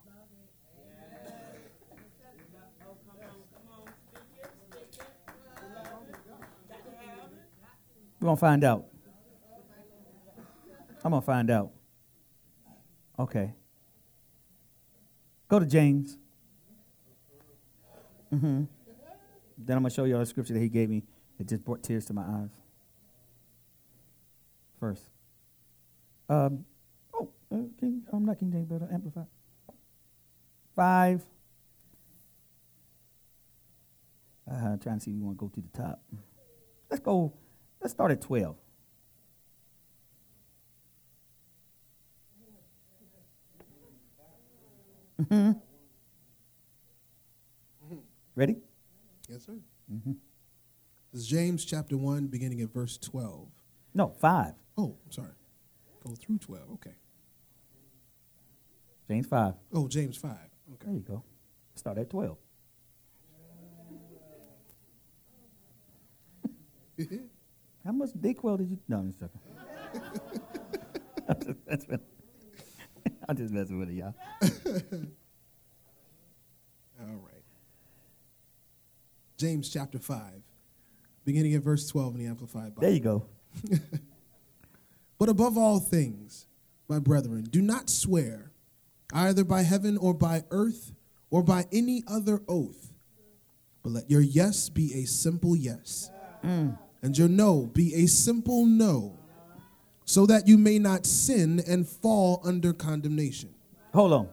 We're 8.19 8.25
going 8.25 8.35
to 8.35 8.39
find 8.39 8.63
out. 8.63 8.85
I'm 11.03 11.11
going 11.11 11.21
to 11.21 11.25
find 11.25 11.49
out. 11.49 11.71
Okay. 13.17 13.53
Go 15.47 15.59
to 15.59 15.65
James. 15.65 16.17
Mm-hmm. 18.33 18.63
Then 19.57 19.77
I'm 19.77 19.83
going 19.83 19.89
to 19.89 19.95
show 19.95 20.03
you 20.03 20.15
all 20.15 20.19
the 20.19 20.25
scripture 20.25 20.53
that 20.53 20.59
he 20.59 20.69
gave 20.69 20.89
me. 20.89 21.03
It 21.39 21.47
just 21.47 21.63
brought 21.63 21.81
tears 21.81 22.05
to 22.05 22.13
my 22.13 22.23
eyes. 22.23 22.51
First. 24.79 25.03
Um, 26.27 26.65
oh, 27.13 27.29
uh, 27.51 27.57
King, 27.79 28.03
I'm 28.13 28.25
not 28.25 28.39
King 28.39 28.51
James, 28.51 28.67
but 28.69 28.81
Amplified. 28.91 29.25
Five. 30.75 31.25
Uh, 34.49 34.55
I'm 34.55 34.79
trying 34.79 34.97
to 34.97 35.03
see 35.03 35.11
if 35.11 35.17
you 35.17 35.23
want 35.23 35.37
to 35.37 35.45
go 35.45 35.51
to 35.53 35.61
the 35.61 35.77
top. 35.77 36.01
Let's 36.89 37.01
go. 37.01 37.33
Let's 37.81 37.93
start 37.93 38.11
at 38.11 38.21
12. 38.21 38.55
Mm-hmm. 45.21 45.51
Ready? 48.35 48.55
Yes, 49.27 49.45
sir. 49.45 49.53
Mm-hmm. 49.93 50.13
This 51.11 51.21
is 51.21 51.27
James 51.27 51.65
chapter 51.65 51.97
1, 51.97 52.27
beginning 52.27 52.61
at 52.61 52.73
verse 52.73 52.97
12. 52.97 53.47
No, 53.93 54.13
five. 54.19 54.53
Oh, 54.77 54.95
I'm 55.05 55.11
sorry. 55.11 55.31
Go 56.05 56.13
through 56.15 56.37
12. 56.37 56.63
Okay. 56.75 56.95
James 59.09 59.25
five. 59.25 59.55
Oh, 59.73 59.87
James 59.87 60.15
5. 60.17 60.31
Okay. 60.31 60.85
There 60.85 60.93
you 60.93 60.99
go. 61.01 61.23
Start 61.75 61.97
at 61.97 62.09
12. 62.09 62.37
How 67.85 67.91
much 67.91 68.09
DayQuil 68.11 68.57
did 68.57 68.69
you? 68.69 68.79
No, 68.87 68.97
I'm 68.97 69.07
just 69.07 69.19
joking. 69.19 69.39
I'm 71.29 71.39
just 71.41 71.59
messing 71.67 71.89
with. 71.89 72.01
I'm 73.27 73.37
just 73.37 73.53
messing 73.53 73.79
with 73.79 73.89
it, 73.89 73.95
y'all. 73.95 74.15
All 77.01 77.15
right. 77.15 77.43
James 79.37 79.69
chapter 79.69 79.99
5, 79.99 80.19
beginning 81.23 81.53
at 81.53 81.61
verse 81.61 81.87
12 81.87 82.15
in 82.15 82.19
the 82.19 82.27
Amplified 82.27 82.75
Bible. 82.75 82.81
There 82.81 82.91
you 82.91 82.99
go. 82.99 83.25
But 85.19 85.27
above 85.27 85.57
all 85.57 85.81
things, 85.81 86.47
my 86.87 86.97
brethren, 86.97 87.43
do 87.43 87.61
not 87.61 87.89
swear 87.89 88.51
either 89.13 89.43
by 89.43 89.63
heaven 89.63 89.97
or 89.97 90.13
by 90.13 90.45
earth 90.49 90.93
or 91.29 91.43
by 91.43 91.65
any 91.73 92.03
other 92.07 92.41
oath, 92.47 92.93
but 93.83 93.91
let 93.91 94.09
your 94.09 94.21
yes 94.21 94.69
be 94.69 94.93
a 94.93 95.03
simple 95.05 95.57
yes, 95.57 96.09
mm. 96.43 96.77
And 97.01 97.17
your 97.17 97.29
no 97.29 97.67
be 97.73 97.93
a 97.95 98.07
simple 98.07 98.65
no, 98.65 99.17
so 100.05 100.25
that 100.25 100.47
you 100.47 100.57
may 100.57 100.79
not 100.79 101.05
sin 101.05 101.61
and 101.67 101.87
fall 101.87 102.41
under 102.43 102.73
condemnation. 102.73 103.53
Hold 103.93 104.13
on. 104.13 104.29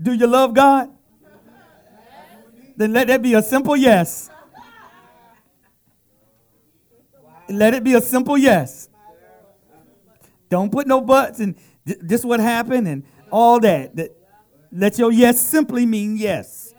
Do 0.00 0.12
you 0.12 0.26
love 0.26 0.54
God? 0.54 0.90
Then 2.76 2.92
let 2.92 3.06
that 3.08 3.22
be 3.22 3.34
a 3.34 3.42
simple 3.42 3.76
yes. 3.76 4.30
Let 7.48 7.74
it 7.74 7.84
be 7.84 7.94
a 7.94 8.00
simple 8.00 8.36
yes. 8.38 8.88
Don't 10.48 10.70
put 10.72 10.86
no 10.86 11.00
buts 11.00 11.40
and 11.40 11.56
th- 11.86 11.98
this 12.00 12.24
what 12.24 12.40
happened 12.40 12.88
and 12.88 13.04
all 13.30 13.60
that. 13.60 13.94
That- 13.96 14.16
Let 14.72 14.98
your 14.98 15.12
yes 15.12 15.40
simply 15.40 15.86
mean 15.86 16.16
yes. 16.16 16.74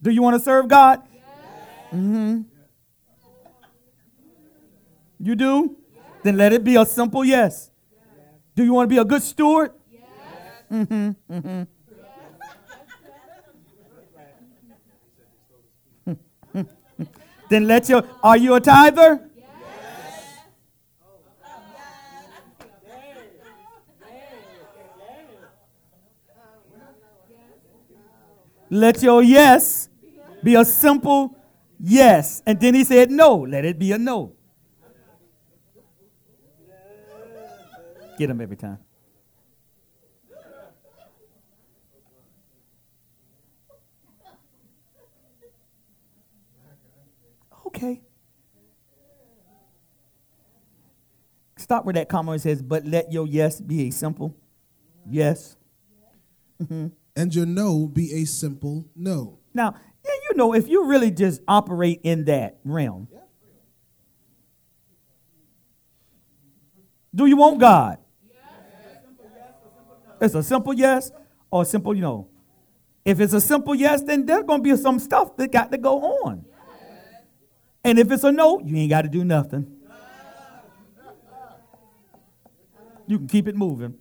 Do 0.00 0.10
you 0.10 0.22
want 0.22 0.36
to 0.36 0.42
serve 0.42 0.68
God? 0.68 1.02
Mm-hmm. 1.92 2.42
You 5.24 5.34
do? 5.34 5.78
Then 6.22 6.36
let 6.36 6.52
it 6.52 6.62
be 6.62 6.76
a 6.76 6.84
simple 6.84 7.24
yes. 7.24 7.70
Do 8.54 8.62
you 8.62 8.74
want 8.74 8.90
to 8.90 8.94
be 8.94 8.98
a 9.00 9.04
good 9.06 9.22
steward? 9.22 9.72
Then 17.48 17.66
let 17.66 17.88
your 17.88 18.04
are 18.22 18.36
you 18.36 18.54
a 18.54 18.60
tither? 18.60 19.30
Let 28.70 29.02
your 29.02 29.22
yes 29.22 29.88
be 30.42 30.54
a 30.54 30.64
simple 30.64 31.36
yes. 31.78 32.42
And 32.44 32.60
then 32.60 32.74
he 32.74 32.84
said 32.84 33.10
no. 33.10 33.36
Let 33.36 33.64
it 33.64 33.78
be 33.78 33.92
a 33.92 33.98
no. 33.98 34.32
Get 38.18 38.28
them 38.28 38.40
every 38.40 38.56
time. 38.56 38.78
Okay. 47.66 48.02
Stop 51.56 51.84
where 51.84 51.94
that 51.94 52.08
comma 52.08 52.38
says, 52.38 52.62
but 52.62 52.84
let 52.84 53.12
your 53.12 53.26
yes 53.26 53.60
be 53.60 53.88
a 53.88 53.90
simple 53.90 54.36
yes. 55.08 55.56
Mm-hmm. 56.62 56.88
And 57.16 57.34
your 57.34 57.46
no 57.46 57.86
be 57.86 58.12
a 58.22 58.24
simple 58.24 58.86
no. 58.94 59.38
Now, 59.52 59.74
yeah, 60.04 60.12
you 60.28 60.36
know, 60.36 60.54
if 60.54 60.68
you 60.68 60.86
really 60.86 61.10
just 61.10 61.40
operate 61.48 62.00
in 62.02 62.24
that 62.26 62.58
realm, 62.64 63.08
do 67.14 67.26
you 67.26 67.36
want 67.36 67.60
God? 67.60 67.98
It's 70.20 70.34
a 70.34 70.42
simple 70.42 70.72
yes 70.72 71.10
or 71.50 71.62
a 71.62 71.64
simple 71.64 71.94
no. 71.94 72.28
If 73.04 73.20
it's 73.20 73.34
a 73.34 73.40
simple 73.40 73.74
yes, 73.74 74.02
then 74.02 74.24
there's 74.24 74.44
going 74.44 74.62
to 74.62 74.76
be 74.76 74.76
some 74.80 74.98
stuff 74.98 75.36
that 75.36 75.52
got 75.52 75.70
to 75.72 75.78
go 75.78 76.00
on. 76.24 76.44
And 77.82 77.98
if 77.98 78.10
it's 78.10 78.24
a 78.24 78.32
no, 78.32 78.60
you 78.60 78.76
ain't 78.76 78.90
got 78.90 79.02
to 79.02 79.08
do 79.08 79.24
nothing. 79.24 79.70
You 83.06 83.18
can 83.18 83.28
keep 83.28 83.46
it 83.46 83.54
moving. 83.54 83.94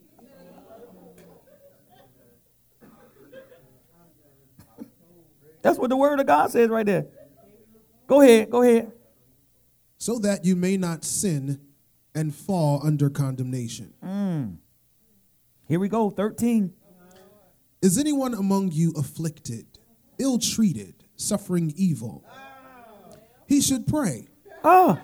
That's 5.62 5.78
what 5.78 5.90
the 5.90 5.98
word 5.98 6.20
of 6.20 6.26
God 6.28 6.52
says 6.52 6.70
right 6.70 6.86
there. 6.86 7.08
Go 8.08 8.22
ahead, 8.22 8.50
go 8.50 8.62
ahead. 8.62 8.92
So 9.98 10.20
that 10.20 10.46
you 10.46 10.56
may 10.56 10.78
not 10.78 11.04
sin 11.06 11.60
and 12.14 12.36
fall 12.36 12.82
under 12.86 13.10
condemnation. 13.10 13.94
Mm. 14.04 14.58
Here 15.74 15.80
we 15.80 15.90
go, 15.90 16.12
13. 16.12 16.72
Is 17.82 17.98
anyone 17.98 18.36
among 18.36 18.70
you 18.74 18.94
afflicted, 18.96 19.66
ill 20.20 20.38
treated, 20.38 20.94
suffering 21.16 21.74
evil? 21.76 22.24
He 23.48 23.60
should 23.60 23.88
pray. 23.88 24.28
Ah. 24.64 25.02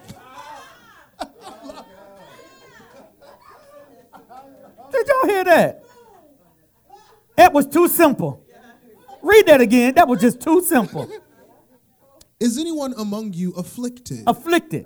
Did 4.91 5.07
y'all 5.07 5.25
hear 5.25 5.43
that? 5.45 5.83
That 7.35 7.51
was 7.51 7.65
too 7.65 7.87
simple. 7.87 8.45
Read 9.23 9.47
that 9.47 9.61
again. 9.61 9.95
That 9.95 10.07
was 10.07 10.21
just 10.21 10.39
too 10.39 10.61
simple. 10.61 11.09
Is 12.39 12.59
anyone 12.59 12.93
among 12.95 13.33
you 13.33 13.53
afflicted, 13.53 14.21
Afflicted, 14.27 14.85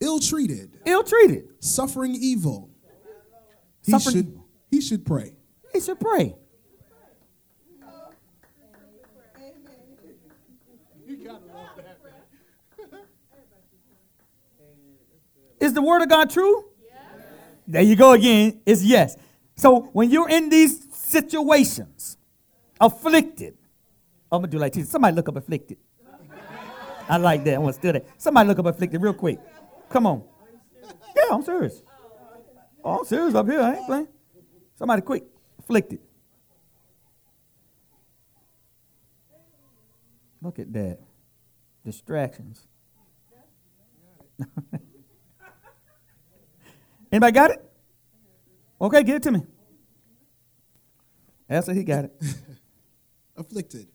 ill 0.00 0.18
treated, 0.18 0.80
ill 0.84 1.04
treated. 1.04 1.44
suffering 1.60 2.16
evil? 2.18 2.70
He 3.84 3.92
Suffering 3.92 4.16
should 4.16 4.26
evil. 4.30 4.43
He 4.74 4.80
should 4.80 5.06
pray. 5.06 5.32
He 5.72 5.80
should 5.80 6.00
pray. 6.00 6.34
Is 15.60 15.74
the 15.74 15.80
word 15.80 16.02
of 16.02 16.08
God 16.08 16.28
true? 16.28 16.64
There 17.68 17.82
you 17.82 17.94
go 17.94 18.12
again. 18.12 18.60
It's 18.66 18.82
yes. 18.82 19.16
So 19.54 19.82
when 19.92 20.10
you're 20.10 20.28
in 20.28 20.48
these 20.48 20.92
situations, 20.92 22.18
afflicted, 22.80 23.56
I'm 24.32 24.40
gonna 24.40 24.48
do 24.48 24.58
like 24.58 24.72
this. 24.72 24.90
Somebody 24.90 25.14
look 25.14 25.28
up 25.28 25.36
afflicted. 25.36 25.78
I 27.08 27.16
like 27.18 27.44
that. 27.44 27.54
I 27.54 27.58
want 27.58 27.74
to 27.74 27.80
steal 27.80 27.92
that. 27.92 28.06
Somebody 28.18 28.48
look 28.48 28.58
up 28.58 28.66
afflicted 28.66 29.00
real 29.00 29.14
quick. 29.14 29.38
Come 29.88 30.06
on. 30.06 30.24
Yeah, 31.14 31.28
I'm 31.30 31.44
serious. 31.44 31.80
Oh, 32.82 32.98
I'm 32.98 33.04
serious 33.04 33.34
up 33.36 33.48
here. 33.48 33.60
I 33.60 33.76
ain't 33.76 33.86
playing. 33.86 34.08
Somebody 34.74 35.02
quick. 35.02 35.24
Afflicted. 35.58 36.00
Look 40.42 40.58
at 40.58 40.72
that. 40.72 40.98
Distractions. 41.84 42.66
Anybody 47.12 47.32
got 47.32 47.50
it? 47.52 47.58
Okay, 48.80 49.02
give 49.04 49.16
it 49.16 49.22
to 49.22 49.30
me. 49.30 49.42
That's 51.48 51.68
Answer, 51.68 51.78
he 51.78 51.84
got 51.84 52.04
it. 52.06 52.12
Afflicted. 53.36 53.86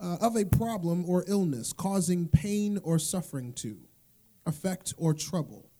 Uh, 0.00 0.16
of 0.20 0.36
a 0.36 0.44
problem 0.44 1.04
or 1.08 1.24
illness 1.28 1.72
causing 1.72 2.28
pain 2.28 2.78
or 2.82 2.98
suffering 2.98 3.52
to, 3.54 3.78
affect 4.44 4.92
or 4.98 5.14
trouble. 5.14 5.70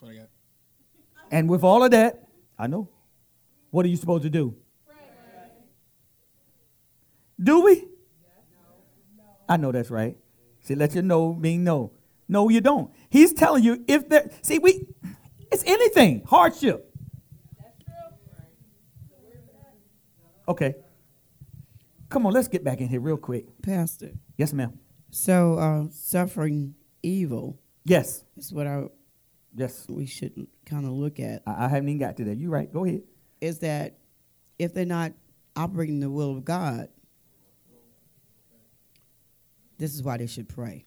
that's 0.00 0.02
what 0.02 0.10
I 0.10 0.14
got. 0.20 0.28
And 1.30 1.48
with 1.48 1.64
all 1.64 1.84
of 1.84 1.90
that, 1.90 2.28
I 2.58 2.66
know. 2.66 2.88
What 3.70 3.84
are 3.84 3.88
you 3.88 3.96
supposed 3.96 4.22
to 4.22 4.30
do? 4.30 4.56
Do 7.42 7.60
we? 7.62 7.86
I 9.48 9.56
know 9.56 9.72
that's 9.72 9.90
right. 9.90 10.16
See, 10.60 10.74
let 10.74 10.94
you 10.94 11.02
know 11.02 11.34
mean 11.34 11.64
no. 11.64 11.92
No, 12.28 12.48
you 12.48 12.60
don't. 12.60 12.90
He's 13.08 13.32
telling 13.32 13.62
you 13.62 13.84
if 13.86 14.08
there 14.08 14.30
see 14.42 14.58
we 14.58 14.86
it's 15.50 15.64
anything, 15.64 16.24
hardship. 16.26 16.84
Okay. 20.48 20.74
Come 22.08 22.26
on, 22.26 22.32
let's 22.32 22.48
get 22.48 22.64
back 22.64 22.80
in 22.80 22.88
here 22.88 23.00
real 23.00 23.18
quick. 23.18 23.46
Pastor. 23.62 24.12
Yes, 24.36 24.52
ma'am. 24.52 24.78
So, 25.10 25.58
uh, 25.58 25.84
suffering 25.90 26.74
evil 27.02 27.58
Yes. 27.84 28.24
is 28.36 28.52
what 28.52 28.66
I 28.66 28.84
Yes. 29.58 29.86
we 29.88 30.06
should 30.06 30.46
kind 30.66 30.86
of 30.86 30.92
look 30.92 31.20
at. 31.20 31.42
I, 31.46 31.64
I 31.64 31.68
haven't 31.68 31.88
even 31.88 31.98
got 31.98 32.16
to 32.18 32.24
that. 32.24 32.38
You're 32.38 32.50
right. 32.50 32.72
Go 32.72 32.84
ahead. 32.84 33.02
Is 33.40 33.60
that 33.60 33.98
if 34.58 34.74
they're 34.74 34.84
not 34.84 35.12
operating 35.56 36.00
the 36.00 36.10
will 36.10 36.36
of 36.36 36.44
God, 36.44 36.88
this 39.78 39.94
is 39.94 40.02
why 40.02 40.16
they 40.16 40.26
should 40.26 40.48
pray. 40.48 40.84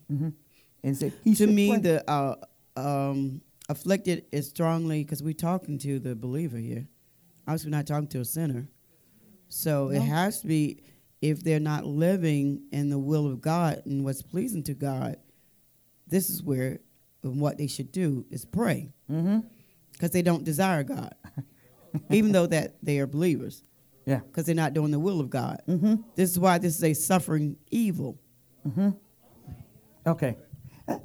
And 0.84 0.98
say, 0.98 1.14
he 1.24 1.36
to 1.36 1.48
me, 1.48 1.70
pray. 1.70 1.80
the 1.80 2.10
uh, 2.10 2.36
um, 2.76 3.42
afflicted 3.70 4.26
is 4.32 4.50
strongly 4.50 5.04
because 5.04 5.24
we're 5.24 5.34
talking 5.34 5.78
to 5.80 6.00
the 6.00 6.16
believer 6.16 6.58
here. 6.58 6.88
Obviously, 7.48 7.72
we're 7.72 7.78
not 7.78 7.88
talking 7.88 8.08
to 8.10 8.20
a 8.20 8.26
sinner. 8.26 8.68
So 9.48 9.90
it 9.90 10.02
has 10.02 10.42
to 10.42 10.48
be 10.48 10.84
if 11.22 11.44
they're 11.44 11.60
not 11.60 11.86
living 11.86 12.64
in 12.72 12.90
the 12.90 13.00
will 13.00 13.28
of 13.28 13.42
God 13.42 13.82
and 13.86 14.04
what's 14.04 14.22
pleasing 14.22 14.64
to 14.64 14.74
God. 14.74 15.18
This 16.08 16.30
is 16.30 16.42
where 16.42 16.80
and 17.24 17.40
what 17.40 17.58
they 17.58 17.68
should 17.68 17.92
do 17.92 18.26
is 18.30 18.46
pray 18.46 18.90
Mm-hmm. 19.12 19.40
because 19.92 20.12
they 20.12 20.22
don't 20.22 20.44
desire 20.44 20.84
God, 20.84 21.14
even 22.10 22.32
though 22.32 22.48
that 22.48 22.76
they 22.82 23.00
are 23.00 23.08
believers 23.08 23.64
Yeah. 24.06 24.20
because 24.20 24.46
they're 24.46 24.56
not 24.56 24.74
doing 24.74 24.92
the 24.92 25.00
will 25.00 25.20
of 25.20 25.30
God. 25.30 25.62
Mm-hmm. 25.68 25.96
This 26.16 26.32
is 26.32 26.40
why 26.40 26.58
this 26.58 26.78
is 26.78 26.84
a 26.84 26.94
suffering 26.94 27.58
evil. 27.70 28.18
Okay. 30.08 30.38
Uh, 30.88 30.98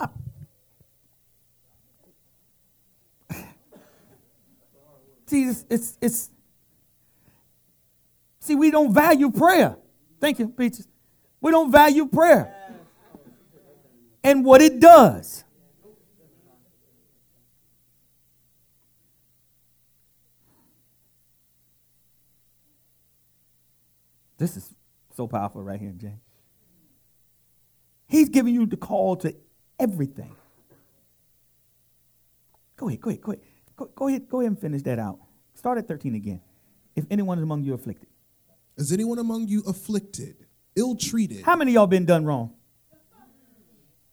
uh, 0.00 0.06
See, 5.26 5.44
it's, 5.44 5.64
it's, 5.68 5.98
it's, 6.00 6.30
see, 8.40 8.54
we 8.54 8.70
don't 8.70 8.94
value 8.94 9.30
prayer. 9.30 9.76
Thank 10.20 10.38
you, 10.38 10.48
Peaches. 10.48 10.88
We 11.40 11.50
don't 11.50 11.70
value 11.70 12.06
prayer 12.06 12.54
and 14.24 14.44
what 14.44 14.60
it 14.62 14.80
does. 14.80 15.44
This 24.38 24.56
is 24.56 24.72
so 25.16 25.26
powerful 25.26 25.62
right 25.62 25.80
here, 25.80 25.92
James. 25.96 26.20
He's 28.06 28.28
giving 28.28 28.54
you 28.54 28.64
the 28.66 28.76
call 28.76 29.16
to 29.16 29.34
everything. 29.78 30.34
Go 32.76 32.88
ahead, 32.88 33.00
go 33.00 33.10
ahead, 33.10 33.20
go 33.20 33.32
ahead. 33.32 33.44
Go, 33.76 33.86
go 33.94 34.08
ahead, 34.08 34.28
go 34.28 34.40
ahead 34.40 34.52
and 34.52 34.60
finish 34.60 34.82
that 34.82 34.98
out. 34.98 35.18
Start 35.54 35.78
at 35.78 35.88
13 35.88 36.14
again. 36.14 36.40
If 36.96 37.04
anyone 37.10 37.38
is 37.38 37.42
among 37.42 37.64
you 37.64 37.74
afflicted. 37.74 38.08
Is 38.76 38.92
anyone 38.92 39.18
among 39.18 39.48
you 39.48 39.62
afflicted, 39.66 40.46
ill 40.76 40.94
treated? 40.94 41.42
How 41.42 41.56
many 41.56 41.72
of 41.72 41.74
y'all 41.74 41.86
been 41.88 42.06
done 42.06 42.24
wrong? 42.24 42.52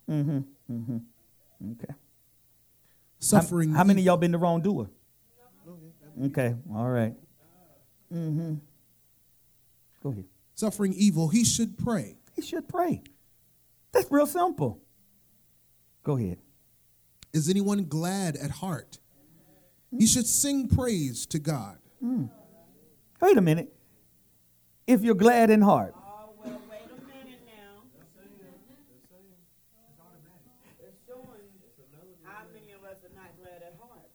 Mm-hmm. 0.10 0.40
Mm-hmm. 0.72 0.98
Okay. 1.72 1.86
How- 1.90 1.96
Suffering. 3.20 3.72
How, 3.72 3.84
many 3.84 4.02
of 4.02 4.06
y'all 4.06 4.18
been 4.18 4.32
the 4.32 4.38
wrongdoer? 4.38 4.90
Okay, 6.26 6.56
all 6.74 6.88
right. 6.90 7.14
Mm-hmm. 8.14 8.56
Go 10.06 10.12
ahead. 10.12 10.26
Suffering 10.54 10.94
evil, 10.94 11.30
he 11.30 11.44
should 11.44 11.80
pray. 11.80 12.20
He 12.36 12.44
should 12.44 12.70
pray. 12.70 13.02
That's 13.92 14.06
real 14.12 14.28
simple. 14.28 14.80
Go 16.04 16.16
ahead. 16.16 16.38
Is 17.34 17.50
anyone 17.50 17.86
glad 17.86 18.36
at 18.36 18.52
heart? 18.52 19.00
He 19.90 19.98
hmm. 19.98 20.06
should 20.06 20.28
sing 20.28 20.68
praise 20.68 21.26
to 21.26 21.40
God. 21.40 21.80
Hmm. 22.00 22.26
Wait 23.20 23.36
a 23.36 23.42
minute. 23.42 23.74
If 24.86 25.02
you're 25.02 25.16
glad 25.16 25.50
in 25.50 25.62
heart, 25.62 25.96
Oh, 25.98 26.30
well, 26.44 26.62
wait 26.70 26.82
a 26.86 27.02
minute 27.08 27.42
now. 27.48 27.82
It's 30.84 31.00
showing 31.08 31.40
how 32.24 32.44
many 32.54 32.74
of 32.74 32.84
us 32.84 32.98
are 33.04 33.16
not 33.16 33.36
glad 33.42 33.64
at 33.64 33.76
heart. 33.80 34.12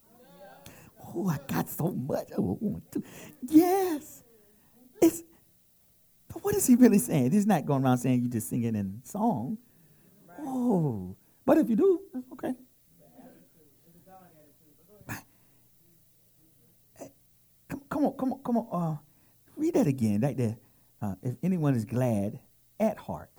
Oh, 1.16 1.28
I 1.28 1.38
got 1.52 1.68
so 1.68 1.90
much. 1.90 2.28
Oh, 2.38 2.56
I 2.62 2.64
want 2.64 2.92
to. 2.92 3.02
Yes. 3.48 4.22
It's, 5.02 5.24
but 6.32 6.44
what 6.44 6.54
is 6.54 6.66
he 6.66 6.74
really 6.76 6.98
saying? 6.98 7.32
He's 7.32 7.46
not 7.46 7.66
going 7.66 7.84
around 7.84 7.98
saying 7.98 8.22
you 8.22 8.28
just 8.28 8.48
sing 8.48 8.62
it 8.64 8.74
in 8.74 9.00
song. 9.04 9.58
Oh, 10.40 11.14
but 11.44 11.58
if 11.58 11.68
you 11.68 11.76
do, 11.76 12.00
okay. 12.32 12.54
Eh, 17.00 17.06
Come, 17.68 17.82
come 17.90 18.04
on, 18.06 18.12
come 18.16 18.32
on, 18.32 18.38
come 18.42 18.56
on. 18.58 18.68
Uh, 18.72 18.96
read 19.56 19.74
that 19.74 19.86
again, 19.86 20.20
right 20.20 20.36
there. 20.36 20.56
Uh, 21.02 21.14
if 21.22 21.34
anyone 21.42 21.74
is 21.74 21.84
glad 21.84 22.40
at 22.78 22.96
heart, 22.98 23.30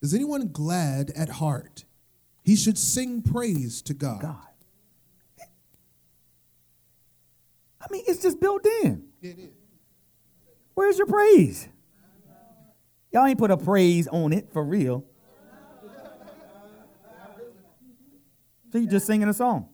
Is 0.00 0.14
anyone 0.14 0.48
glad 0.48 1.10
at 1.10 1.28
heart? 1.28 1.84
He 2.44 2.56
should 2.56 2.76
sing 2.78 3.22
praise 3.22 3.82
to 3.82 3.94
God. 3.94 4.20
God. 4.22 4.36
I 7.80 7.86
mean, 7.90 8.04
it's 8.06 8.22
just 8.22 8.40
built 8.40 8.64
in. 8.84 9.04
It 9.20 9.38
is. 9.38 9.50
Where's 10.74 10.98
your 10.98 11.06
praise? 11.06 11.68
Y'all 13.12 13.26
ain't 13.26 13.38
put 13.38 13.50
a 13.50 13.56
praise 13.56 14.08
on 14.08 14.32
it 14.32 14.48
for 14.52 14.64
real. 14.64 15.04
So 18.72 18.78
you're 18.78 18.90
just 18.90 19.06
singing 19.06 19.28
a 19.28 19.34
song. 19.34 19.68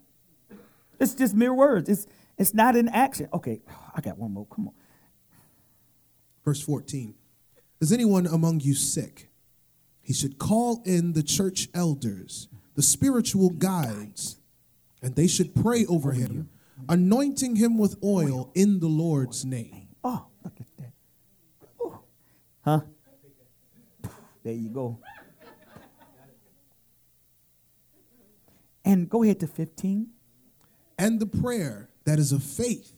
It's 0.99 1.15
just 1.15 1.35
mere 1.35 1.55
words. 1.55 1.89
It's 1.89 2.07
it's 2.37 2.53
not 2.53 2.75
an 2.75 2.89
action. 2.89 3.29
Okay, 3.33 3.61
I 3.95 4.01
got 4.01 4.19
one 4.19 4.33
more. 4.33 4.47
Come 4.47 4.69
on. 4.69 4.75
Verse 6.45 6.61
14. 6.61 7.15
Is 7.81 7.93
anyone 7.93 8.27
among 8.27 8.61
you 8.61 8.75
sick? 8.75 9.29
He 10.01 10.13
should 10.13 10.39
call 10.39 10.83
in 10.85 11.13
the 11.13 11.23
church 11.23 11.69
elders, 11.75 12.49
the 12.75 12.83
spiritual 12.83 13.51
guides, 13.51 14.39
and 15.03 15.15
they 15.15 15.27
should 15.27 15.55
pray 15.55 15.85
over 15.87 16.13
him, 16.13 16.49
anointing 16.89 17.57
him 17.57 17.79
with 17.79 17.97
oil 18.03 18.51
in 18.55 18.81
the 18.81 18.89
Lord's 18.89 19.45
name. 19.45 19.89
Oh, 20.03 20.27
look 20.43 20.55
at 20.59 20.67
that. 20.79 20.93
Ooh. 21.83 21.99
Huh? 22.65 22.81
There 24.49 24.57
you 24.57 24.71
go. 24.71 24.99
And 28.83 29.07
go 29.11 29.23
ahead 29.23 29.41
to 29.41 29.47
15. 29.47 30.07
And 30.99 31.21
the 31.21 31.27
prayer 31.27 31.91
that 32.07 32.19
is 32.19 32.33
of 32.33 32.43
faith 32.43 32.95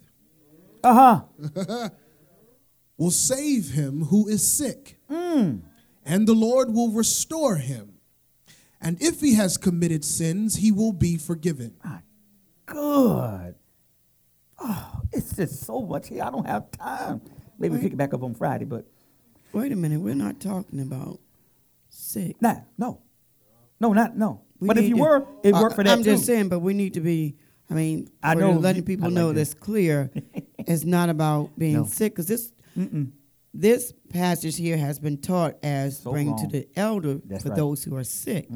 Uh 0.84 1.24
huh. 1.66 1.88
will 2.96 3.10
save 3.10 3.70
him 3.70 4.04
who 4.04 4.28
is 4.28 4.48
sick, 4.48 5.00
and 5.08 5.64
the 6.28 6.34
Lord 6.34 6.72
will 6.72 6.92
restore 6.92 7.56
him. 7.56 7.94
And 8.80 9.02
if 9.02 9.20
he 9.20 9.34
has 9.34 9.56
committed 9.56 10.04
sins, 10.04 10.54
he 10.54 10.70
will 10.70 10.92
be 10.92 11.16
forgiven. 11.16 11.74
My 11.84 11.98
good. 12.66 13.56
Oh, 14.60 15.00
it's 15.10 15.34
just 15.34 15.64
so 15.64 15.80
much 15.80 16.10
here. 16.10 16.22
I 16.22 16.30
don't 16.30 16.46
have 16.46 16.70
time. 16.70 17.22
Maybe 17.58 17.76
pick 17.78 17.92
it 17.94 17.96
back 17.96 18.14
up 18.14 18.22
on 18.22 18.34
Friday, 18.34 18.66
but 18.66 18.84
Wait 19.52 19.72
a 19.72 19.76
minute, 19.76 20.00
we're 20.00 20.14
not 20.14 20.38
talking 20.38 20.80
about 20.80 21.18
sick. 22.10 22.40
nah, 22.42 22.56
no. 22.78 23.00
No, 23.80 23.92
not 23.92 24.16
no. 24.16 24.42
We 24.58 24.68
but 24.68 24.76
if 24.78 24.88
you 24.88 24.96
to- 24.96 25.00
were, 25.02 25.26
it 25.42 25.54
worked 25.54 25.74
for 25.76 25.84
that 25.84 25.92
I'm 25.92 26.02
too. 26.04 26.10
just 26.12 26.26
saying, 26.26 26.48
but 26.48 26.58
we 26.60 26.74
need 26.74 26.94
to 26.94 27.00
be. 27.00 27.36
I 27.70 27.74
mean, 27.74 28.08
I 28.22 28.34
know 28.34 28.52
letting 28.52 28.82
people 28.84 29.06
like 29.06 29.14
know 29.14 29.32
this. 29.32 29.50
that's 29.50 29.60
clear. 29.60 30.10
it's 30.58 30.84
not 30.84 31.08
about 31.08 31.56
being 31.58 31.74
No. 31.76 31.84
sick 31.84 32.12
because 32.12 32.26
this 32.26 32.52
this 33.54 33.92
passage 34.10 34.56
here 34.56 34.76
has 34.76 34.98
been 34.98 35.18
taught 35.18 35.54
as 35.62 36.00
So 36.00 36.10
bring 36.12 36.36
to 36.36 36.46
the 36.46 36.68
elder 36.76 37.20
That's 37.24 37.42
for 37.44 37.50
right. 37.50 37.56
those 37.56 37.82
who 37.84 37.96
are 37.96 38.04
sick, 38.04 38.48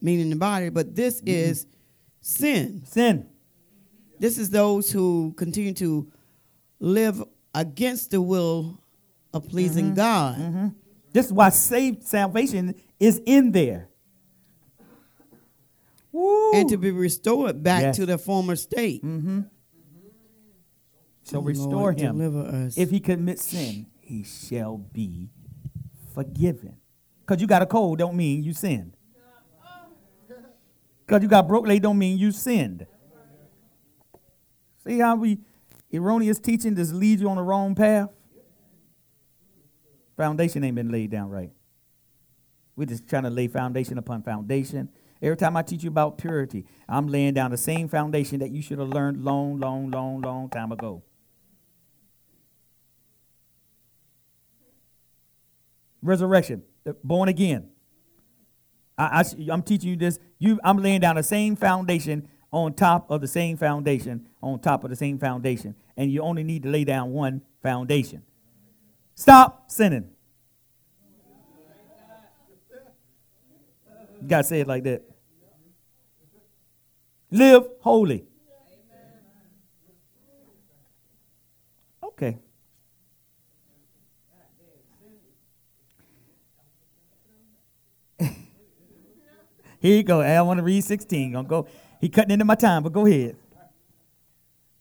meaning 0.00 0.30
the 0.30 0.36
body. 0.36 0.68
But 0.70 0.94
this 0.94 1.20
is 1.24 1.66
sin. 2.20 2.82
Sin. 2.84 3.26
This 4.18 4.38
is 4.38 4.50
those 4.50 4.90
who 4.90 5.34
continue 5.36 5.72
to 5.74 6.10
live 6.78 7.22
against 7.54 8.10
the 8.10 8.20
will 8.20 8.80
of 9.32 9.48
pleasing 9.48 9.94
Mm-hmm. 9.94 9.94
God. 9.94 10.74
This 11.12 11.26
is 11.26 11.32
why 11.32 11.50
saved 11.50 12.04
salvation 12.04 12.74
is 12.98 13.20
in 13.26 13.52
there. 13.52 13.88
Woo. 16.10 16.52
And 16.54 16.68
to 16.68 16.76
be 16.76 16.90
restored 16.90 17.62
back 17.62 17.82
Yes. 17.82 17.96
to 17.96 18.06
the 18.06 18.18
former 18.18 18.56
state. 18.56 19.02
Mm-hmm. 19.02 19.38
Mm-hmm. 19.38 19.40
So 21.24 21.38
Lord, 21.38 21.46
restore 21.46 21.92
him. 21.92 22.70
If 22.76 22.90
he 22.90 23.00
commits 23.00 23.44
sin, 23.44 23.86
he 24.00 24.24
shall 24.24 24.76
be 24.78 25.30
forgiven. 26.14 26.76
Because 27.20 27.40
you 27.40 27.46
got 27.46 27.62
a 27.62 27.66
cold 27.66 27.98
don't 27.98 28.16
mean 28.16 28.42
you 28.42 28.52
sinned. 28.52 28.96
Because 31.06 31.22
you 31.22 31.28
got 31.28 31.46
broke 31.48 31.66
leg 31.66 31.82
don't 31.82 31.98
mean 31.98 32.18
you 32.18 32.32
sinned. 32.32 32.86
See 34.86 34.98
how 34.98 35.16
we 35.16 35.38
erroneous 35.92 36.38
teaching 36.38 36.74
just 36.74 36.92
leads 36.92 37.22
you 37.22 37.28
on 37.30 37.36
the 37.36 37.42
wrong 37.42 37.74
path? 37.74 38.10
Foundation 40.16 40.64
ain't 40.64 40.74
been 40.74 40.90
laid 40.90 41.10
down 41.10 41.30
right. 41.30 41.50
We're 42.76 42.86
just 42.86 43.08
trying 43.08 43.24
to 43.24 43.30
lay 43.30 43.48
foundation 43.48 43.98
upon 43.98 44.22
foundation. 44.22 44.88
Every 45.20 45.36
time 45.36 45.56
I 45.56 45.62
teach 45.62 45.82
you 45.84 45.88
about 45.88 46.18
purity, 46.18 46.66
I'm 46.88 47.06
laying 47.06 47.34
down 47.34 47.50
the 47.50 47.56
same 47.56 47.88
foundation 47.88 48.40
that 48.40 48.50
you 48.50 48.62
should 48.62 48.78
have 48.78 48.88
learned 48.88 49.24
long, 49.24 49.58
long, 49.58 49.90
long, 49.90 50.20
long 50.20 50.48
time 50.48 50.72
ago. 50.72 51.02
resurrection, 56.02 56.62
uh, 56.86 56.92
born 57.02 57.28
again. 57.28 57.68
I, 58.98 59.24
am 59.50 59.62
teaching 59.62 59.90
you 59.90 59.96
this. 59.96 60.18
You, 60.38 60.60
I'm 60.62 60.76
laying 60.78 61.00
down 61.00 61.16
the 61.16 61.22
same 61.22 61.56
foundation 61.56 62.28
on 62.52 62.74
top 62.74 63.10
of 63.10 63.20
the 63.20 63.26
same 63.26 63.56
foundation, 63.56 64.28
on 64.42 64.60
top 64.60 64.84
of 64.84 64.90
the 64.90 64.96
same 64.96 65.18
foundation, 65.18 65.74
and 65.96 66.12
you 66.12 66.20
only 66.20 66.44
need 66.44 66.64
to 66.64 66.68
lay 66.68 66.84
down 66.84 67.10
one 67.10 67.40
foundation. 67.62 68.22
Stop 69.14 69.70
sinning. 69.70 70.08
You 74.20 74.28
got 74.28 74.38
to 74.38 74.44
say 74.44 74.60
it 74.60 74.68
like 74.68 74.84
that. 74.84 75.02
Live 77.30 77.64
holy. 77.80 78.24
Okay. 82.02 82.38
Here 89.80 89.96
you 89.96 90.02
go. 90.02 90.20
I 90.20 90.40
want 90.42 90.58
to 90.58 90.62
read 90.62 90.84
16. 90.84 91.32
Gonna 91.32 91.48
go. 91.48 91.66
He 92.00 92.08
cutting 92.08 92.30
into 92.32 92.44
my 92.44 92.54
time, 92.54 92.82
but 92.82 92.92
go 92.92 93.06
ahead. 93.06 93.36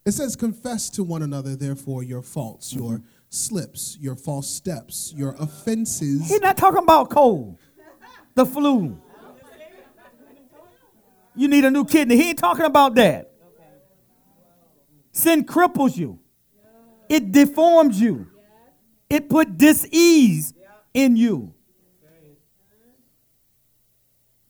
It 0.05 0.11
says, 0.11 0.35
Confess 0.35 0.89
to 0.91 1.03
one 1.03 1.21
another, 1.21 1.55
therefore, 1.55 2.03
your 2.03 2.21
faults, 2.21 2.73
your 2.73 3.01
slips, 3.31 3.97
your 3.99 4.15
false 4.15 4.47
steps, 4.47 5.13
your 5.15 5.35
offenses. 5.39 6.27
He's 6.27 6.41
not 6.41 6.57
talking 6.57 6.83
about 6.83 7.09
cold, 7.09 7.57
the 8.35 8.45
flu. 8.45 9.01
You 11.33 11.47
need 11.47 11.65
a 11.65 11.71
new 11.71 11.85
kidney. 11.85 12.17
He 12.17 12.29
ain't 12.29 12.37
talking 12.37 12.65
about 12.65 12.93
that. 12.95 13.31
Sin 15.13 15.45
cripples 15.45 15.97
you. 15.97 16.19
It 17.09 17.31
deforms 17.31 17.99
you. 17.99 18.27
It 19.09 19.29
put 19.29 19.57
dis-ease 19.57 20.53
in 20.93 21.15
you. 21.15 21.53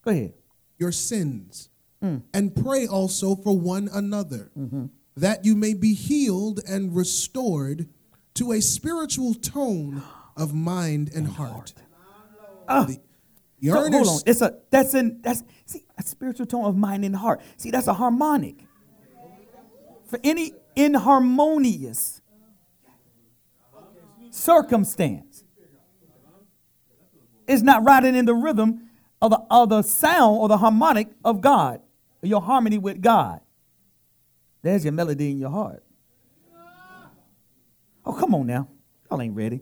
Go 0.03 0.11
ahead. 0.11 0.33
your 0.81 0.91
sins, 0.91 1.69
hmm. 2.01 2.17
and 2.33 2.55
pray 2.55 2.87
also 2.87 3.35
for 3.35 3.57
one 3.57 3.87
another, 3.93 4.51
mm-hmm. 4.57 4.87
that 5.15 5.45
you 5.45 5.55
may 5.55 5.75
be 5.75 5.93
healed 5.93 6.59
and 6.67 6.95
restored 6.95 7.87
to 8.41 8.53
a 8.53 8.59
spiritual 8.59 9.35
tone 9.35 10.01
of 10.35 10.51
mind 10.51 11.11
and 11.13 11.27
heart. 11.27 11.73
Ah. 12.67 12.85
The, 12.85 12.99
the 13.59 13.67
So, 13.67 13.73
hold 13.75 13.93
on. 13.93 13.99
earnest, 13.99 14.27
It's 14.27 14.41
a 14.41 14.57
that's 14.71 14.95
in 14.95 15.21
that's 15.21 15.43
see 15.67 15.85
a 15.95 16.01
spiritual 16.01 16.47
tone 16.47 16.65
of 16.65 16.75
mind 16.75 17.05
and 17.05 17.15
heart. 17.15 17.41
See, 17.57 17.69
that's 17.69 17.85
a 17.85 17.93
harmonic. 17.93 18.55
For 20.07 20.19
any 20.23 20.53
inharmonious 20.75 22.21
circumstance, 24.31 25.43
it's 27.47 27.61
not 27.61 27.83
riding 27.83 28.15
in 28.15 28.25
the 28.25 28.33
rhythm 28.33 28.89
of 29.21 29.29
the 29.29 29.45
of 29.51 29.69
the 29.69 29.83
sound 29.83 30.39
or 30.39 30.47
the 30.47 30.57
harmonic 30.57 31.09
of 31.23 31.41
God, 31.41 31.79
your 32.23 32.41
harmony 32.41 32.79
with 32.79 33.03
God. 33.03 33.41
There's 34.63 34.83
your 34.83 34.93
melody 34.93 35.29
in 35.29 35.37
your 35.37 35.51
heart. 35.51 35.83
Oh, 38.05 38.13
come 38.13 38.33
on 38.33 38.47
now. 38.47 38.67
Y'all 39.09 39.21
ain't 39.21 39.35
ready. 39.35 39.61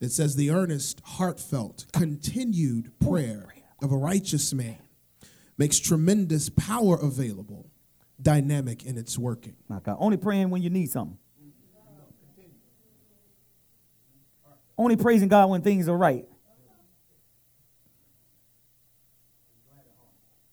it 0.00 0.12
says, 0.12 0.36
the 0.36 0.50
earnest, 0.50 1.00
heartfelt, 1.04 1.86
continued 1.92 2.92
prayer 3.00 3.54
of 3.82 3.92
a 3.92 3.96
righteous 3.96 4.52
man 4.52 4.78
makes 5.56 5.78
tremendous 5.78 6.48
power 6.48 6.96
available, 6.96 7.70
dynamic 8.20 8.84
in 8.84 8.96
its 8.96 9.18
working. 9.18 9.56
My 9.68 9.80
God. 9.80 9.96
Only 9.98 10.16
praying 10.16 10.50
when 10.50 10.62
you 10.62 10.70
need 10.70 10.90
something. 10.90 11.18
Only 14.76 14.96
praising 14.96 15.28
God 15.28 15.50
when 15.50 15.62
things 15.62 15.88
are 15.88 15.96
right. 15.96 16.24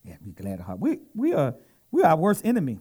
Yeah, 0.04 0.16
be 0.24 0.32
glad 0.32 0.60
of 0.60 0.66
heart. 0.66 0.80
We 0.80 1.00
we 1.14 1.34
are 1.34 1.56
we 1.92 2.02
are 2.02 2.12
our 2.12 2.18
worst 2.18 2.44
enemy. 2.44 2.80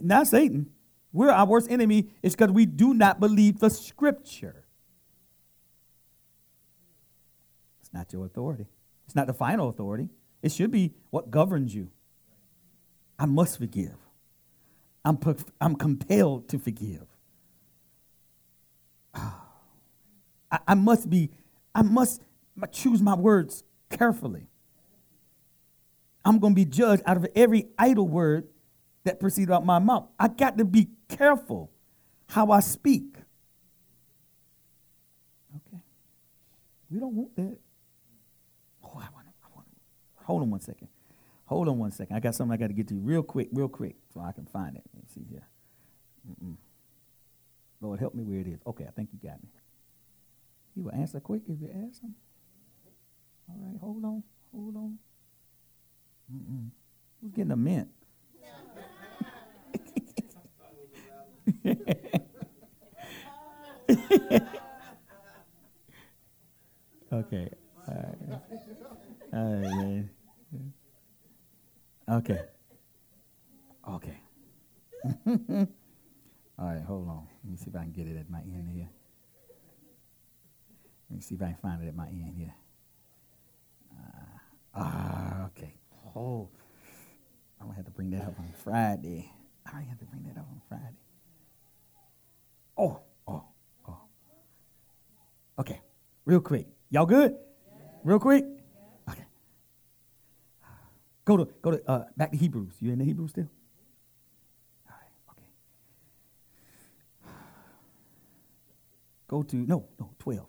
Not 0.00 0.28
Satan. 0.28 0.70
We're 1.14 1.30
our 1.30 1.46
worst 1.46 1.70
enemy 1.70 2.08
is 2.24 2.34
because 2.34 2.50
we 2.50 2.66
do 2.66 2.92
not 2.92 3.20
believe 3.20 3.60
the 3.60 3.70
scripture. 3.70 4.64
It's 7.80 7.94
not 7.94 8.12
your 8.12 8.26
authority. 8.26 8.66
It's 9.06 9.14
not 9.14 9.28
the 9.28 9.32
final 9.32 9.68
authority. 9.68 10.08
It 10.42 10.50
should 10.50 10.72
be 10.72 10.92
what 11.10 11.30
governs 11.30 11.72
you. 11.72 11.90
I 13.16 13.26
must 13.26 13.58
forgive. 13.58 13.94
I'm, 15.04 15.16
per- 15.16 15.36
I'm 15.60 15.76
compelled 15.76 16.48
to 16.48 16.58
forgive. 16.58 17.06
Ah. 19.14 19.40
I, 20.50 20.58
I 20.66 20.74
must 20.74 21.08
be, 21.08 21.30
I 21.72 21.82
must 21.82 22.22
choose 22.72 23.00
my 23.00 23.14
words 23.14 23.62
carefully. 23.88 24.48
I'm 26.24 26.40
going 26.40 26.54
to 26.54 26.56
be 26.56 26.64
judged 26.64 27.04
out 27.06 27.18
of 27.18 27.26
every 27.36 27.68
idle 27.78 28.08
word 28.08 28.48
that 29.04 29.20
proceeds 29.20 29.50
out 29.50 29.64
my 29.64 29.78
mouth. 29.78 30.08
I 30.18 30.26
got 30.26 30.58
to 30.58 30.64
be 30.64 30.88
careful 31.08 31.70
how 32.28 32.50
I 32.50 32.60
speak. 32.60 33.16
Okay. 35.56 35.82
We 36.90 36.98
don't 36.98 37.14
want 37.14 37.36
that. 37.36 37.58
Oh, 38.84 38.92
I 38.96 39.08
want 39.14 39.26
to, 39.26 39.32
I 39.44 39.48
want. 39.54 39.66
Hold 40.24 40.42
on 40.42 40.50
one 40.50 40.60
second. 40.60 40.88
Hold 41.46 41.68
on 41.68 41.78
one 41.78 41.92
second. 41.92 42.16
I 42.16 42.20
got 42.20 42.34
something 42.34 42.52
I 42.52 42.56
got 42.56 42.68
to 42.68 42.72
get 42.72 42.88
to 42.88 42.94
you 42.94 43.00
real 43.00 43.22
quick, 43.22 43.48
real 43.52 43.68
quick, 43.68 43.96
so 44.12 44.20
I 44.20 44.32
can 44.32 44.46
find 44.46 44.76
it. 44.76 44.82
Let 44.94 45.02
me 45.02 45.08
see 45.12 45.26
here. 45.30 45.46
Mm-mm. 46.30 46.56
Lord, 47.80 48.00
help 48.00 48.14
me 48.14 48.22
where 48.22 48.40
it 48.40 48.46
is. 48.46 48.60
Okay, 48.66 48.84
I 48.86 48.90
think 48.90 49.10
you 49.12 49.18
got 49.28 49.42
me. 49.42 49.50
He 50.74 50.80
will 50.80 50.92
answer 50.92 51.20
quick 51.20 51.42
if 51.48 51.60
you 51.60 51.68
ask 51.68 52.00
him. 52.00 52.14
All 53.48 53.56
right, 53.60 53.78
hold 53.78 54.04
on, 54.04 54.22
hold 54.52 54.76
on. 54.76 54.98
Mm-mm. 56.34 56.70
Who's 57.20 57.32
getting 57.32 57.52
a 57.52 57.56
mint? 57.56 57.88
okay. 67.12 67.50
All 67.86 67.94
right. 67.94 68.40
All 69.32 69.54
right. 69.56 70.04
Okay. 72.08 72.40
Okay. 73.88 74.18
All 76.58 76.66
right, 76.66 76.82
hold 76.82 77.08
on. 77.08 77.26
Let 77.42 77.50
me 77.50 77.56
see 77.56 77.68
if 77.68 77.76
I 77.76 77.80
can 77.80 77.92
get 77.92 78.06
it 78.06 78.16
at 78.16 78.30
my 78.30 78.40
end 78.40 78.70
here. 78.72 78.88
Let 81.10 81.16
me 81.16 81.22
see 81.22 81.34
if 81.34 81.42
I 81.42 81.46
can 81.46 81.56
find 81.56 81.82
it 81.82 81.88
at 81.88 81.96
my 81.96 82.06
end 82.06 82.34
here. 82.36 82.54
Uh, 83.92 84.38
ah, 84.74 85.46
okay. 85.46 85.74
Oh, 86.16 86.48
I'm 87.60 87.66
gonna 87.66 87.76
have 87.76 87.84
to 87.86 87.90
bring 87.90 88.10
that 88.10 88.22
up 88.22 88.38
on 88.38 88.52
Friday. 88.62 89.30
I 89.66 89.80
have 89.82 89.98
to 89.98 90.04
bring 90.04 90.22
that 90.24 90.38
up 90.38 90.46
on 90.50 90.60
Friday. 90.68 91.03
Oh, 92.76 93.00
oh, 93.28 93.44
oh. 93.88 93.98
Okay, 95.58 95.80
real 96.24 96.40
quick. 96.40 96.66
Y'all 96.90 97.06
good? 97.06 97.36
Real 98.02 98.18
quick. 98.18 98.44
Okay. 99.08 99.24
Go 101.24 101.36
to 101.38 101.48
go 101.62 101.70
to 101.72 101.82
uh, 101.90 102.04
back 102.16 102.32
to 102.32 102.36
Hebrews. 102.36 102.74
You 102.80 102.92
in 102.92 102.98
the 102.98 103.04
Hebrews 103.04 103.30
still? 103.30 103.48
All 104.88 104.96
right. 105.00 105.12
Okay. 105.32 105.48
Go 109.28 109.42
to 109.42 109.56
no 109.56 109.88
no 110.00 110.10
twelve. 110.18 110.48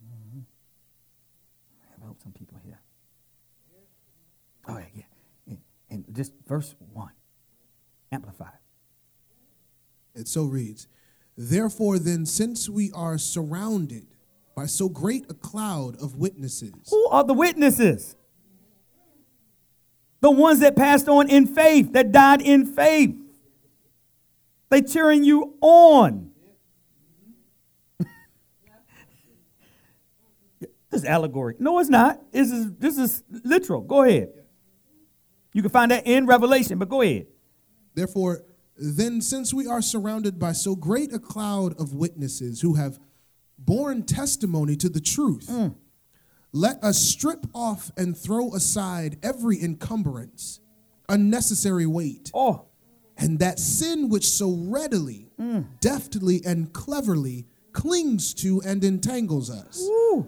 Mhm. 0.00 0.44
I 2.02 2.06
hope 2.06 2.22
some 2.22 2.32
people 2.32 2.58
here. 2.64 2.80
Oh 4.68 4.78
yeah, 4.78 4.86
yeah. 4.94 5.04
And, 5.48 5.58
and 5.90 6.16
just 6.16 6.32
verse 6.46 6.74
one. 6.92 7.12
Amplified. 8.12 8.59
It 10.20 10.28
so 10.28 10.44
reads 10.44 10.86
Therefore, 11.36 11.98
then, 11.98 12.26
since 12.26 12.68
we 12.68 12.92
are 12.92 13.16
surrounded 13.16 14.06
by 14.54 14.66
so 14.66 14.88
great 14.88 15.24
a 15.30 15.34
cloud 15.34 15.96
of 16.00 16.16
witnesses, 16.16 16.88
Who 16.90 17.08
are 17.08 17.24
the 17.24 17.34
witnesses? 17.34 18.14
The 20.20 20.30
ones 20.30 20.60
that 20.60 20.76
passed 20.76 21.08
on 21.08 21.30
in 21.30 21.46
faith, 21.46 21.94
that 21.94 22.12
died 22.12 22.42
in 22.42 22.66
faith. 22.66 23.16
They 24.68 24.82
cheering 24.82 25.24
you 25.24 25.54
on. 25.62 26.30
this 30.60 30.68
is 30.92 31.04
allegory. 31.06 31.56
No, 31.58 31.78
it's 31.78 31.88
not. 31.88 32.20
This 32.32 32.52
is 32.52 32.70
this 32.74 32.98
is 32.98 33.24
literal. 33.30 33.80
Go 33.80 34.02
ahead. 34.02 34.28
You 35.54 35.62
can 35.62 35.70
find 35.70 35.90
that 35.90 36.06
in 36.06 36.26
Revelation, 36.26 36.78
but 36.78 36.88
go 36.90 37.00
ahead. 37.00 37.26
therefore, 37.94 38.42
then, 38.80 39.20
since 39.20 39.52
we 39.52 39.66
are 39.66 39.82
surrounded 39.82 40.38
by 40.38 40.52
so 40.52 40.74
great 40.74 41.12
a 41.12 41.18
cloud 41.18 41.78
of 41.78 41.92
witnesses 41.92 42.62
who 42.62 42.74
have 42.74 42.98
borne 43.58 44.02
testimony 44.04 44.74
to 44.76 44.88
the 44.88 45.00
truth, 45.00 45.48
mm. 45.50 45.74
let 46.52 46.82
us 46.82 46.98
strip 46.98 47.46
off 47.54 47.90
and 47.96 48.16
throw 48.16 48.54
aside 48.54 49.18
every 49.22 49.62
encumbrance, 49.62 50.60
unnecessary 51.10 51.84
weight, 51.86 52.30
Oh, 52.32 52.66
and 53.18 53.38
that 53.40 53.58
sin 53.58 54.08
which 54.08 54.26
so 54.26 54.50
readily, 54.50 55.28
mm. 55.38 55.66
deftly, 55.80 56.40
and 56.46 56.72
cleverly 56.72 57.46
clings 57.72 58.32
to 58.34 58.62
and 58.64 58.82
entangles 58.82 59.50
us. 59.50 59.78
woo. 59.82 60.26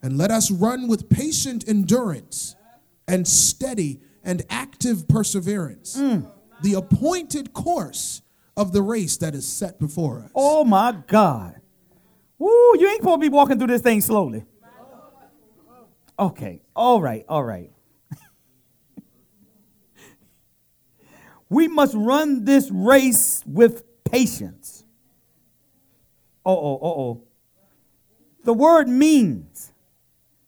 And 0.00 0.16
let 0.16 0.30
us 0.30 0.50
run 0.50 0.86
with 0.86 1.08
patient 1.08 1.64
endurance 1.66 2.54
and 3.08 3.26
steady 3.26 4.00
and 4.22 4.42
active 4.48 5.08
perseverance, 5.08 5.96
mm. 5.96 6.30
The 6.64 6.74
appointed 6.74 7.52
course 7.52 8.22
of 8.56 8.72
the 8.72 8.80
race 8.80 9.18
that 9.18 9.34
is 9.34 9.46
set 9.46 9.78
before 9.78 10.20
us. 10.20 10.30
Oh 10.34 10.64
my 10.64 10.96
God. 11.06 11.60
Woo, 12.38 12.48
you 12.78 12.88
ain't 12.88 13.02
supposed 13.02 13.20
to 13.20 13.20
be 13.20 13.28
walking 13.28 13.58
through 13.58 13.68
this 13.68 13.82
thing 13.82 14.00
slowly. 14.00 14.44
Okay, 16.18 16.62
all 16.74 17.02
right, 17.02 17.24
all 17.28 17.44
right. 17.44 17.70
we 21.50 21.68
must 21.68 21.92
run 21.94 22.44
this 22.44 22.70
race 22.70 23.42
with 23.46 23.84
patience. 24.04 24.84
Uh 26.46 26.50
oh, 26.50 26.76
uh 26.76 26.86
oh. 26.86 27.22
The 28.44 28.54
word 28.54 28.88
means, 28.88 29.72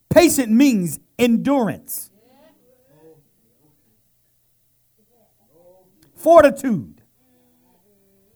patient 0.08 0.50
means 0.50 0.98
endurance, 1.18 2.05
fortitude. 6.26 7.00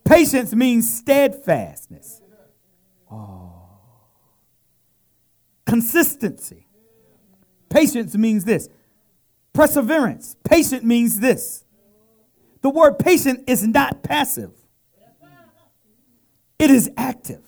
Patience 0.04 0.54
means 0.54 0.98
steadfastness. 0.98 2.22
Oh. 3.10 3.50
Consistency. 5.66 6.68
Patience 7.68 8.16
means 8.16 8.44
this. 8.44 8.68
Perseverance. 9.52 10.36
Patient 10.44 10.84
means 10.84 11.18
this. 11.18 11.64
The 12.62 12.70
word 12.70 12.96
patient 13.00 13.42
is 13.48 13.66
not 13.66 14.04
passive, 14.04 14.52
it 16.60 16.70
is 16.70 16.92
active. 16.96 17.42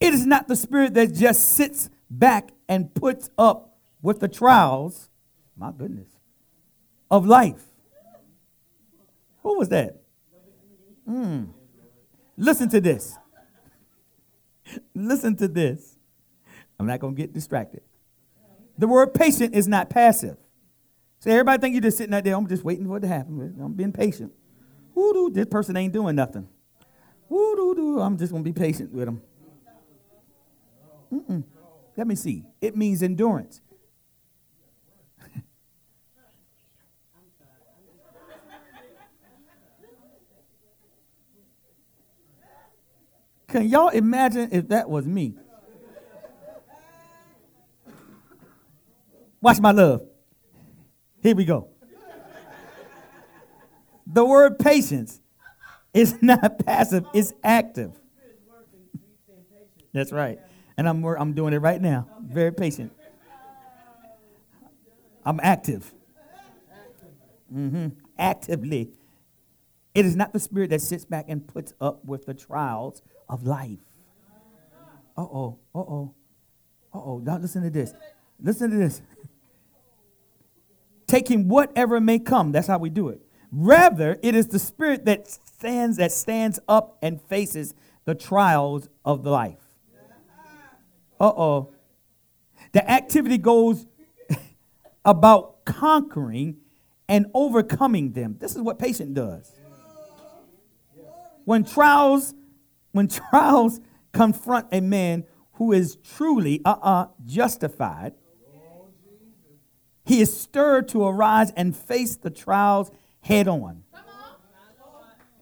It 0.00 0.12
is 0.12 0.26
not 0.26 0.48
the 0.48 0.54
spirit 0.54 0.92
that 0.94 1.14
just 1.14 1.52
sits 1.52 1.88
back 2.10 2.50
and 2.68 2.94
puts 2.94 3.30
up 3.38 3.78
with 4.02 4.20
the 4.20 4.28
trials, 4.28 5.08
my 5.56 5.72
goodness, 5.72 6.17
of 7.10 7.26
life. 7.26 7.64
Who 9.42 9.58
was 9.58 9.68
that? 9.70 10.00
Hmm. 11.06 11.44
Listen 12.36 12.68
to 12.68 12.80
this. 12.80 13.16
Listen 14.94 15.36
to 15.36 15.48
this. 15.48 15.96
I'm 16.78 16.86
not 16.86 17.00
going 17.00 17.14
to 17.14 17.20
get 17.20 17.32
distracted. 17.32 17.82
The 18.76 18.86
word 18.86 19.14
patient 19.14 19.54
is 19.54 19.66
not 19.66 19.90
passive. 19.90 20.36
So 21.20 21.30
everybody 21.30 21.60
think 21.60 21.74
you're 21.74 21.82
just 21.82 21.98
sitting 21.98 22.14
out 22.14 22.22
there, 22.22 22.36
I'm 22.36 22.46
just 22.46 22.62
waiting 22.62 22.86
for 22.86 22.98
it 22.98 23.00
to 23.00 23.08
happen. 23.08 23.56
I'm 23.60 23.72
being 23.72 23.92
patient. 23.92 24.32
Woo 24.94 25.12
doo, 25.12 25.30
this 25.32 25.46
person 25.46 25.76
ain't 25.76 25.92
doing 25.92 26.14
nothing. 26.14 26.48
Woo 27.28 27.56
doo 27.56 27.74
doo, 27.74 28.00
I'm 28.00 28.16
just 28.16 28.32
going 28.32 28.44
to 28.44 28.50
be 28.50 28.58
patient 28.58 28.92
with 28.92 29.06
them. 29.06 29.22
Mm-mm. 31.12 31.42
Let 31.96 32.06
me 32.06 32.14
see. 32.14 32.44
It 32.60 32.76
means 32.76 33.02
endurance. 33.02 33.60
Can 43.48 43.66
y'all 43.66 43.88
imagine 43.88 44.50
if 44.52 44.68
that 44.68 44.90
was 44.90 45.06
me? 45.06 45.34
Watch 49.40 49.58
my 49.60 49.70
love. 49.70 50.02
Here 51.22 51.34
we 51.34 51.44
go. 51.44 51.68
The 54.06 54.24
word 54.24 54.58
patience 54.58 55.20
is 55.94 56.16
not 56.22 56.64
passive, 56.64 57.04
it's 57.14 57.32
active. 57.42 57.92
That's 59.92 60.12
right. 60.12 60.38
And 60.76 60.88
I'm, 60.88 61.04
I'm 61.04 61.32
doing 61.32 61.54
it 61.54 61.58
right 61.58 61.80
now. 61.80 62.06
Very 62.22 62.52
patient. 62.52 62.92
I'm 65.24 65.40
active. 65.42 65.92
Mm-hmm. 67.52 67.88
Actively. 68.18 68.90
It 69.94 70.06
is 70.06 70.14
not 70.14 70.32
the 70.32 70.38
spirit 70.38 70.70
that 70.70 70.82
sits 70.82 71.04
back 71.04 71.26
and 71.28 71.46
puts 71.46 71.72
up 71.80 72.04
with 72.04 72.26
the 72.26 72.34
trials 72.34 73.02
of 73.28 73.44
life. 73.44 73.78
Uh 75.16 75.22
oh, 75.22 75.58
uh 75.74 75.78
oh, 75.78 76.14
uh 76.94 76.98
oh. 76.98 77.18
Now 77.18 77.38
listen 77.38 77.62
to 77.62 77.70
this. 77.70 77.92
Listen 78.40 78.70
to 78.70 78.76
this. 78.76 79.02
Taking 81.06 81.48
whatever 81.48 82.00
may 82.00 82.18
come. 82.18 82.52
That's 82.52 82.68
how 82.68 82.78
we 82.78 82.90
do 82.90 83.08
it. 83.08 83.20
Rather, 83.50 84.18
it 84.22 84.34
is 84.34 84.48
the 84.48 84.58
spirit 84.58 85.04
that 85.06 85.28
stands 85.28 85.96
that 85.96 86.12
stands 86.12 86.60
up 86.68 86.98
and 87.02 87.20
faces 87.22 87.74
the 88.04 88.14
trials 88.14 88.88
of 89.04 89.24
the 89.24 89.30
life. 89.30 89.58
Uh 91.20 91.32
oh. 91.36 91.72
The 92.72 92.88
activity 92.88 93.38
goes 93.38 93.86
about 95.04 95.64
conquering 95.64 96.58
and 97.08 97.26
overcoming 97.34 98.12
them. 98.12 98.36
This 98.38 98.54
is 98.54 98.62
what 98.62 98.78
patient 98.78 99.14
does. 99.14 99.52
When 101.44 101.64
trials, 101.64 102.34
when 102.98 103.06
trials 103.30 103.80
confront 104.12 104.66
a 104.72 104.80
man 104.80 105.24
who 105.52 105.72
is 105.72 105.96
truly 106.16 106.60
uh-uh 106.64 107.06
justified, 107.24 108.12
he 110.04 110.20
is 110.20 110.36
stirred 110.36 110.88
to 110.88 111.04
arise 111.04 111.52
and 111.56 111.76
face 111.76 112.16
the 112.16 112.30
trials 112.30 112.90
head 113.20 113.46
on. 113.46 113.84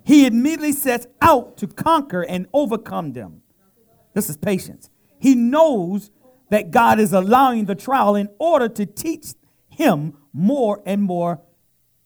He 0.04 0.26
immediately 0.26 0.72
sets 0.72 1.06
out 1.22 1.56
to 1.56 1.66
conquer 1.66 2.22
and 2.22 2.46
overcome 2.52 3.14
them. 3.14 3.42
This 4.12 4.28
is 4.28 4.36
patience. 4.36 4.90
He 5.18 5.34
knows 5.34 6.10
that 6.50 6.70
God 6.70 7.00
is 7.00 7.12
allowing 7.12 7.64
the 7.64 7.74
trial 7.74 8.16
in 8.16 8.28
order 8.38 8.68
to 8.68 8.84
teach 8.84 9.28
him 9.68 10.14
more 10.32 10.82
and 10.84 11.02
more 11.02 11.40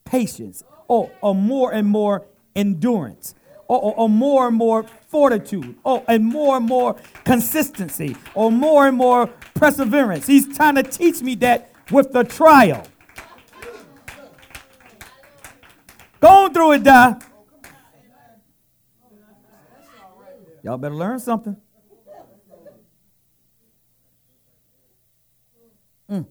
patience 0.05 0.63
or, 0.87 1.11
or 1.21 1.35
more 1.35 1.73
and 1.73 1.87
more 1.87 2.27
endurance 2.55 3.35
or, 3.71 3.79
or, 3.79 3.93
or 3.99 4.09
more 4.09 4.49
and 4.49 4.57
more 4.57 4.83
fortitude 5.07 5.75
or, 5.85 6.03
and 6.09 6.25
more 6.25 6.57
and 6.57 6.65
more 6.65 6.97
consistency 7.23 8.17
or 8.35 8.51
more 8.51 8.85
and 8.85 8.97
more 8.97 9.27
perseverance. 9.53 10.27
He's 10.27 10.57
trying 10.57 10.75
to 10.75 10.83
teach 10.83 11.21
me 11.21 11.35
that 11.35 11.71
with 11.89 12.11
the 12.11 12.25
trial. 12.25 12.85
Going 16.19 16.53
through 16.53 16.73
it, 16.73 16.83
die. 16.83 17.15
Y'all 20.63 20.77
better 20.77 20.93
learn 20.93 21.19
something. 21.19 21.55
Mm. 26.09 26.25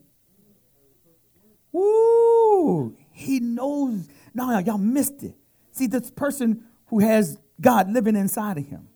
Woo! 1.72 2.94
He 3.12 3.40
knows. 3.40 4.08
No, 4.34 4.58
y'all 4.58 4.76
missed 4.76 5.22
it. 5.22 5.34
See, 5.72 5.86
this 5.86 6.10
person 6.10 6.64
who 6.90 6.98
has 6.98 7.38
God 7.60 7.90
living 7.90 8.16
inside 8.16 8.58
of 8.58 8.66
him, 8.66 8.88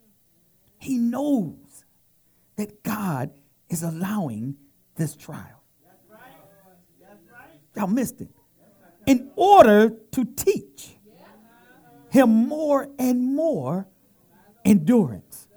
he 0.78 0.98
knows 0.98 1.84
that 2.56 2.82
God 2.82 3.30
is 3.68 3.82
allowing 3.82 4.56
this 4.96 5.14
trial. 5.14 5.62
Y'all 7.76 7.86
missed 7.86 8.20
it. 8.20 8.28
In 9.06 9.30
order 9.36 9.90
to 10.12 10.24
teach 10.24 10.96
him 12.10 12.30
more 12.30 12.88
and 12.98 13.34
more 13.34 13.86
endurance. 14.64 15.48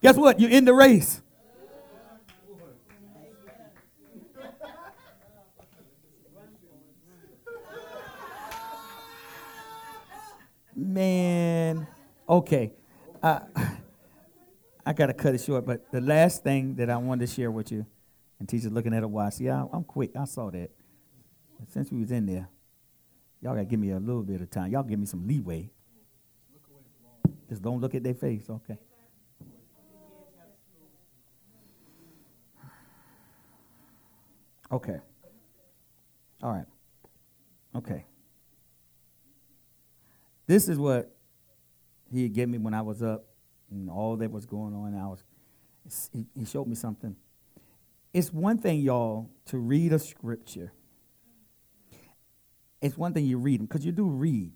Guess 0.00 0.16
what? 0.16 0.38
You're 0.38 0.50
in 0.50 0.64
the 0.64 0.74
race. 0.74 1.22
Man, 10.78 11.86
okay. 12.28 12.72
Uh, 13.22 13.40
I 14.84 14.92
got 14.92 15.06
to 15.06 15.14
cut 15.14 15.34
it 15.34 15.40
short, 15.40 15.64
but 15.64 15.90
the 15.90 16.02
last 16.02 16.44
thing 16.44 16.74
that 16.74 16.90
I 16.90 16.98
wanted 16.98 17.26
to 17.26 17.34
share 17.34 17.50
with 17.50 17.72
you, 17.72 17.86
and 18.38 18.46
teacher's 18.46 18.70
looking 18.70 18.92
at 18.92 19.02
a 19.02 19.08
watch. 19.08 19.40
Yeah, 19.40 19.64
I'm 19.72 19.84
quick. 19.84 20.14
I 20.14 20.26
saw 20.26 20.50
that. 20.50 20.70
Since 21.68 21.90
we 21.90 22.00
was 22.00 22.12
in 22.12 22.26
there, 22.26 22.50
y'all 23.40 23.54
got 23.54 23.60
to 23.60 23.64
give 23.64 23.80
me 23.80 23.90
a 23.90 23.98
little 23.98 24.22
bit 24.22 24.42
of 24.42 24.50
time. 24.50 24.70
Y'all 24.70 24.82
give 24.82 24.98
me 24.98 25.06
some 25.06 25.26
leeway. 25.26 25.70
Just 27.48 27.62
don't 27.62 27.80
look 27.80 27.94
at 27.94 28.02
their 28.02 28.14
face, 28.14 28.44
okay? 28.50 28.78
Okay. 34.70 35.00
All 36.42 36.52
right. 36.52 36.66
Okay. 37.74 38.04
This 40.46 40.68
is 40.68 40.78
what 40.78 41.14
he 42.12 42.22
had 42.22 42.32
given 42.32 42.52
me 42.52 42.58
when 42.58 42.74
I 42.74 42.82
was 42.82 43.02
up 43.02 43.24
and 43.70 43.90
all 43.90 44.16
that 44.16 44.30
was 44.30 44.46
going 44.46 44.74
on. 44.74 44.94
I 44.94 45.06
was, 45.08 46.10
he 46.34 46.44
showed 46.44 46.68
me 46.68 46.74
something. 46.76 47.16
It's 48.12 48.32
one 48.32 48.58
thing, 48.58 48.80
y'all, 48.80 49.28
to 49.46 49.58
read 49.58 49.92
a 49.92 49.98
scripture. 49.98 50.72
It's 52.80 52.96
one 52.96 53.12
thing 53.12 53.26
you 53.26 53.38
read 53.38 53.60
them, 53.60 53.66
because 53.66 53.84
you 53.84 53.92
do 53.92 54.06
read. 54.06 54.52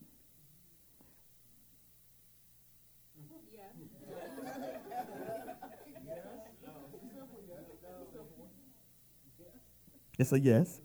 It's 10.19 10.33
a 10.33 10.39
yes. 10.39 10.83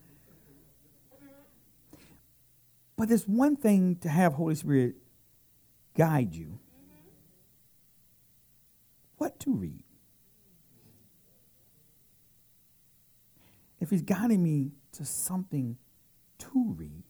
But 2.97 3.09
there's 3.09 3.27
one 3.27 3.55
thing 3.55 3.97
to 3.97 4.09
have 4.09 4.33
Holy 4.33 4.55
Spirit 4.55 4.95
guide 5.97 6.33
you. 6.33 6.59
What 9.17 9.39
to 9.41 9.53
read? 9.53 9.83
If 13.79 13.89
he's 13.89 14.01
guiding 14.01 14.41
me 14.41 14.71
to 14.93 15.05
something 15.05 15.77
to 16.39 16.73
read, 16.77 17.03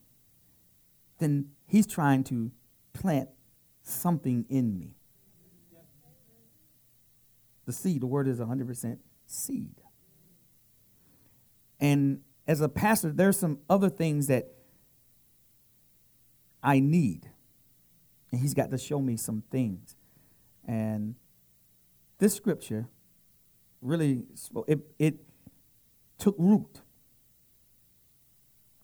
then 1.20 1.52
he's 1.68 1.88
trying 1.88 2.24
to 2.26 2.52
plant 2.94 3.30
something 3.82 4.45
in 4.49 4.78
me. 4.78 4.95
The 7.66 7.74
seed, 7.74 8.02
the 8.02 8.07
word 8.07 8.28
is 8.28 8.40
100% 8.40 8.98
seed. 9.26 9.82
And 11.80 12.22
as 12.48 12.62
a 12.62 12.70
pastor, 12.70 13.12
there's 13.12 13.38
some 13.38 13.60
other 13.70 13.90
things 13.90 14.28
that 14.28 14.55
I 16.65 16.79
need. 16.79 17.29
And 18.31 18.41
he's 18.41 18.55
got 18.55 18.71
to 18.71 18.77
show 18.77 18.99
me 18.99 19.15
some 19.15 19.43
things. 19.51 19.95
And 20.67 21.15
this 22.17 22.33
scripture 22.33 22.87
really 23.81 24.25
it, 24.67 24.79
it 24.97 25.15
took 26.17 26.35
root 26.39 26.81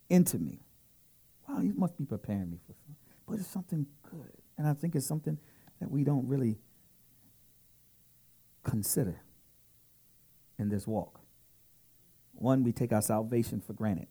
into 0.09 0.37
me. 0.37 0.59
Wow, 1.47 1.59
he 1.59 1.71
must 1.71 1.97
be 1.97 2.05
preparing 2.05 2.51
me 2.51 2.59
for 2.67 2.73
something. 2.73 2.95
But 3.27 3.39
it's 3.39 3.47
something 3.47 3.87
good. 4.09 4.31
And 4.57 4.67
I 4.67 4.73
think 4.73 4.95
it's 4.95 5.07
something 5.07 5.39
that 5.79 5.89
we 5.89 6.03
don't 6.03 6.27
really 6.27 6.59
consider 8.63 9.21
in 10.59 10.69
this 10.69 10.85
walk. 10.85 11.19
One, 12.33 12.63
we 12.63 12.71
take 12.71 12.93
our 12.93 13.01
salvation 13.01 13.59
for 13.59 13.73
granted. 13.73 14.07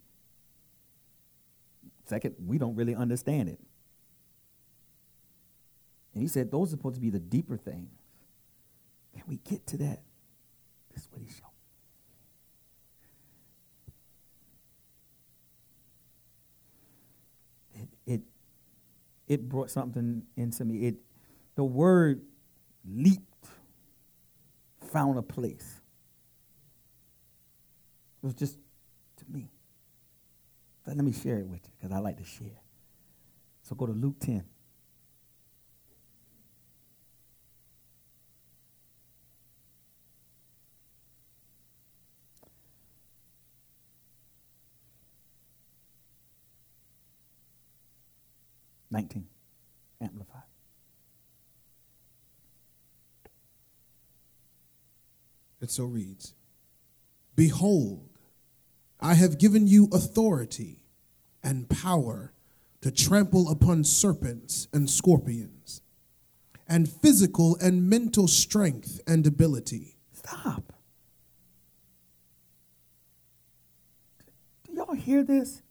Second, 2.11 2.35
we 2.45 2.59
don't 2.59 2.75
really 2.75 2.97
understand 2.97 3.49
it. 3.49 3.61
And 6.13 6.21
he 6.21 6.27
said 6.27 6.51
those 6.51 6.71
are 6.71 6.71
supposed 6.73 6.97
to 6.97 7.01
be 7.01 7.09
the 7.09 7.21
deeper 7.21 7.57
things. 7.57 7.89
Can 9.15 9.23
we 9.29 9.37
get 9.37 9.65
to 9.69 9.77
that? 9.77 10.03
This 10.93 11.05
is 11.05 11.09
what 11.13 11.21
he 11.23 11.29
showed. 11.29 11.47
It, 17.77 17.89
it, 18.13 18.21
it 19.29 19.49
brought 19.49 19.71
something 19.71 20.25
into 20.37 20.65
me. 20.65 20.89
It, 20.89 20.97
the 21.55 21.63
word 21.63 22.23
leaped, 22.85 23.47
found 24.93 25.17
a 25.17 25.23
place. 25.23 25.81
It 28.21 28.27
was 28.27 28.35
just 28.35 28.59
to 29.19 29.25
me. 29.33 29.49
But 30.85 30.97
let 30.97 31.05
me 31.05 31.13
share 31.13 31.39
it 31.39 31.47
with 31.47 31.61
you 31.67 31.70
because 31.81 31.95
I 31.95 31.99
like 31.99 32.19
to 32.19 32.25
share. 32.25 32.61
So 33.63 33.75
go 33.75 33.87
to 33.87 33.93
Luke 33.93 34.17
10. 34.21 34.45
Nineteen, 48.93 49.29
amplified. 50.01 50.43
It 55.61 55.71
so 55.71 55.85
reads 55.85 56.35
Behold, 57.37 58.09
I 58.99 59.15
have 59.15 59.39
given 59.39 59.69
you 59.69 59.89
authority 59.93 60.80
and 61.43 61.69
power 61.69 62.33
to 62.81 62.91
trample 62.91 63.51
upon 63.51 63.85
serpents 63.85 64.69
and 64.73 64.89
scorpions, 64.89 65.83
and 66.69 66.89
physical 66.89 67.57
and 67.61 67.89
mental 67.89 68.27
strength 68.27 69.01
and 69.07 69.27
ability. 69.27 69.97
Stop. 70.13 70.73
Do 74.65 74.73
y'all 74.75 74.95
hear 74.95 75.23
this? 75.23 75.63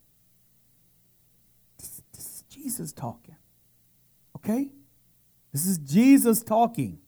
This, 1.78 2.02
this 2.14 2.26
is 2.26 2.44
Jesus 2.50 2.92
talking. 2.92 3.38
Okay? 4.36 4.70
This 5.52 5.66
is 5.66 5.78
Jesus 5.80 6.44
talking. 6.44 7.00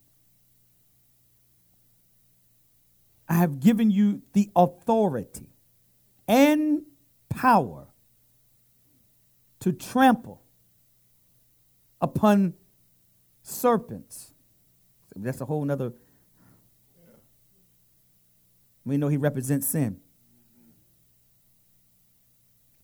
I 3.30 3.36
have 3.36 3.60
given 3.60 3.92
you 3.92 4.24
the 4.34 4.50
authority 4.56 5.54
and 6.28 6.82
power 7.30 7.91
to 9.62 9.72
trample 9.72 10.42
upon 12.02 12.56
serpents. 13.44 14.34
That's 15.16 15.40
a 15.40 15.46
whole 15.46 15.64
nother. 15.64 15.94
We 18.84 18.98
know 18.98 19.08
he 19.08 19.18
represents 19.18 19.68
sin. 19.68 20.00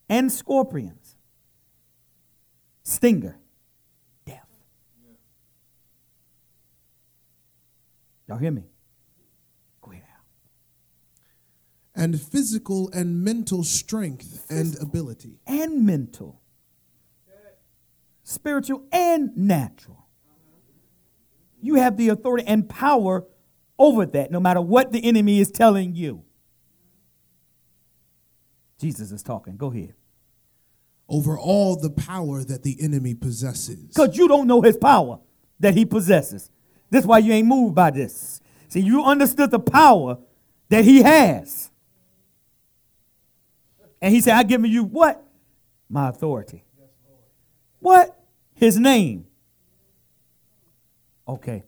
And 0.08 0.32
scorpions. 0.32 1.16
Stinger. 2.84 3.40
Death. 4.26 4.48
Y'all 8.28 8.38
hear 8.38 8.52
me? 8.52 8.64
Go 9.82 9.91
ahead. 9.91 10.04
Al. 11.95 12.04
and 12.04 12.22
physical 12.22 12.90
and 12.91 13.24
mental 13.24 13.64
strength 13.64 14.45
and 14.49 14.78
ability. 14.80 15.40
And 15.48 15.86
mental. 15.86 16.41
Spiritual 18.30 18.84
and 18.91 19.30
natural. 19.38 20.06
You 21.62 21.76
have 21.76 21.95
the 21.95 22.10
authority 22.10 22.45
and 22.45 22.68
power 22.68 23.26
over 23.80 24.06
that, 24.06 24.32
no 24.32 24.41
matter 24.41 24.60
what 24.60 24.91
the 24.91 25.02
enemy 25.06 25.40
is 25.40 25.49
telling 25.49 25.95
you. 25.95 26.26
Jesus 28.82 29.14
is 29.14 29.24
talking. 29.24 29.56
Go 29.56 29.72
ahead. 29.72 29.94
Over 31.08 31.40
all 31.40 31.80
the 31.80 31.90
power 31.90 32.44
that 32.44 32.64
the 32.64 32.76
enemy 32.82 33.16
possesses. 33.16 33.86
Because 33.95 34.18
you 34.18 34.28
don't 34.28 34.45
know 34.45 34.62
his 34.62 34.76
power 34.76 35.22
that 35.62 35.74
he 35.74 35.86
possesses. 35.86 36.52
That's 36.90 37.06
why 37.06 37.20
you 37.20 37.32
ain't 37.32 37.48
moved 37.48 37.76
by 37.76 37.91
this. 37.91 38.41
See, 38.68 38.82
you 38.82 39.06
understood 39.06 39.52
the 39.52 39.60
power 39.60 40.18
that 40.68 40.84
he 40.84 41.02
has. 41.02 41.72
And 44.02 44.14
he 44.14 44.20
said, 44.20 44.34
I've 44.34 44.49
given 44.49 44.70
you 44.70 44.84
what? 44.84 45.26
My 45.90 46.10
authority. 46.10 46.66
What? 47.80 48.16
His 48.57 48.79
name. 48.79 49.27
Okay. 51.27 51.63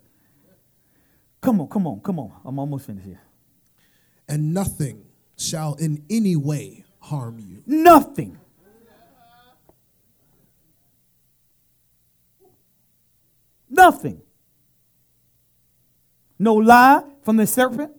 Come 1.40 1.62
on, 1.62 1.68
come 1.68 1.86
on, 1.88 2.00
come 2.02 2.20
on. 2.20 2.32
I'm 2.44 2.58
almost 2.58 2.88
finished 2.88 3.06
here. 3.06 3.22
And 4.28 4.54
nothing 4.54 5.06
shall 5.38 5.76
in 5.76 6.04
any 6.10 6.36
way 6.36 6.84
harm 7.00 7.40
you. 7.40 7.62
Nothing. 7.66 8.38
Nothing. 13.70 14.22
No 16.40 16.56
lie 16.56 17.04
from 17.22 17.38
the 17.38 17.46
serpent. 17.46 17.92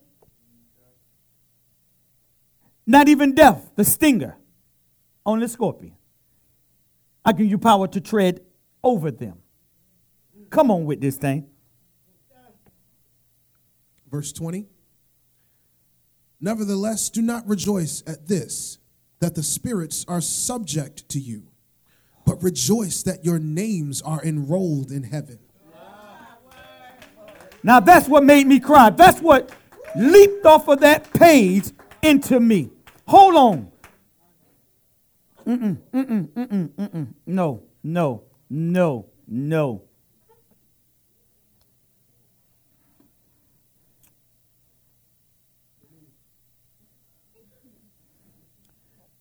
Not 2.86 3.08
even 3.08 3.36
death, 3.36 3.70
the 3.76 3.84
stinger 3.84 4.36
on 5.24 5.38
the 5.38 5.46
scorpion. 5.46 5.94
I 7.24 7.32
give 7.32 7.46
you 7.46 7.56
power 7.56 7.86
to 7.86 8.00
tread 8.00 8.40
over 8.82 9.10
them. 9.10 9.38
Come 10.50 10.70
on 10.70 10.84
with 10.84 11.00
this 11.00 11.16
thing. 11.16 11.46
Verse 14.10 14.32
20. 14.32 14.66
Nevertheless, 16.40 17.10
do 17.10 17.22
not 17.22 17.46
rejoice 17.46 18.02
at 18.06 18.26
this, 18.26 18.78
that 19.20 19.34
the 19.34 19.42
spirits 19.42 20.04
are 20.08 20.20
subject 20.20 21.08
to 21.10 21.20
you, 21.20 21.48
but 22.24 22.42
rejoice 22.42 23.02
that 23.02 23.24
your 23.24 23.38
names 23.38 24.00
are 24.02 24.22
enrolled 24.24 24.90
in 24.90 25.04
heaven. 25.04 25.38
Now 27.62 27.78
that's 27.80 28.08
what 28.08 28.24
made 28.24 28.46
me 28.46 28.58
cry. 28.58 28.88
That's 28.88 29.20
what 29.20 29.54
leaped 29.94 30.46
off 30.46 30.66
of 30.68 30.80
that 30.80 31.12
page 31.12 31.70
into 32.02 32.40
me. 32.40 32.70
Hold 33.06 33.36
on. 33.36 33.72
Mm-mm, 35.46 35.76
mm-mm, 35.92 36.28
mm-mm. 36.68 37.08
No, 37.26 37.62
no, 37.82 38.22
no, 38.50 39.06
no. 39.28 39.84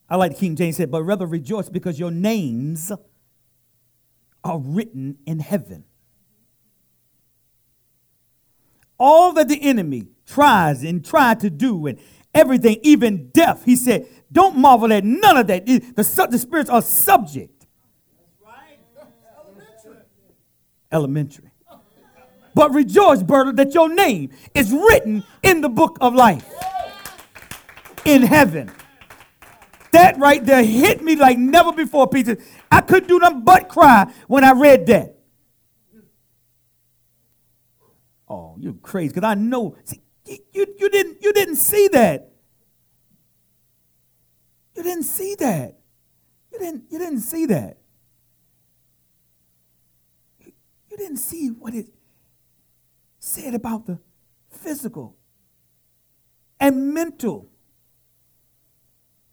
I 0.10 0.16
like 0.16 0.38
King 0.38 0.56
James 0.56 0.78
said, 0.78 0.90
but 0.90 1.04
rather 1.04 1.28
rejoice 1.28 1.70
because 1.70 2.00
your 2.00 2.10
names 2.10 2.92
are 4.44 4.58
written 4.58 5.20
in 5.28 5.40
heaven. 5.40 5.84
All 8.98 9.32
that 9.34 9.48
the 9.48 9.62
enemy 9.62 10.08
tries 10.26 10.84
and 10.84 11.06
tried 11.06 11.40
to 11.42 11.50
do 11.50 11.86
and 11.86 12.00
everything, 12.34 12.80
even 12.82 13.30
death, 13.30 13.64
he 13.66 13.76
said, 13.76 14.08
don't 14.32 14.58
marvel 14.58 14.92
at 14.92 15.04
none 15.04 15.38
of 15.38 15.48
that. 15.48 15.66
The, 15.66 15.80
the 15.80 16.38
spirits 16.38 16.70
are 16.70 16.82
subject. 16.82 17.59
Elementary. 20.92 21.52
But 22.56 22.74
rejoice, 22.74 23.24
Berta, 23.24 23.54
that 23.54 23.74
your 23.74 23.94
name 23.94 24.32
is 24.54 24.72
written 24.72 25.24
in 25.44 25.62
the 25.62 25.70
book 25.70 25.98
of 26.02 26.16
life 26.16 26.46
in 28.06 28.24
heaven. 28.24 28.72
That 29.92 30.18
right 30.18 30.44
there 30.44 30.64
hit 30.64 31.04
me 31.04 31.16
like 31.16 31.38
never 31.38 31.72
before, 31.72 32.08
Peter. 32.08 32.38
I 32.72 32.82
couldn't 32.82 33.08
do 33.08 33.20
nothing 33.20 33.44
but 33.44 33.70
cry 33.70 34.12
when 34.28 34.44
I 34.44 34.52
read 34.52 34.86
that. 34.88 35.16
Oh, 38.28 38.56
you're 38.60 38.74
crazy. 38.74 39.10
Because 39.10 39.28
I 39.28 39.34
know 39.34 39.76
see, 39.84 40.02
you, 40.54 40.66
you, 40.78 40.90
didn't, 40.90 41.24
you 41.24 41.34
didn't 41.34 41.56
see 41.56 41.88
that. 41.90 42.32
You 44.76 44.84
didn't 44.84 45.04
see 45.04 45.36
that. 45.40 45.80
You 46.52 46.60
didn't, 46.60 46.84
you 46.90 47.00
didn't 47.00 47.22
see 47.22 47.48
that. 47.48 47.78
You, 50.40 50.52
you 50.89 50.89
didn't 51.00 51.18
see 51.18 51.48
what 51.48 51.74
it 51.74 51.88
said 53.20 53.54
about 53.54 53.86
the 53.86 54.00
physical 54.50 55.16
and 56.60 56.94
mental 56.94 57.50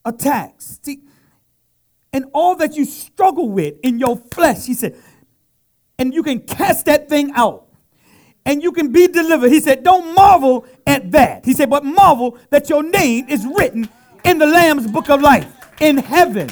attacks. 0.05 0.79
See, 0.83 1.01
and 2.13 2.27
all 2.33 2.57
that 2.57 2.77
you 2.77 2.85
struggle 2.85 3.51
with 3.51 3.75
in 3.83 3.99
your 3.99 4.17
flesh, 4.17 4.65
he 4.65 4.75
said, 4.75 4.97
and 5.99 6.15
you 6.15 6.23
can 6.23 6.41
cast 6.41 6.87
that 6.87 7.09
thing 7.09 7.33
out 7.35 7.67
and 8.45 8.63
you 8.63 8.73
can 8.73 8.93
be 8.93 9.09
delivered. 9.09 9.51
He 9.51 9.61
said, 9.61 9.83
Don't 9.83 10.15
marvel 10.15 10.67
at 10.87 11.11
that. 11.13 11.45
He 11.45 11.53
said, 11.53 11.69
But 11.69 11.85
marvel 11.85 12.39
that 12.51 12.71
your 12.71 12.83
name 12.83 13.29
is 13.29 13.47
written 13.47 13.89
in 14.25 14.39
the 14.39 14.47
Lamb's 14.47 14.87
book 14.87 15.11
of 15.11 15.21
life 15.21 15.53
in 15.81 15.99
heaven. 15.99 16.51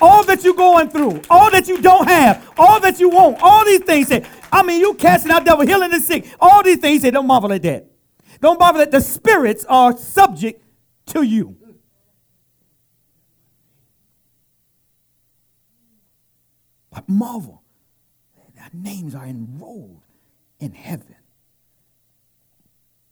All 0.00 0.24
that 0.24 0.44
you're 0.44 0.54
going 0.54 0.90
through, 0.90 1.22
all 1.30 1.50
that 1.50 1.68
you 1.68 1.80
don't 1.80 2.06
have, 2.06 2.52
all 2.58 2.80
that 2.80 3.00
you 3.00 3.08
want, 3.08 3.38
all 3.40 3.64
these 3.64 3.80
things. 3.80 4.08
Say, 4.08 4.26
I 4.52 4.62
mean, 4.62 4.80
you 4.80 4.94
casting 4.94 5.32
out 5.32 5.44
devil, 5.44 5.66
healing 5.66 5.90
the 5.90 6.00
sick, 6.00 6.26
all 6.38 6.62
these 6.62 6.78
things. 6.78 7.02
Said, 7.02 7.14
Don't 7.14 7.26
marvel 7.26 7.52
at 7.52 7.62
that. 7.62 7.86
Don't 8.40 8.58
marvel 8.58 8.80
that 8.80 8.90
the 8.90 9.00
spirits 9.00 9.64
are 9.66 9.96
subject 9.96 10.62
to 11.06 11.22
you. 11.22 11.56
But 16.90 17.08
marvel, 17.08 17.62
our 18.60 18.70
names 18.72 19.14
are 19.14 19.26
enrolled 19.26 20.02
in 20.58 20.72
heaven. 20.72 21.14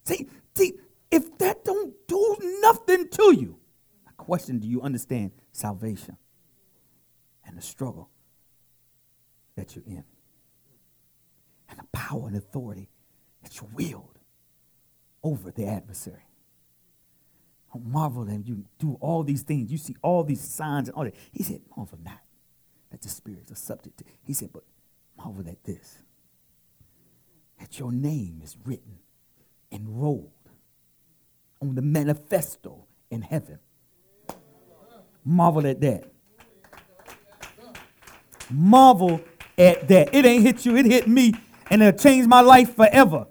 See, 0.05 0.27
see, 0.55 0.73
if 1.09 1.37
that 1.39 1.63
don't 1.63 1.93
do 2.07 2.37
nothing 2.61 3.09
to 3.09 3.35
you, 3.35 3.57
I 4.07 4.11
question 4.17 4.59
do 4.59 4.67
you 4.67 4.81
understand 4.81 5.31
salvation 5.51 6.17
and 7.45 7.57
the 7.57 7.61
struggle 7.61 8.09
that 9.55 9.75
you're 9.75 9.85
in? 9.85 10.03
And 11.69 11.79
the 11.79 11.87
power 11.91 12.27
and 12.27 12.35
authority 12.35 12.89
that 13.43 13.59
you 13.59 13.67
wield 13.73 14.19
over 15.23 15.51
the 15.51 15.65
adversary. 15.65 16.27
I 17.73 17.79
marvel 17.83 18.25
that 18.25 18.47
you 18.47 18.65
do 18.77 18.97
all 19.01 19.23
these 19.23 19.41
things. 19.41 19.71
You 19.71 19.77
see 19.77 19.95
all 20.01 20.23
these 20.23 20.41
signs 20.41 20.87
and 20.87 20.95
all 20.95 21.03
that. 21.03 21.15
He 21.31 21.43
said, 21.43 21.61
marvel 21.75 21.99
not 22.03 22.21
that 22.91 23.01
the 23.01 23.09
spirits 23.09 23.51
are 23.51 23.55
subject 23.55 23.97
to. 23.97 24.05
He 24.23 24.33
said, 24.33 24.51
but 24.53 24.63
marvel 25.17 25.47
at 25.47 25.63
this 25.63 26.03
that 27.59 27.79
your 27.79 27.91
name 27.91 28.41
is 28.43 28.57
written, 28.65 28.99
enrolled 29.71 30.31
on 31.61 31.75
the 31.75 31.81
manifesto 31.81 32.85
in 33.09 33.21
heaven. 33.21 33.59
Marvel 35.23 35.65
at 35.65 35.81
that. 35.81 36.11
Marvel 38.49 39.21
at 39.57 39.87
that. 39.87 40.13
It 40.13 40.25
ain't 40.25 40.43
hit 40.43 40.65
you, 40.65 40.75
it 40.75 40.85
hit 40.85 41.07
me, 41.07 41.33
and 41.69 41.81
it'll 41.81 41.99
change 41.99 42.27
my 42.27 42.41
life 42.41 42.75
forever. 42.75 43.27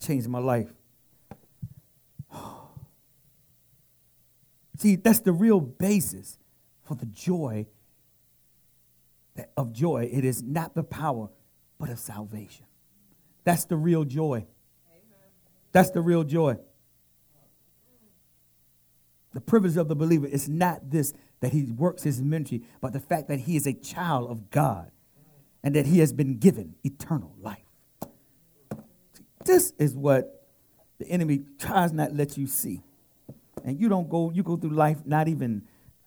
Change 0.00 0.28
my 0.28 0.38
life. 0.38 0.68
See, 4.78 4.96
that's 4.96 5.20
the 5.20 5.32
real 5.32 5.60
basis 5.60 6.38
for 6.82 6.94
the 6.94 7.06
joy 7.06 7.66
of 9.56 9.72
joy. 9.72 10.08
It 10.12 10.24
is 10.24 10.42
not 10.42 10.74
the 10.74 10.84
power 10.84 11.28
but 11.78 11.90
of 11.90 11.98
salvation. 11.98 12.66
That's 13.44 13.64
the 13.64 13.76
real 13.76 14.04
joy. 14.04 14.46
That's 15.72 15.90
the 15.90 16.00
real 16.00 16.24
joy. 16.24 16.56
The 19.32 19.40
privilege 19.40 19.76
of 19.76 19.88
the 19.88 19.96
believer 19.96 20.26
is 20.26 20.48
not 20.48 20.90
this 20.90 21.12
that 21.44 21.52
he 21.52 21.64
works 21.64 22.02
his 22.02 22.20
ministry, 22.20 22.62
but 22.80 22.92
the 22.92 23.00
fact 23.00 23.28
that 23.28 23.40
he 23.40 23.56
is 23.56 23.66
a 23.66 23.72
child 23.72 24.30
of 24.30 24.50
God 24.50 24.90
and 25.62 25.74
that 25.76 25.86
he 25.86 26.00
has 26.00 26.12
been 26.12 26.38
given 26.38 26.74
eternal 26.84 27.34
life. 27.40 27.58
This 29.44 29.72
is 29.78 29.94
what 29.94 30.46
the 30.98 31.08
enemy 31.08 31.42
tries 31.58 31.92
not 31.92 32.10
to 32.10 32.14
let 32.14 32.36
you 32.36 32.46
see. 32.46 32.82
And 33.64 33.80
you 33.80 33.88
don't 33.88 34.08
go, 34.08 34.30
you 34.30 34.42
go 34.42 34.56
through 34.56 34.70
life 34.70 34.98
not 35.04 35.28
even 35.28 35.62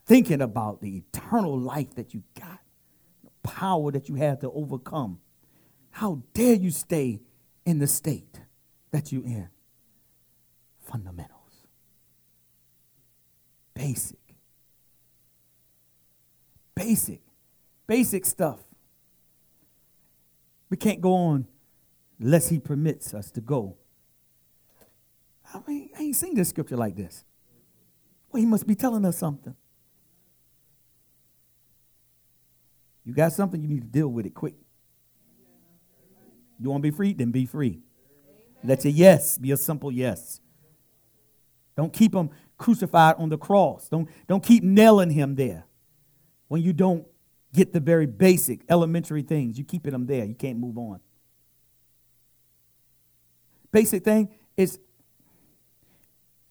thinking 0.06 0.40
about 0.42 0.80
the 0.80 0.98
eternal 0.98 1.58
life 1.58 1.94
that 1.94 2.14
you 2.14 2.22
got, 2.38 2.60
the 3.24 3.30
power 3.42 3.90
that 3.92 4.08
you 4.08 4.16
have 4.16 4.40
to 4.40 4.50
overcome 4.50 5.18
how 5.98 6.22
dare 6.32 6.54
you 6.54 6.70
stay 6.70 7.20
in 7.66 7.80
the 7.80 7.86
state 7.88 8.40
that 8.92 9.10
you're 9.10 9.24
in? 9.24 9.48
Fundamentals. 10.80 11.66
Basic. 13.74 14.27
Basic. 16.78 17.20
Basic 17.86 18.24
stuff. 18.24 18.60
We 20.70 20.76
can't 20.76 21.00
go 21.00 21.14
on 21.14 21.46
unless 22.20 22.48
he 22.48 22.58
permits 22.58 23.14
us 23.14 23.30
to 23.32 23.40
go. 23.40 23.76
I, 25.52 25.60
mean, 25.66 25.90
I 25.98 26.02
ain't 26.02 26.16
seen 26.16 26.34
this 26.34 26.50
scripture 26.50 26.76
like 26.76 26.94
this. 26.94 27.24
Well, 28.30 28.40
he 28.40 28.46
must 28.46 28.66
be 28.66 28.74
telling 28.74 29.04
us 29.04 29.16
something. 29.16 29.54
You 33.04 33.14
got 33.14 33.32
something, 33.32 33.62
you 33.62 33.68
need 33.68 33.80
to 33.80 33.86
deal 33.86 34.08
with 34.08 34.26
it 34.26 34.34
quick. 34.34 34.54
You 36.60 36.70
want 36.70 36.82
to 36.82 36.90
be 36.90 36.94
free? 36.94 37.14
Then 37.14 37.30
be 37.30 37.46
free. 37.46 37.80
Let 38.62 38.84
your 38.84 38.92
yes 38.92 39.38
be 39.38 39.52
a 39.52 39.56
simple 39.56 39.90
yes. 39.90 40.40
Don't 41.76 41.92
keep 41.92 42.14
him 42.14 42.30
crucified 42.58 43.14
on 43.16 43.28
the 43.28 43.38
cross. 43.38 43.88
Don't, 43.88 44.08
don't 44.26 44.42
keep 44.42 44.62
nailing 44.62 45.10
him 45.10 45.36
there. 45.36 45.64
When 46.48 46.62
you 46.62 46.72
don't 46.72 47.06
get 47.52 47.72
the 47.72 47.80
very 47.80 48.06
basic, 48.06 48.62
elementary 48.68 49.22
things, 49.22 49.58
you 49.58 49.64
keep 49.64 49.84
them 49.84 50.06
there. 50.06 50.24
You 50.24 50.34
can't 50.34 50.58
move 50.58 50.76
on. 50.76 51.00
Basic 53.70 54.02
thing 54.02 54.30
is, 54.56 54.78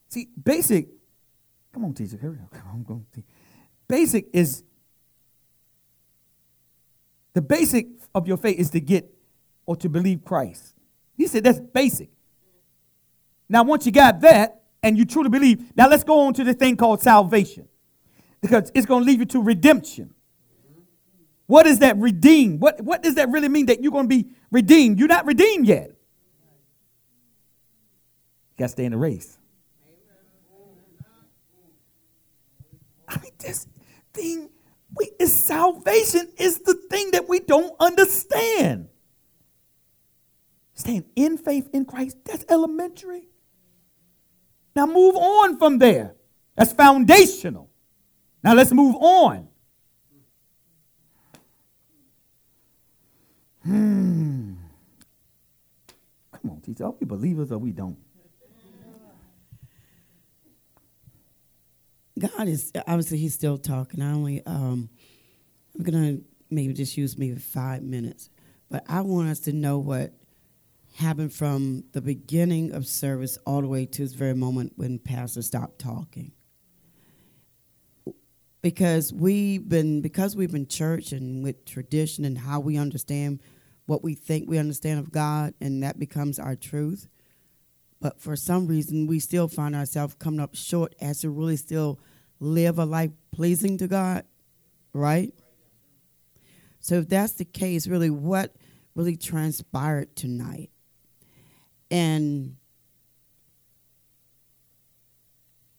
see, 0.07 0.29
basic, 0.43 0.87
come 1.73 1.85
on, 1.85 1.93
teacher, 1.93 2.17
hurry 2.17 2.39
up. 2.41 2.55
I'm 2.71 2.83
going 2.83 3.05
to, 3.13 3.23
basic 3.87 4.27
is, 4.33 4.63
the 7.33 7.41
basic 7.41 7.87
of 8.13 8.27
your 8.27 8.37
faith 8.37 8.59
is 8.59 8.69
to 8.71 8.79
get 8.79 9.11
or 9.65 9.75
to 9.77 9.89
believe 9.89 10.23
Christ. 10.23 10.75
He 11.15 11.27
said 11.27 11.43
that's 11.43 11.59
basic. 11.59 12.09
Now, 13.49 13.63
once 13.63 13.85
you 13.85 13.91
got 13.91 14.21
that 14.21 14.61
and 14.83 14.97
you 14.97 15.05
truly 15.05 15.29
believe, 15.29 15.75
now 15.75 15.87
let's 15.87 16.03
go 16.03 16.21
on 16.21 16.33
to 16.35 16.43
the 16.43 16.53
thing 16.53 16.77
called 16.77 17.01
salvation 17.01 17.67
because 18.41 18.71
it's 18.73 18.85
going 18.85 19.03
to 19.03 19.07
lead 19.07 19.19
you 19.19 19.25
to 19.25 19.41
redemption. 19.41 20.13
What 21.47 21.65
is 21.65 21.79
that 21.79 21.97
redeemed? 21.97 22.61
What, 22.61 22.81
what 22.81 23.01
does 23.01 23.15
that 23.15 23.29
really 23.29 23.47
mean 23.47 23.67
that 23.67 23.81
you're 23.81 23.91
going 23.91 24.09
to 24.09 24.23
be 24.23 24.29
redeemed? 24.51 24.99
You're 24.99 25.07
not 25.07 25.25
redeemed 25.25 25.67
yet. 25.67 25.89
You 28.51 28.57
got 28.57 28.65
to 28.65 28.69
stay 28.69 28.85
in 28.85 28.91
the 28.91 28.97
race. 28.97 29.37
I 33.07 33.19
mean, 33.21 33.31
this 33.39 33.65
thing, 34.13 34.49
we, 34.93 35.11
is 35.19 35.31
salvation 35.31 36.27
is 36.37 36.59
the 36.59 36.73
thing 36.89 37.11
that 37.11 37.29
we 37.29 37.39
don't 37.39 37.73
understand. 37.79 38.89
Staying 40.73 41.05
in 41.15 41.37
faith 41.37 41.69
in 41.73 41.85
Christ, 41.85 42.17
that's 42.25 42.45
elementary. 42.49 43.29
Now 44.75 44.85
move 44.85 45.15
on 45.15 45.57
from 45.57 45.79
there. 45.79 46.15
That's 46.55 46.73
foundational. 46.73 47.66
Now 48.47 48.53
let's 48.53 48.71
move 48.71 48.95
on. 48.95 49.49
Hmm. 53.65 54.53
Come 56.31 56.51
on, 56.51 56.61
teacher. 56.61 56.85
Are 56.85 56.93
we 56.97 57.05
believers 57.05 57.51
or 57.51 57.57
we 57.57 57.73
don't? 57.73 57.97
God 62.17 62.47
is 62.47 62.71
obviously 62.87 63.17
He's 63.17 63.33
still 63.33 63.57
talking. 63.57 64.01
I 64.01 64.13
only 64.13 64.45
um, 64.45 64.87
I'm 65.77 65.83
gonna 65.83 66.19
maybe 66.49 66.71
just 66.71 66.95
use 66.95 67.17
maybe 67.17 67.37
five 67.39 67.83
minutes, 67.83 68.29
but 68.71 68.85
I 68.87 69.01
want 69.01 69.27
us 69.27 69.41
to 69.41 69.51
know 69.51 69.77
what 69.77 70.13
happened 70.95 71.33
from 71.33 71.83
the 71.91 71.99
beginning 71.99 72.71
of 72.71 72.87
service 72.87 73.37
all 73.45 73.59
the 73.59 73.67
way 73.67 73.85
to 73.85 74.03
this 74.03 74.13
very 74.13 74.35
moment 74.35 74.71
when 74.77 74.99
Pastor 74.99 75.41
stopped 75.41 75.79
talking. 75.79 76.31
Because 78.67 79.13
we've 79.13 79.69
been 79.69 80.01
because 80.01 80.35
we've 80.35 80.51
been 80.51 80.67
church 80.67 81.13
and 81.13 81.41
with 81.41 81.63
tradition 81.63 82.25
and 82.25 82.37
how 82.37 82.59
we 82.59 82.75
understand 82.75 83.39
what 83.85 84.03
we 84.03 84.13
think 84.13 84.49
we 84.49 84.57
understand 84.57 84.99
of 84.99 85.09
God, 85.09 85.53
and 85.61 85.83
that 85.83 85.97
becomes 85.97 86.37
our 86.37 86.57
truth. 86.57 87.07
But 88.01 88.19
for 88.19 88.35
some 88.35 88.67
reason, 88.67 89.07
we 89.07 89.21
still 89.21 89.47
find 89.47 89.73
ourselves 89.73 90.15
coming 90.19 90.41
up 90.41 90.53
short 90.53 90.95
as 90.99 91.21
to 91.21 91.29
really 91.29 91.55
still 91.55 91.97
live 92.41 92.77
a 92.77 92.83
life 92.83 93.11
pleasing 93.31 93.77
to 93.77 93.87
God, 93.87 94.25
right? 94.91 95.33
So 96.81 96.95
if 96.95 97.07
that's 97.07 97.31
the 97.35 97.45
case, 97.45 97.87
really, 97.87 98.09
what 98.09 98.53
really 98.95 99.15
transpired 99.15 100.13
tonight? 100.13 100.71
And 101.89 102.57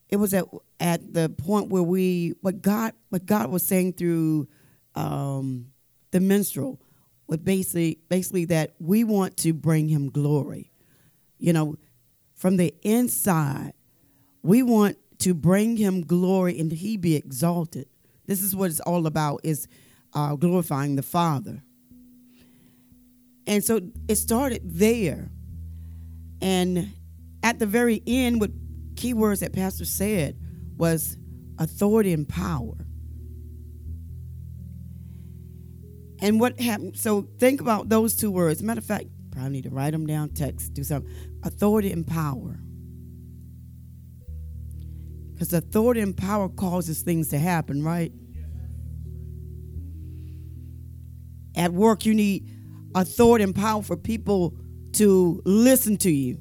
it 0.09 0.17
was 0.17 0.33
at 0.35 0.45
at 0.81 1.13
the 1.13 1.29
point 1.29 1.69
where 1.69 1.83
we 1.83 2.35
what 2.41 2.63
God 2.63 2.93
what 3.11 3.27
God 3.27 3.51
was 3.51 3.67
saying 3.67 3.95
through 3.95 4.49
um, 4.95 5.69
the 6.11 6.21
minstrel 6.21 6.81
was 7.27 7.39
basically 7.39 7.99
basically 8.09 8.47
that 8.47 8.75
we 8.79 9.05
want 9.05 9.37
to 9.39 9.53
bring 9.53 9.89
Him 9.89 10.11
glory. 10.11 10.73
You 11.39 11.53
know, 11.53 11.77
from 12.35 12.57
the 12.57 12.75
inside, 12.83 13.75
we 14.43 14.63
want 14.63 14.97
to 15.21 15.35
bring 15.35 15.77
Him 15.77 16.03
glory 16.03 16.59
and 16.59 16.73
He 16.73 16.97
be 16.97 17.15
exalted. 17.15 17.87
This 18.27 18.43
is 18.43 18.57
what 18.57 18.71
it's 18.71 18.81
all 18.81 19.07
about: 19.07 19.41
is 19.45 19.69
uh, 20.15 20.37
glorifying 20.37 20.97
the 20.97 21.03
Father. 21.03 21.63
And 23.47 23.65
so 23.65 23.81
it 24.09 24.17
started 24.17 24.61
there. 24.65 25.31
And 26.41 26.93
at 27.43 27.59
the 27.59 27.67
very 27.67 28.03
end, 28.07 28.41
what 28.41 28.51
key 28.99 29.15
words 29.15 29.41
that 29.41 29.53
Pastor 29.53 29.85
said 29.85 30.37
was 30.77 31.17
authority 31.59 32.13
and 32.13 32.29
power. 32.29 32.75
And 36.21 36.41
what 36.41 36.59
happened? 36.59 36.99
So 36.99 37.29
think 37.39 37.61
about 37.61 37.89
those 37.89 38.17
two 38.17 38.33
words. 38.33 38.61
Matter 38.61 38.81
of 38.81 38.85
fact, 38.85 39.07
probably 39.31 39.51
need 39.51 39.65
to 39.65 39.71
write 39.71 39.93
them 39.93 40.05
down, 40.05 40.31
text, 40.31 40.75
do 40.75 40.83
something. 40.83 41.09
Authority 41.45 41.93
and 41.93 42.05
power. 42.05 42.59
Because 45.33 45.53
authority 45.53 46.01
and 46.01 46.17
power 46.17 46.49
causes 46.49 47.03
things 47.03 47.29
to 47.29 47.39
happen, 47.39 47.85
right? 47.85 48.13
At 51.55 51.73
work, 51.73 52.05
you 52.05 52.15
need 52.15 52.51
authority 52.97 53.45
and 53.45 53.55
power 53.55 53.83
for 53.83 53.97
people 53.97 54.57
to 54.95 55.41
listen 55.45 55.97
to 55.99 56.11
you 56.11 56.41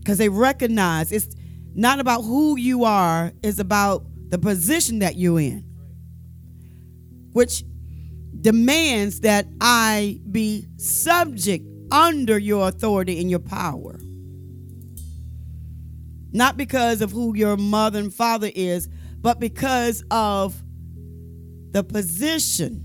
because 0.00 0.18
they 0.18 0.28
recognize 0.28 1.12
it's 1.12 1.34
not 1.74 2.00
about 2.00 2.22
who 2.22 2.58
you 2.58 2.84
are, 2.84 3.32
it's 3.42 3.58
about 3.58 4.04
the 4.28 4.38
position 4.38 5.00
that 5.00 5.16
you're 5.16 5.40
in, 5.40 5.64
which 7.32 7.64
demands 8.40 9.20
that 9.20 9.46
I 9.60 10.20
be 10.30 10.66
subject 10.76 11.66
under 11.90 12.38
your 12.38 12.68
authority 12.68 13.20
and 13.20 13.30
your 13.30 13.38
power. 13.38 13.98
Not 16.32 16.56
because 16.56 17.02
of 17.02 17.12
who 17.12 17.36
your 17.36 17.56
mother 17.56 17.98
and 17.98 18.12
father 18.12 18.50
is, 18.54 18.88
but 19.20 19.38
because 19.38 20.02
of 20.10 20.62
the 21.72 21.84
position. 21.84 22.84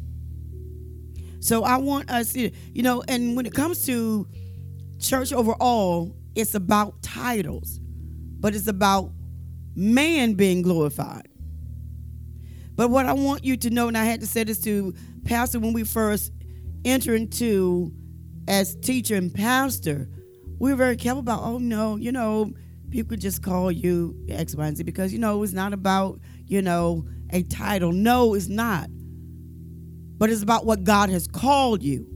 So 1.39 1.63
I 1.63 1.77
want 1.77 2.09
us, 2.09 2.33
to, 2.33 2.51
you 2.73 2.83
know, 2.83 3.03
and 3.07 3.35
when 3.37 3.45
it 3.45 3.53
comes 3.53 3.85
to 3.85 4.27
church 4.99 5.31
overall, 5.31 6.13
it's 6.35 6.55
about 6.55 7.01
titles, 7.01 7.79
but 8.39 8.55
it's 8.55 8.67
about 8.67 9.11
man 9.75 10.33
being 10.33 10.61
glorified. 10.61 11.27
But 12.75 12.89
what 12.89 13.05
I 13.05 13.13
want 13.13 13.43
you 13.43 13.57
to 13.57 13.69
know, 13.69 13.87
and 13.87 13.97
I 13.97 14.05
had 14.05 14.21
to 14.21 14.27
say 14.27 14.43
this 14.43 14.59
to 14.61 14.93
Pastor 15.25 15.59
when 15.59 15.73
we 15.73 15.83
first 15.83 16.31
enter 16.85 17.15
into 17.15 17.91
as 18.47 18.75
teacher 18.75 19.15
and 19.15 19.33
pastor, 19.33 20.07
we 20.59 20.71
were 20.71 20.77
very 20.77 20.95
careful 20.95 21.19
about, 21.19 21.41
oh 21.43 21.57
no, 21.57 21.95
you 21.95 22.11
know, 22.11 22.53
people 22.89 23.17
just 23.17 23.43
call 23.43 23.71
you 23.71 24.15
X, 24.29 24.55
Y, 24.55 24.65
and 24.65 24.77
Z 24.77 24.83
because, 24.83 25.11
you 25.11 25.19
know, 25.19 25.41
it's 25.43 25.53
not 25.53 25.73
about, 25.73 26.19
you 26.45 26.61
know, 26.61 27.05
a 27.31 27.43
title. 27.43 27.91
No, 27.91 28.33
it's 28.33 28.47
not. 28.47 28.89
But 30.17 30.29
it's 30.29 30.41
about 30.41 30.65
what 30.65 30.83
God 30.83 31.09
has 31.09 31.27
called 31.27 31.83
you. 31.83 32.07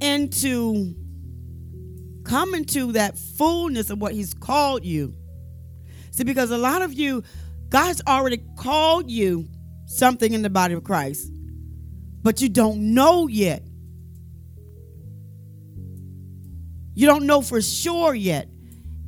And 0.00 0.32
to 0.34 0.94
come 2.24 2.54
into 2.54 2.92
that 2.92 3.18
fullness 3.18 3.90
of 3.90 4.00
what 4.00 4.12
He's 4.12 4.34
called 4.34 4.84
you. 4.84 5.14
See, 6.10 6.24
because 6.24 6.50
a 6.50 6.58
lot 6.58 6.82
of 6.82 6.92
you, 6.92 7.22
God's 7.68 8.02
already 8.06 8.42
called 8.56 9.10
you 9.10 9.48
something 9.86 10.32
in 10.32 10.42
the 10.42 10.50
body 10.50 10.74
of 10.74 10.84
Christ, 10.84 11.30
but 12.22 12.40
you 12.40 12.48
don't 12.48 12.94
know 12.94 13.28
yet. 13.28 13.62
You 16.94 17.06
don't 17.06 17.26
know 17.26 17.42
for 17.42 17.60
sure 17.60 18.14
yet. 18.14 18.48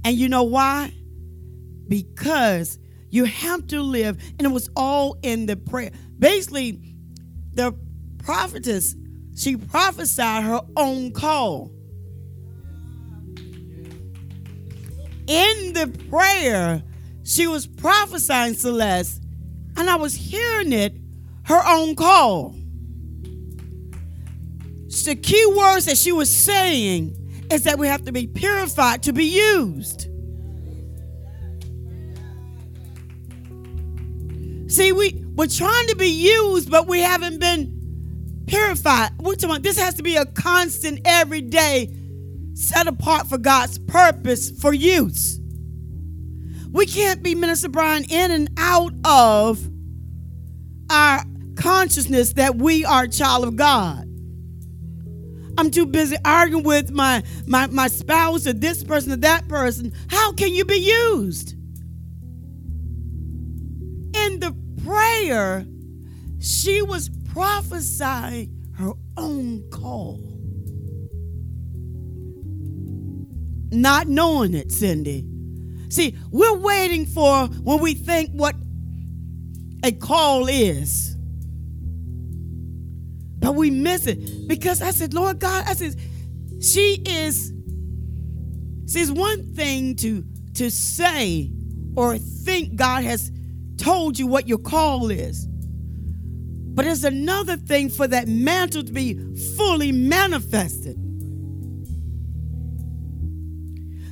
And 0.05 0.17
you 0.17 0.29
know 0.29 0.45
why? 0.45 0.93
Because 1.89 2.79
you 3.11 3.25
have 3.25 3.67
to 3.69 3.81
live, 3.81 4.23
and 4.39 4.47
it 4.47 4.51
was 4.51 4.69
all 4.77 5.17
in 5.23 5.47
the 5.47 5.57
prayer. 5.57 5.91
Basically, 6.19 6.81
the 7.53 7.75
prophetess, 8.19 8.95
she 9.37 9.57
prophesied 9.57 10.45
her 10.45 10.61
own 10.77 11.13
call. 11.13 11.73
In 15.27 15.73
the 15.73 15.89
prayer, 16.09 16.83
she 17.25 17.47
was 17.47 17.67
prophesying 17.67 18.55
Celeste, 18.55 19.23
and 19.77 19.91
I 19.91 19.97
was 19.97 20.15
hearing 20.15 20.73
it, 20.73 20.95
her 21.45 21.61
own 21.67 21.97
call. 21.97 22.55
The 25.05 25.15
key 25.15 25.47
words 25.57 25.85
that 25.85 25.97
she 25.97 26.11
was 26.11 26.35
saying 26.35 27.17
is 27.51 27.63
that 27.63 27.79
we 27.79 27.87
have 27.87 28.05
to 28.07 28.13
be 28.13 28.27
purified 28.27 29.05
to 29.05 29.13
be 29.13 29.25
used. 29.25 30.09
See, 34.69 34.91
we, 34.91 35.25
we're 35.37 35.47
trying 35.47 35.87
to 35.89 35.97
be 35.97 36.09
used, 36.09 36.71
but 36.71 36.89
we 36.89 37.01
haven't 37.01 37.39
been 37.39 38.45
purified. 38.47 39.11
We're 39.21 39.37
talking 39.37 39.63
this 39.63 39.79
has 39.79 39.95
to 39.95 40.03
be 40.03 40.17
a 40.17 40.27
constant, 40.27 41.03
everyday, 41.05 41.96
set 42.57 42.87
apart 42.87 43.27
for 43.27 43.37
God's 43.37 43.79
purpose 43.79 44.51
for 44.51 44.73
use. 44.73 45.39
We 46.73 46.87
can't 46.87 47.23
be 47.23 47.35
Minister 47.35 47.69
Brian 47.69 48.05
in 48.05 48.31
and 48.31 48.51
out 48.57 48.93
of 49.05 49.61
our 50.91 51.23
consciousness 51.57 52.33
that 52.35 52.57
we 52.57 52.85
are 52.85 53.05
a 53.05 53.09
child 53.09 53.45
of 53.45 53.57
God. 53.57 54.05
I'm 55.59 55.71
too 55.71 55.87
busy 55.87 56.17
arguing 56.25 56.65
with 56.65 56.91
my, 56.91 57.23
my, 57.47 57.67
my 57.67 57.89
spouse 57.89 58.47
or 58.47 58.53
this 58.53 58.83
person 58.85 59.13
or 59.13 59.17
that 59.17 59.49
person. 59.49 59.93
How 60.09 60.33
can 60.33 60.55
you 60.55 60.65
be 60.65 60.77
used? 60.77 61.53
In 64.15 64.41
the 64.41 64.55
prayer, 64.85 65.67
she 66.41 66.83
was 66.83 67.11
prophesying 67.33 68.51
her 68.79 68.93
own 69.17 69.69
call. 69.71 70.36
Not 73.71 74.09
knowing 74.09 74.55
it, 74.55 74.73
Cindy. 74.73 75.25
See, 75.89 76.17
we're 76.31 76.57
waiting 76.57 77.07
for 77.07 77.47
when 77.47 77.81
we 77.81 77.95
think 77.95 78.31
what 78.33 78.55
a 79.83 79.93
call 79.93 80.49
is. 80.49 81.17
But 83.39 83.55
we 83.55 83.71
miss 83.71 84.07
it 84.07 84.49
because 84.49 84.83
I 84.83 84.91
said, 84.91 85.15
Lord 85.15 85.39
God, 85.39 85.65
I 85.67 85.75
said, 85.75 85.95
she 86.61 87.03
is, 87.07 87.53
see, 88.87 89.13
one 89.13 89.55
thing 89.55 89.95
to, 89.97 90.25
to 90.55 90.71
say 90.71 91.51
or 91.97 92.19
think 92.19 92.77
God 92.77 93.05
has 93.05 93.31
told 93.77 94.19
you 94.19 94.27
what 94.27 94.49
your 94.49 94.59
call 94.59 95.11
is. 95.11 95.47
But 95.47 96.87
it's 96.87 97.05
another 97.05 97.57
thing 97.57 97.89
for 97.89 98.07
that 98.09 98.29
mantle 98.29 98.83
to 98.85 98.93
be 98.93 99.15
fully 99.57 99.93
manifested. 99.93 100.99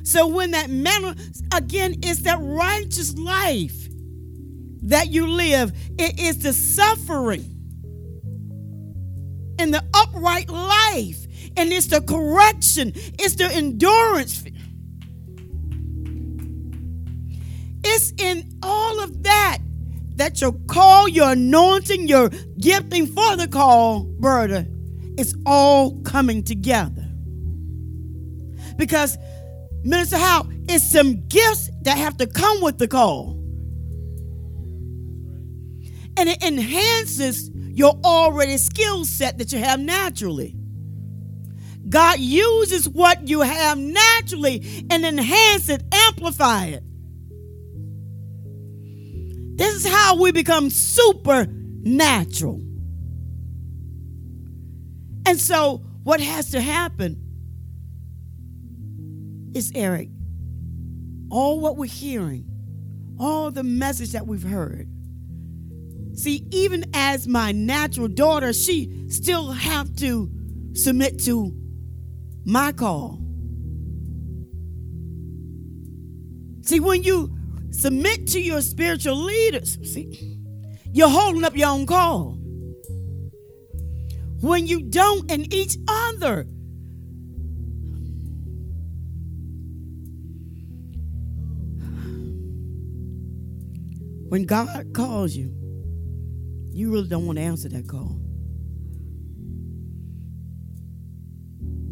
So 0.05 0.27
when 0.27 0.51
that 0.51 0.69
mantle, 0.69 1.15
again, 1.53 1.95
it's 2.03 2.21
that 2.21 2.37
righteous 2.39 3.17
life 3.17 3.89
that 4.83 5.09
you 5.09 5.27
live. 5.27 5.73
It 5.97 6.19
is 6.19 6.39
the 6.39 6.53
suffering 6.53 7.51
and 9.57 9.73
the 9.73 9.83
upright 9.93 10.49
life. 10.49 11.25
And 11.57 11.71
it's 11.71 11.87
the 11.87 12.01
correction, 12.01 12.91
it's 12.95 13.35
the 13.35 13.45
endurance. 13.51 14.43
It's 17.83 18.13
in 18.17 18.59
all 18.61 19.03
of 19.03 19.23
that 19.23 19.59
that 20.17 20.39
your 20.41 20.53
call, 20.67 21.07
your 21.07 21.31
anointing, 21.31 22.07
your 22.07 22.29
gifting 22.59 23.07
for 23.07 23.35
the 23.35 23.47
call, 23.47 24.03
brother, 24.03 24.65
it's 25.17 25.33
all 25.45 25.99
coming 26.01 26.43
together. 26.43 27.07
Because, 28.77 29.17
Minister 29.85 30.17
Howe, 30.17 30.47
it's 30.67 30.89
some 30.89 31.27
gifts 31.27 31.69
that 31.83 31.95
have 31.95 32.17
to 32.17 32.25
come 32.25 32.59
with 32.61 32.79
the 32.79 32.87
call. 32.87 33.33
And 36.17 36.27
it 36.27 36.43
enhances 36.43 37.51
your 37.53 37.93
already 38.03 38.57
skill 38.57 39.05
set 39.05 39.37
that 39.37 39.53
you 39.53 39.59
have 39.59 39.79
naturally. 39.79 40.55
God 41.87 42.19
uses 42.19 42.89
what 42.89 43.27
you 43.27 43.41
have 43.41 43.77
naturally 43.77 44.85
and 44.89 45.05
enhance 45.05 45.69
it, 45.69 45.83
amplify 45.91 46.65
it. 46.65 46.83
This 49.55 49.75
is 49.75 49.87
how 49.87 50.19
we 50.19 50.31
become 50.31 50.71
supernatural. 50.71 52.59
And 55.27 55.39
so, 55.39 55.77
what 56.03 56.19
has 56.19 56.49
to 56.51 56.61
happen 56.61 57.24
is, 59.55 59.71
Eric, 59.73 60.09
all 61.31 61.59
what 61.59 61.77
we're 61.77 61.85
hearing, 61.85 62.45
all 63.19 63.49
the 63.49 63.63
message 63.63 64.11
that 64.11 64.27
we've 64.27 64.43
heard. 64.43 64.89
See, 66.13 66.45
even 66.51 66.85
as 66.93 67.27
my 67.27 67.51
natural 67.51 68.07
daughter, 68.07 68.53
she 68.53 69.09
still 69.09 69.51
have 69.51 69.95
to 69.97 70.29
submit 70.73 71.19
to 71.23 71.53
my 72.45 72.71
call. 72.71 73.19
See, 76.61 76.79
when 76.79 77.03
you 77.03 77.35
submit 77.71 78.27
to 78.27 78.41
your 78.41 78.61
spiritual 78.61 79.15
leaders, 79.17 79.77
see, 79.83 80.39
you're 80.91 81.09
holding 81.09 81.43
up 81.43 81.55
your 81.55 81.69
own 81.69 81.85
call. 81.85 82.37
When 84.41 84.67
you 84.67 84.81
don't, 84.81 85.29
and 85.31 85.53
each 85.53 85.77
other, 85.87 86.45
when 94.27 94.45
God 94.45 94.93
calls 94.93 95.35
you, 95.35 95.53
you 96.71 96.91
really 96.91 97.07
don't 97.07 97.25
want 97.25 97.37
to 97.37 97.43
answer 97.43 97.69
that 97.69 97.87
call. 97.87 98.19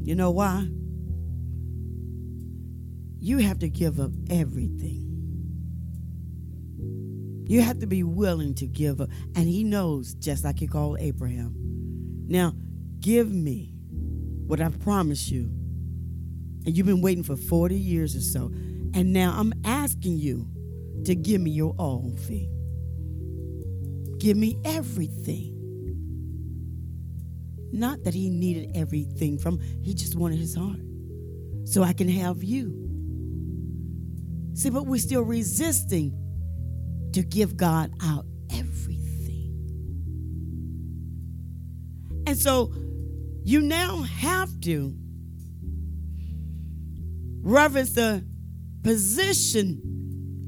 You 0.04 0.16
know 0.16 0.32
why? 0.32 0.68
You 3.20 3.38
have 3.38 3.60
to 3.60 3.70
give 3.70 4.00
up 4.00 4.12
everything. 4.30 5.04
You 7.48 7.62
have 7.62 7.80
to 7.80 7.88
be 7.88 8.04
willing 8.04 8.56
to 8.56 8.68
give 8.68 9.00
up. 9.00 9.10
And 9.36 9.48
he 9.48 9.64
knows, 9.64 10.14
just 10.16 10.44
like 10.44 10.60
he 10.60 10.68
called 10.68 10.98
Abraham. 11.00 11.56
Now, 12.28 12.54
give 13.00 13.32
me 13.32 13.74
what 14.48 14.60
I've 14.60 14.80
promised 14.82 15.30
you. 15.32 15.44
And 16.66 16.76
you've 16.76 16.88
been 16.88 17.02
waiting 17.02 17.24
for 17.24 17.38
40 17.38 17.76
years 17.76 18.16
or 18.16 18.22
so. 18.22 18.52
And 18.94 19.14
now 19.14 19.36
I'm 19.38 19.54
asking 19.64 20.18
you 20.18 20.48
to 21.06 21.16
give 21.16 21.42
me 21.42 21.52
your 21.52 21.76
all 21.78 22.16
fee. 22.28 22.50
Give 24.20 24.38
me 24.38 24.58
everything. 24.64 25.52
Not 27.72 28.04
that 28.04 28.14
he 28.14 28.30
needed 28.30 28.72
everything 28.76 29.38
from, 29.38 29.60
he 29.82 29.94
just 29.94 30.16
wanted 30.16 30.40
his 30.40 30.56
heart. 30.56 30.80
So 31.66 31.84
I 31.84 31.94
can 31.94 32.08
have 32.08 32.44
you. 32.44 32.80
See, 34.54 34.70
but 34.70 34.86
we're 34.86 35.00
still 35.00 35.24
resisting 35.24 36.20
to 37.14 37.24
give 37.24 37.58
God 37.58 37.92
out 38.02 38.26
everything. 38.52 39.54
And 42.28 42.38
so 42.38 42.74
you 43.44 43.62
now 43.62 44.04
have 44.04 44.50
to 44.62 44.96
reverence 47.42 47.94
the 47.94 48.26
position 48.84 49.93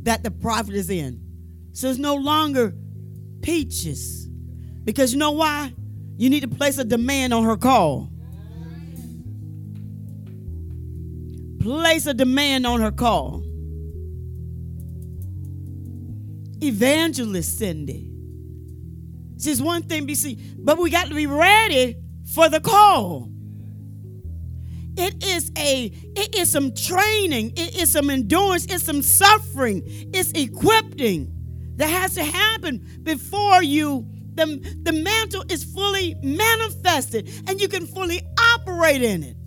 that 0.05 0.23
the 0.23 0.31
prophet 0.31 0.73
is 0.73 0.89
in. 0.89 1.19
So 1.73 1.89
it's 1.89 1.99
no 1.99 2.15
longer 2.15 2.73
peaches. 3.41 4.27
Because 4.83 5.11
you 5.11 5.19
know 5.19 5.31
why? 5.31 5.73
You 6.17 6.29
need 6.29 6.41
to 6.41 6.47
place 6.47 6.77
a 6.77 6.85
demand 6.85 7.33
on 7.33 7.43
her 7.43 7.57
call. 7.57 8.09
Place 11.59 12.05
a 12.05 12.13
demand 12.13 12.65
on 12.65 12.79
her 12.79 12.91
call. 12.91 13.43
Evangelist 16.63 17.57
Cindy. 17.57 18.11
She's 19.39 19.61
one 19.61 19.83
thing, 19.83 20.07
BC, 20.07 20.39
but 20.59 20.77
we 20.77 20.89
got 20.89 21.07
to 21.07 21.15
be 21.15 21.25
ready 21.25 21.97
for 22.33 22.47
the 22.47 22.59
call. 22.59 23.29
It 24.97 25.23
is 25.23 25.51
a 25.57 25.85
it 25.85 26.35
is 26.35 26.51
some 26.51 26.73
training, 26.73 27.53
it 27.57 27.75
is 27.75 27.91
some 27.91 28.09
endurance, 28.09 28.65
it's 28.65 28.83
some 28.83 29.01
suffering, 29.01 29.83
it's 29.85 30.31
equipping 30.31 31.31
that 31.75 31.89
has 31.89 32.15
to 32.15 32.23
happen 32.23 33.01
before 33.03 33.61
you 33.61 34.07
the, 34.35 34.57
the 34.83 34.91
mantle 34.91 35.43
is 35.49 35.63
fully 35.63 36.15
manifested 36.21 37.29
and 37.47 37.59
you 37.59 37.67
can 37.67 37.87
fully 37.87 38.21
operate 38.53 39.01
in 39.01 39.23
it. 39.23 39.37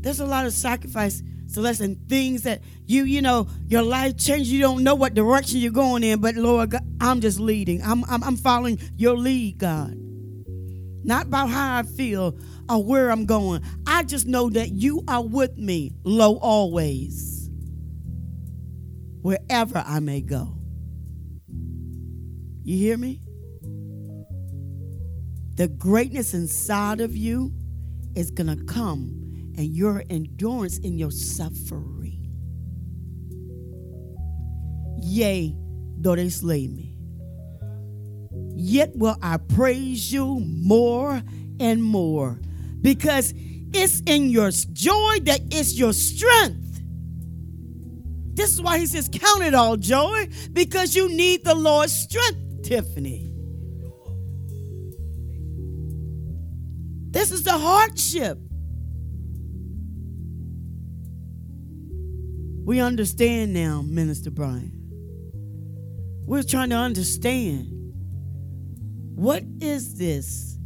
There's 0.00 0.20
a 0.20 0.26
lot 0.26 0.44
of 0.44 0.52
sacrifice, 0.52 1.22
Celeste, 1.46 1.80
and 1.80 2.08
things 2.08 2.42
that 2.42 2.62
you, 2.86 3.04
you 3.04 3.22
know, 3.22 3.48
your 3.66 3.82
life 3.82 4.18
changed. 4.18 4.50
You 4.50 4.60
don't 4.60 4.82
know 4.82 4.94
what 4.94 5.14
direction 5.14 5.60
you're 5.60 5.72
going 5.72 6.02
in, 6.02 6.20
but 6.20 6.34
Lord, 6.34 6.70
God, 6.70 6.82
I'm 7.00 7.20
just 7.20 7.40
leading. 7.40 7.82
I'm, 7.82 8.04
I'm, 8.04 8.22
I'm 8.22 8.36
following 8.36 8.78
your 8.96 9.16
lead, 9.16 9.58
God. 9.58 10.03
Not 11.04 11.26
about 11.26 11.50
how 11.50 11.78
I 11.78 11.82
feel 11.82 12.36
or 12.68 12.82
where 12.82 13.10
I'm 13.10 13.26
going. 13.26 13.62
I 13.86 14.02
just 14.02 14.26
know 14.26 14.48
that 14.50 14.72
you 14.72 15.04
are 15.06 15.22
with 15.22 15.56
me, 15.56 15.92
low 16.02 16.36
always 16.38 17.50
wherever 19.20 19.82
I 19.86 20.00
may 20.00 20.20
go. 20.20 20.58
You 22.62 22.76
hear 22.76 22.98
me? 22.98 23.22
The 25.56 25.68
greatness 25.68 26.34
inside 26.34 27.00
of 27.00 27.16
you 27.16 27.52
is 28.14 28.30
going 28.30 28.54
to 28.54 28.64
come, 28.64 29.52
and 29.56 29.74
your 29.74 30.02
endurance 30.10 30.78
in 30.78 30.98
your 30.98 31.10
suffering. 31.10 32.28
Yea, 34.98 35.54
though 35.98 36.16
they 36.16 36.28
slay 36.28 36.68
me, 36.68 36.93
yet 38.56 38.94
will 38.94 39.16
I 39.22 39.36
praise 39.36 40.12
you 40.12 40.40
more 40.40 41.22
and 41.60 41.82
more 41.82 42.40
because 42.80 43.32
it's 43.72 44.00
in 44.06 44.30
your 44.30 44.50
joy 44.50 45.18
that 45.22 45.52
is 45.52 45.78
your 45.78 45.92
strength. 45.92 46.80
This 48.34 48.52
is 48.52 48.60
why 48.60 48.78
he 48.78 48.86
says, 48.86 49.08
Count 49.12 49.42
it 49.42 49.54
all 49.54 49.76
joy, 49.76 50.28
because 50.52 50.94
you 50.94 51.08
need 51.08 51.44
the 51.44 51.54
Lord's 51.54 51.92
strength, 51.92 52.62
Tiffany. 52.64 53.30
This 57.10 57.30
is 57.30 57.44
the 57.44 57.56
hardship. 57.56 58.38
We 62.64 62.80
understand 62.80 63.54
now, 63.54 63.82
Minister 63.82 64.30
Brian. 64.30 64.72
We're 66.26 66.42
trying 66.42 66.70
to 66.70 66.76
understand 66.76 67.73
what 69.14 69.42
is 69.60 69.94
this 69.96 70.58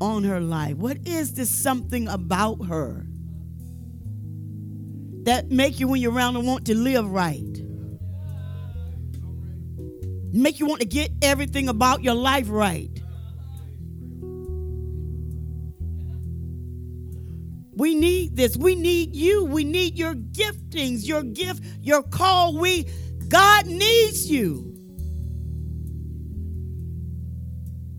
on 0.00 0.24
her 0.24 0.40
life? 0.40 0.76
What 0.76 1.06
is 1.06 1.34
this 1.34 1.50
something 1.50 2.08
about 2.08 2.66
her? 2.66 3.08
that 5.28 5.50
make 5.50 5.78
you 5.78 5.86
when 5.86 6.00
you're 6.00 6.10
around 6.10 6.42
want 6.46 6.64
to 6.64 6.74
live 6.74 7.06
right. 7.06 7.62
Make 10.32 10.58
you 10.58 10.64
want 10.64 10.80
to 10.80 10.86
get 10.86 11.10
everything 11.20 11.68
about 11.68 12.02
your 12.02 12.14
life 12.14 12.46
right. 12.48 12.90
We 17.76 17.94
need 17.94 18.36
this. 18.36 18.56
We 18.56 18.74
need 18.74 19.14
you. 19.14 19.44
We 19.44 19.64
need 19.64 19.98
your 19.98 20.14
giftings, 20.14 21.06
your 21.06 21.22
gift, 21.22 21.62
your 21.82 22.02
call. 22.02 22.56
We 22.56 22.86
God 23.28 23.66
needs 23.66 24.30
you. 24.30 24.67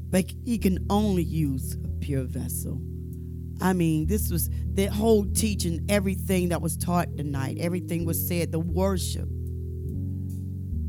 But 0.10 0.32
he 0.44 0.58
can 0.58 0.86
only 0.90 1.24
use 1.24 1.76
a 1.84 1.88
pure 2.00 2.24
vessel. 2.24 2.82
I 3.62 3.74
mean, 3.74 4.08
this 4.08 4.32
was 4.32 4.50
the 4.74 4.86
whole 4.86 5.26
teaching, 5.26 5.86
everything 5.90 6.50
that 6.50 6.62
was 6.62 6.78
taught 6.78 7.18
tonight, 7.18 7.58
everything 7.60 8.06
was 8.06 8.28
said, 8.28 8.52
the 8.52 8.60
worship. 8.60 9.28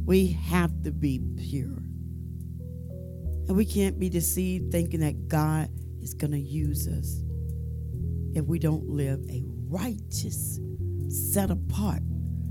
We 0.05 0.28
have 0.28 0.82
to 0.84 0.92
be 0.92 1.20
pure. 1.36 1.82
And 3.48 3.56
we 3.56 3.64
can't 3.64 3.98
be 3.98 4.09
deceived 4.09 4.70
thinking 4.70 5.01
that 5.01 5.28
God 5.28 5.68
is 6.01 6.14
going 6.14 6.30
to 6.32 6.38
use 6.38 6.86
us 6.86 7.22
if 8.34 8.44
we 8.47 8.60
don't 8.60 8.88
live 8.88 9.20
a 9.28 9.44
righteous, 9.68 10.60
set 11.09 11.51
apart, 11.51 12.02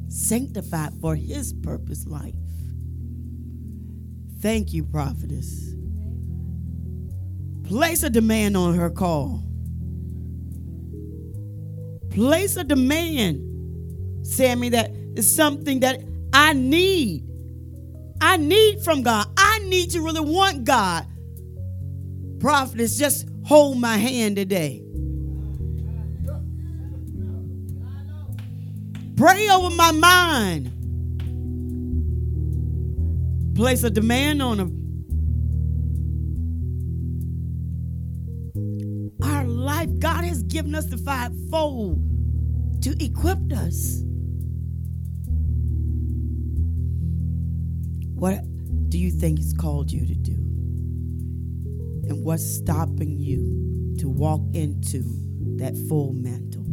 sanctified 0.10 0.94
for 1.00 1.16
His 1.16 1.54
purpose 1.54 2.06
life. 2.06 2.36
Thank 4.42 4.74
you, 4.74 4.84
prophetess. 4.84 5.79
Place 7.70 8.02
a 8.02 8.10
demand 8.10 8.58
on 8.58 8.74
her 8.74 8.90
call. 8.90 9.44
Place 12.10 12.58
a 12.58 12.64
demand, 12.64 14.26
Sammy, 14.26 14.70
that 14.70 14.90
is 15.16 15.32
something 15.36 15.82
that 15.82 16.02
I 16.34 16.54
need. 16.54 17.30
I 18.20 18.38
need 18.38 18.82
from 18.82 19.04
God. 19.04 19.28
I 19.38 19.60
need 19.60 19.92
to 19.92 20.02
really 20.02 20.20
want 20.20 20.64
God. 20.64 21.06
Prophetess, 22.40 22.98
just 22.98 23.30
hold 23.46 23.78
my 23.78 23.98
hand 23.98 24.38
today. 24.38 24.84
Pray 29.16 29.48
over 29.48 29.76
my 29.76 29.92
mind. 29.92 30.72
Place 33.56 33.84
a 33.84 33.92
demand 33.92 34.42
on 34.42 34.60
him. 34.60 34.79
God 39.98 40.24
has 40.24 40.44
given 40.44 40.76
us 40.76 40.86
the 40.86 40.98
fivefold 40.98 42.02
to 42.84 42.96
equip 43.04 43.52
us. 43.52 44.04
What 48.14 48.42
do 48.90 48.98
you 48.98 49.12
think 49.12 49.40
He's 49.40 49.54
called 49.54 49.92
you 49.92 50.06
to 50.06 50.16
do? 50.16 50.34
And 52.10 52.24
what's 52.24 52.44
stopping 52.44 53.20
you 53.20 53.96
to 54.00 54.10
walk 54.10 54.42
into 54.54 55.04
that 55.58 55.76
full 55.88 56.14
mantle? 56.14 56.66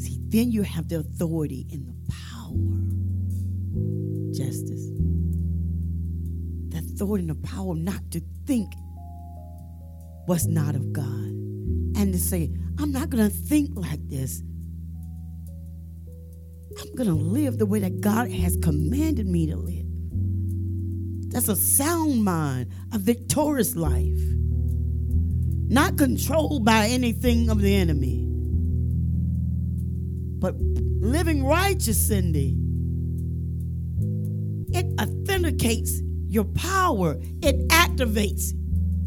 See, 0.00 0.18
then 0.28 0.50
you 0.50 0.62
have 0.62 0.88
the 0.88 1.00
authority 1.00 1.66
and 1.70 1.86
the 1.86 1.94
power. 2.12 2.82
Justice. 4.34 4.86
The 6.68 6.78
authority 6.78 7.28
and 7.28 7.30
the 7.30 7.46
power 7.46 7.74
not 7.74 8.10
to 8.12 8.22
think 8.46 8.72
what's 10.26 10.46
not 10.46 10.74
of 10.74 10.92
God. 10.92 11.35
And 11.96 12.12
to 12.12 12.18
say, 12.18 12.52
I'm 12.78 12.92
not 12.92 13.10
going 13.10 13.24
to 13.24 13.34
think 13.34 13.70
like 13.74 14.06
this. 14.08 14.42
I'm 16.78 16.94
going 16.94 17.08
to 17.08 17.14
live 17.14 17.58
the 17.58 17.64
way 17.64 17.80
that 17.80 18.00
God 18.02 18.30
has 18.30 18.58
commanded 18.58 19.26
me 19.26 19.46
to 19.46 19.56
live. 19.56 19.86
That's 21.32 21.48
a 21.48 21.56
sound 21.56 22.22
mind, 22.22 22.70
a 22.92 22.98
victorious 22.98 23.76
life, 23.76 24.20
not 25.68 25.96
controlled 25.96 26.64
by 26.64 26.86
anything 26.88 27.48
of 27.48 27.60
the 27.60 27.74
enemy, 27.74 28.26
but 30.38 30.54
living 30.58 31.44
righteous, 31.44 32.08
Cindy. 32.08 32.58
It 34.72 34.86
authenticates 35.00 36.02
your 36.28 36.44
power, 36.44 37.16
it 37.42 37.68
activates 37.68 38.52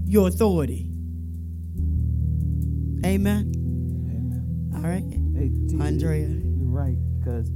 your 0.06 0.28
authority. 0.28 0.89
Amen. 3.06 3.54
Amen. 4.10 4.72
All 4.76 4.82
right. 4.82 5.04
Hey, 5.38 5.52
T- 5.70 5.80
Andrea. 5.82 6.28
You're 6.28 6.70
right 6.70 6.98
because 7.18 7.50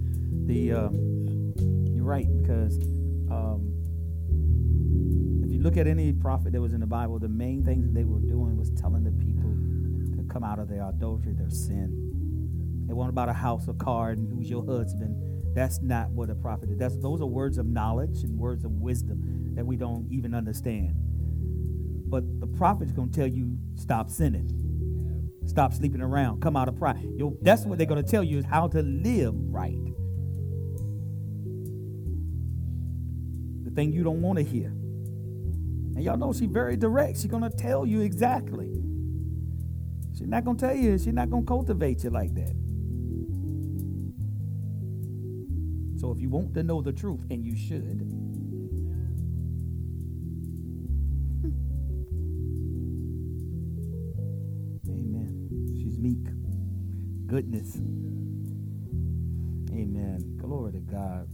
the 0.48 0.72
um, 0.72 1.54
you're 1.94 2.06
right 2.06 2.28
because 2.42 2.78
um, 3.30 3.74
if 5.44 5.52
you 5.52 5.62
look 5.62 5.76
at 5.76 5.86
any 5.86 6.14
prophet 6.14 6.54
that 6.54 6.62
was 6.62 6.74
in 6.74 6.80
the 6.80 6.88
Bible, 6.88 7.20
the 7.20 7.28
main 7.28 7.62
things 7.66 7.84
that 7.86 7.94
they 7.94 8.06
were 8.06 8.22
doing 8.22 8.56
was 8.58 8.72
telling 8.72 9.04
the 9.04 9.12
people 9.12 9.52
to 10.18 10.24
come 10.32 10.46
out 10.46 10.60
of 10.60 10.70
their 10.70 10.88
adultery, 10.88 11.34
their 11.34 11.50
sin. 11.50 12.86
They 12.88 12.94
weren't 12.94 13.10
about 13.10 13.28
a 13.28 13.34
house, 13.34 13.68
a 13.68 13.74
car, 13.74 14.12
and 14.12 14.32
who's 14.34 14.50
your 14.50 14.66
husband. 14.66 15.18
That's 15.54 15.82
not 15.82 16.10
what 16.12 16.30
a 16.30 16.36
prophet 16.36 16.70
is. 16.70 16.78
That's 16.78 16.96
those 17.00 17.20
are 17.20 17.28
words 17.28 17.58
of 17.58 17.66
knowledge 17.66 18.24
and 18.24 18.40
words 18.40 18.64
of 18.64 18.72
wisdom 18.72 19.56
that 19.56 19.66
we 19.66 19.76
don't 19.76 20.08
even 20.10 20.34
understand. 20.34 20.94
But 22.10 22.40
the 22.40 22.48
prophet's 22.48 22.94
gonna 22.94 23.12
tell 23.12 23.28
you 23.28 23.58
stop 23.76 24.10
sinning. 24.10 24.63
Stop 25.46 25.74
sleeping 25.74 26.02
around. 26.02 26.42
Come 26.42 26.56
out 26.56 26.68
of 26.68 26.78
pride. 26.78 27.06
Yo, 27.16 27.38
that's 27.42 27.66
what 27.66 27.78
they're 27.78 27.88
going 27.88 28.04
to 28.04 28.10
tell 28.10 28.24
you 28.24 28.38
is 28.40 28.46
how 28.46 28.68
to 28.70 28.82
live 28.82 29.34
right. 29.36 29.78
The 33.64 33.72
thing 33.72 33.92
you 33.92 34.04
don't 34.04 34.22
want 34.22 34.40
to 34.40 34.44
hear. 34.44 34.68
And 34.68 36.04
y'all 36.04 36.18
know 36.18 36.34
she's 36.34 36.50
very 36.50 36.76
direct. 36.76 37.18
She's 37.18 37.30
going 37.30 37.44
to 37.44 37.56
tell 37.56 37.86
you 37.86 38.02
exactly. 38.02 38.82
She's 40.18 40.28
not 40.28 40.44
going 40.44 40.58
to 40.58 40.68
tell 40.68 40.76
you, 40.76 40.98
she's 40.98 41.14
not 41.14 41.30
going 41.30 41.44
to 41.44 41.48
cultivate 41.48 42.04
you 42.04 42.10
like 42.10 42.34
that. 42.36 42.56
So 46.00 46.12
if 46.12 46.20
you 46.20 46.30
want 46.30 46.54
to 46.56 46.64
know 46.64 46.82
the 46.82 46.92
truth, 46.92 47.26
and 47.30 47.46
you 47.46 47.56
should, 47.56 48.23
meek. 56.04 56.28
Goodness. 57.28 57.78
Amen. 59.72 60.38
Glory 60.38 60.74
to 60.74 60.80
God. 60.80 61.30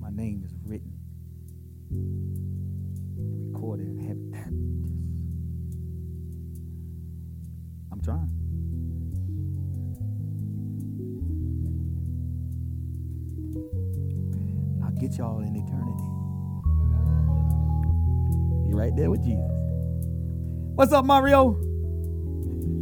My 0.00 0.08
name 0.10 0.42
is 0.42 0.54
written, 0.64 0.98
recorded 3.52 3.88
in 3.88 3.98
heaven. 3.98 4.32
I'm 7.92 8.00
trying. 8.00 8.32
I'll 14.82 14.92
get 14.92 15.18
y'all 15.18 15.40
in 15.40 15.54
eternity. 15.54 16.17
Right 18.68 18.94
there 18.96 19.10
with 19.10 19.24
Jesus. 19.24 19.50
What's 20.76 20.92
up, 20.92 21.04
Mario? 21.04 21.58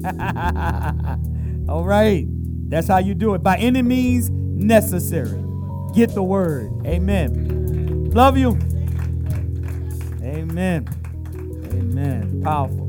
All 1.68 1.84
right. 1.84 2.26
That's 2.70 2.88
how 2.88 2.98
you 2.98 3.14
do 3.14 3.34
it. 3.34 3.42
By 3.42 3.58
any 3.58 3.82
means 3.82 4.30
necessary. 4.30 5.42
Get 5.94 6.14
the 6.14 6.22
word. 6.22 6.70
Amen. 6.86 8.10
Love 8.12 8.38
you. 8.38 8.58
Amen. 10.22 10.88
Amen. 11.72 12.42
Powerful. 12.44 12.86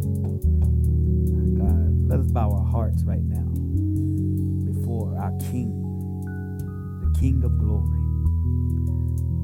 God. 1.58 2.10
Let 2.10 2.20
us 2.22 2.28
bow 2.32 2.52
our 2.52 2.66
hearts 2.66 3.04
right 3.04 3.24
now 3.24 3.46
before 4.72 5.18
our 5.20 5.32
King, 5.52 5.74
the 7.02 7.20
King 7.20 7.44
of 7.44 7.58
glory. 7.60 8.00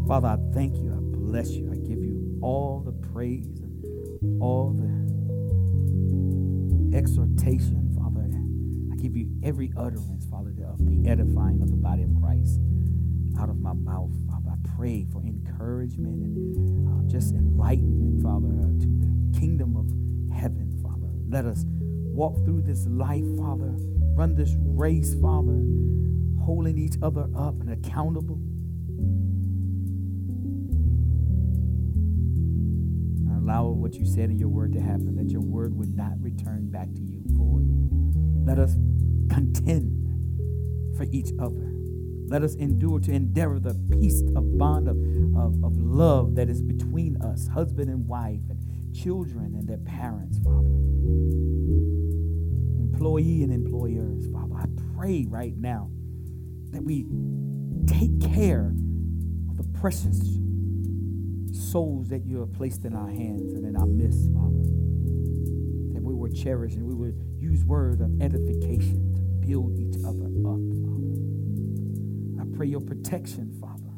Father, 0.08 0.30
I 0.30 0.38
thank 0.54 0.78
you. 0.78 0.92
I 0.94 1.00
bless 1.00 1.52
you. 1.52 1.72
I 1.72 1.78
give 1.78 2.00
you 2.04 2.40
all 2.42 2.82
the 2.86 2.93
praise 3.14 3.46
and 3.60 4.42
all 4.42 4.74
the 4.74 4.88
exhortation, 6.98 7.94
Father. 7.96 8.28
I 8.92 8.96
give 9.02 9.16
you 9.16 9.30
every 9.44 9.72
utterance, 9.78 10.26
Father, 10.26 10.52
of 10.68 10.80
the 10.80 11.08
edifying 11.08 11.62
of 11.62 11.70
the 11.70 11.78
body 11.78 12.04
of 12.04 12.10
Christ 12.20 12.60
out 13.40 13.50
of 13.50 13.60
my 13.60 13.74
mouth, 13.74 14.12
Father. 14.28 14.50
I 14.50 14.56
pray 14.76 15.06
for 15.12 15.22
encouragement 15.22 16.24
and 16.24 16.88
uh, 16.88 17.04
just 17.12 17.36
enlightenment, 17.36 18.24
Father, 18.24 18.48
uh, 18.48 18.82
to 18.82 18.88
the 18.88 19.40
kingdom 19.40 19.76
of 19.78 19.86
heaven, 20.36 20.80
Father. 20.82 21.10
Let 21.30 21.46
us 21.46 21.66
walk 21.68 22.44
through 22.46 22.64
this 22.64 22.88
life, 22.88 23.26
Father. 23.38 23.76
Run 24.16 24.34
this 24.36 24.56
race, 24.58 25.14
Father, 25.22 25.62
holding 26.44 26.80
each 26.80 26.96
other 27.04 27.28
up 27.36 27.60
and 27.62 27.70
accountable. 27.72 28.40
Allow 33.44 33.68
what 33.68 33.94
you 33.96 34.06
said 34.06 34.30
in 34.30 34.40
your 34.40 34.48
word 34.48 34.72
to 34.74 34.80
happen, 34.80 35.16
that 35.18 35.30
your 35.30 35.42
word 35.42 35.78
would 35.78 35.96
not 35.96 36.14
return 36.22 36.70
back 36.70 36.88
to 36.94 37.02
you 37.02 37.22
void. 37.26 37.68
Let 38.48 38.58
us 38.58 38.76
contend 39.30 40.00
for 40.96 41.06
each 41.12 41.32
other. 41.40 41.74
Let 42.28 42.42
us 42.44 42.56
endure 42.56 43.00
to 43.02 43.12
endeavor 43.12 43.60
the 43.60 43.74
peace 43.92 44.22
of 44.36 44.58
bond 44.58 44.88
of, 44.88 44.96
of, 45.36 45.62
of 45.64 45.78
love 45.78 46.36
that 46.36 46.50
is 46.50 46.62
between 46.62 47.22
us, 47.22 47.48
husband 47.48 47.90
and 47.90 48.08
wife, 48.08 48.40
and 48.50 48.96
children 48.96 49.56
and 49.56 49.68
their 49.68 49.78
parents, 49.78 50.40
Father. 50.40 50.70
Employee 52.80 53.44
and 53.44 53.52
employers, 53.52 54.26
Father. 54.32 54.56
I 54.56 54.68
pray 54.96 55.26
right 55.28 55.58
now 55.58 55.90
that 56.72 56.82
we 56.82 57.06
take 57.88 58.22
care 58.22 58.74
of 59.50 59.58
the 59.58 59.66
precious 59.80 60.22
souls 61.74 62.08
that 62.10 62.24
you 62.24 62.40
have 62.40 62.54
placed 62.54 62.86
in 62.86 62.96
our 62.96 63.10
hands 63.10 63.54
and 63.54 63.66
in 63.66 63.76
our 63.76 63.88
midst, 63.88 64.32
Father. 64.32 64.64
That 65.94 66.04
we 66.04 66.14
will 66.14 66.30
cherish 66.30 66.76
and 66.76 66.86
we 66.86 66.94
will 66.94 67.14
use 67.40 67.66
words 67.66 68.00
of 68.00 68.22
edification 68.22 69.16
to 69.16 69.22
build 69.48 69.80
each 69.80 69.96
other 70.06 70.28
up, 70.46 70.62
Father. 70.86 71.16
I 72.40 72.46
pray 72.56 72.68
your 72.68 72.82
protection, 72.82 73.58
Father, 73.60 73.92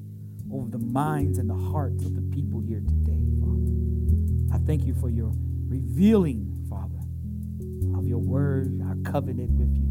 over 0.53 0.69
the 0.69 0.79
minds 0.79 1.37
and 1.37 1.49
the 1.49 1.71
hearts 1.73 2.05
of 2.05 2.15
the 2.15 2.21
people 2.21 2.61
here 2.61 2.79
today, 2.79 3.27
Father. 3.41 4.55
I 4.55 4.65
thank 4.65 4.85
you 4.85 4.93
for 4.95 5.09
your 5.09 5.33
revealing, 5.67 6.65
Father, 6.69 7.01
of 7.97 8.07
your 8.07 8.19
word, 8.19 8.81
our 8.87 8.95
covenant 9.11 9.51
with 9.51 9.75
you. 9.75 9.89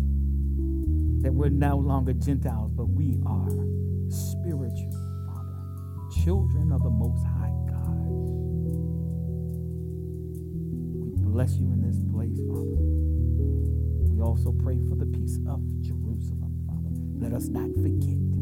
that 1.22 1.32
we're 1.34 1.50
no 1.50 1.76
longer 1.76 2.14
Gentiles, 2.14 2.70
but 2.74 2.86
we 2.86 3.18
are 3.26 3.50
spiritual, 4.10 4.92
Father, 5.26 6.22
children 6.24 6.72
of 6.72 6.82
the 6.82 6.90
Most 6.90 7.24
High 7.24 7.33
bless 11.34 11.56
you 11.56 11.66
in 11.66 11.82
this 11.82 11.98
place, 12.14 12.38
Father. 12.46 12.78
We 14.14 14.22
also 14.22 14.52
pray 14.52 14.78
for 14.88 14.94
the 14.94 15.06
peace 15.06 15.40
of 15.48 15.58
Jerusalem, 15.80 16.54
Father. 16.64 16.94
Let 17.18 17.32
us 17.32 17.48
not 17.48 17.74
forget. 17.82 18.33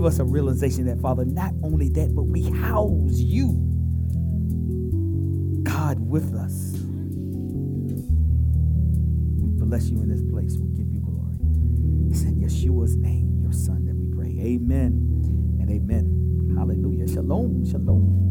Give 0.00 0.06
us 0.06 0.18
a 0.18 0.24
realization 0.24 0.86
that, 0.86 0.98
Father, 0.98 1.26
not 1.26 1.52
only 1.62 1.90
that, 1.90 2.16
but 2.16 2.22
we 2.22 2.42
house 2.44 3.18
you, 3.18 3.48
God, 5.62 6.00
with 6.00 6.34
us. 6.34 6.78
We 9.36 9.66
bless 9.66 9.90
you 9.90 10.00
in 10.00 10.08
this 10.08 10.22
place. 10.22 10.56
We 10.56 10.70
give 10.70 10.90
you 10.90 11.00
glory. 11.00 11.36
It's 12.10 12.22
in 12.22 12.40
Yeshua's 12.40 12.96
name, 12.96 13.40
your 13.42 13.52
son, 13.52 13.84
that 13.84 13.94
we 13.94 14.06
pray. 14.16 14.42
Amen 14.42 15.58
and 15.60 15.70
amen. 15.70 16.54
Hallelujah. 16.56 17.06
Shalom, 17.06 17.70
shalom. 17.70 18.29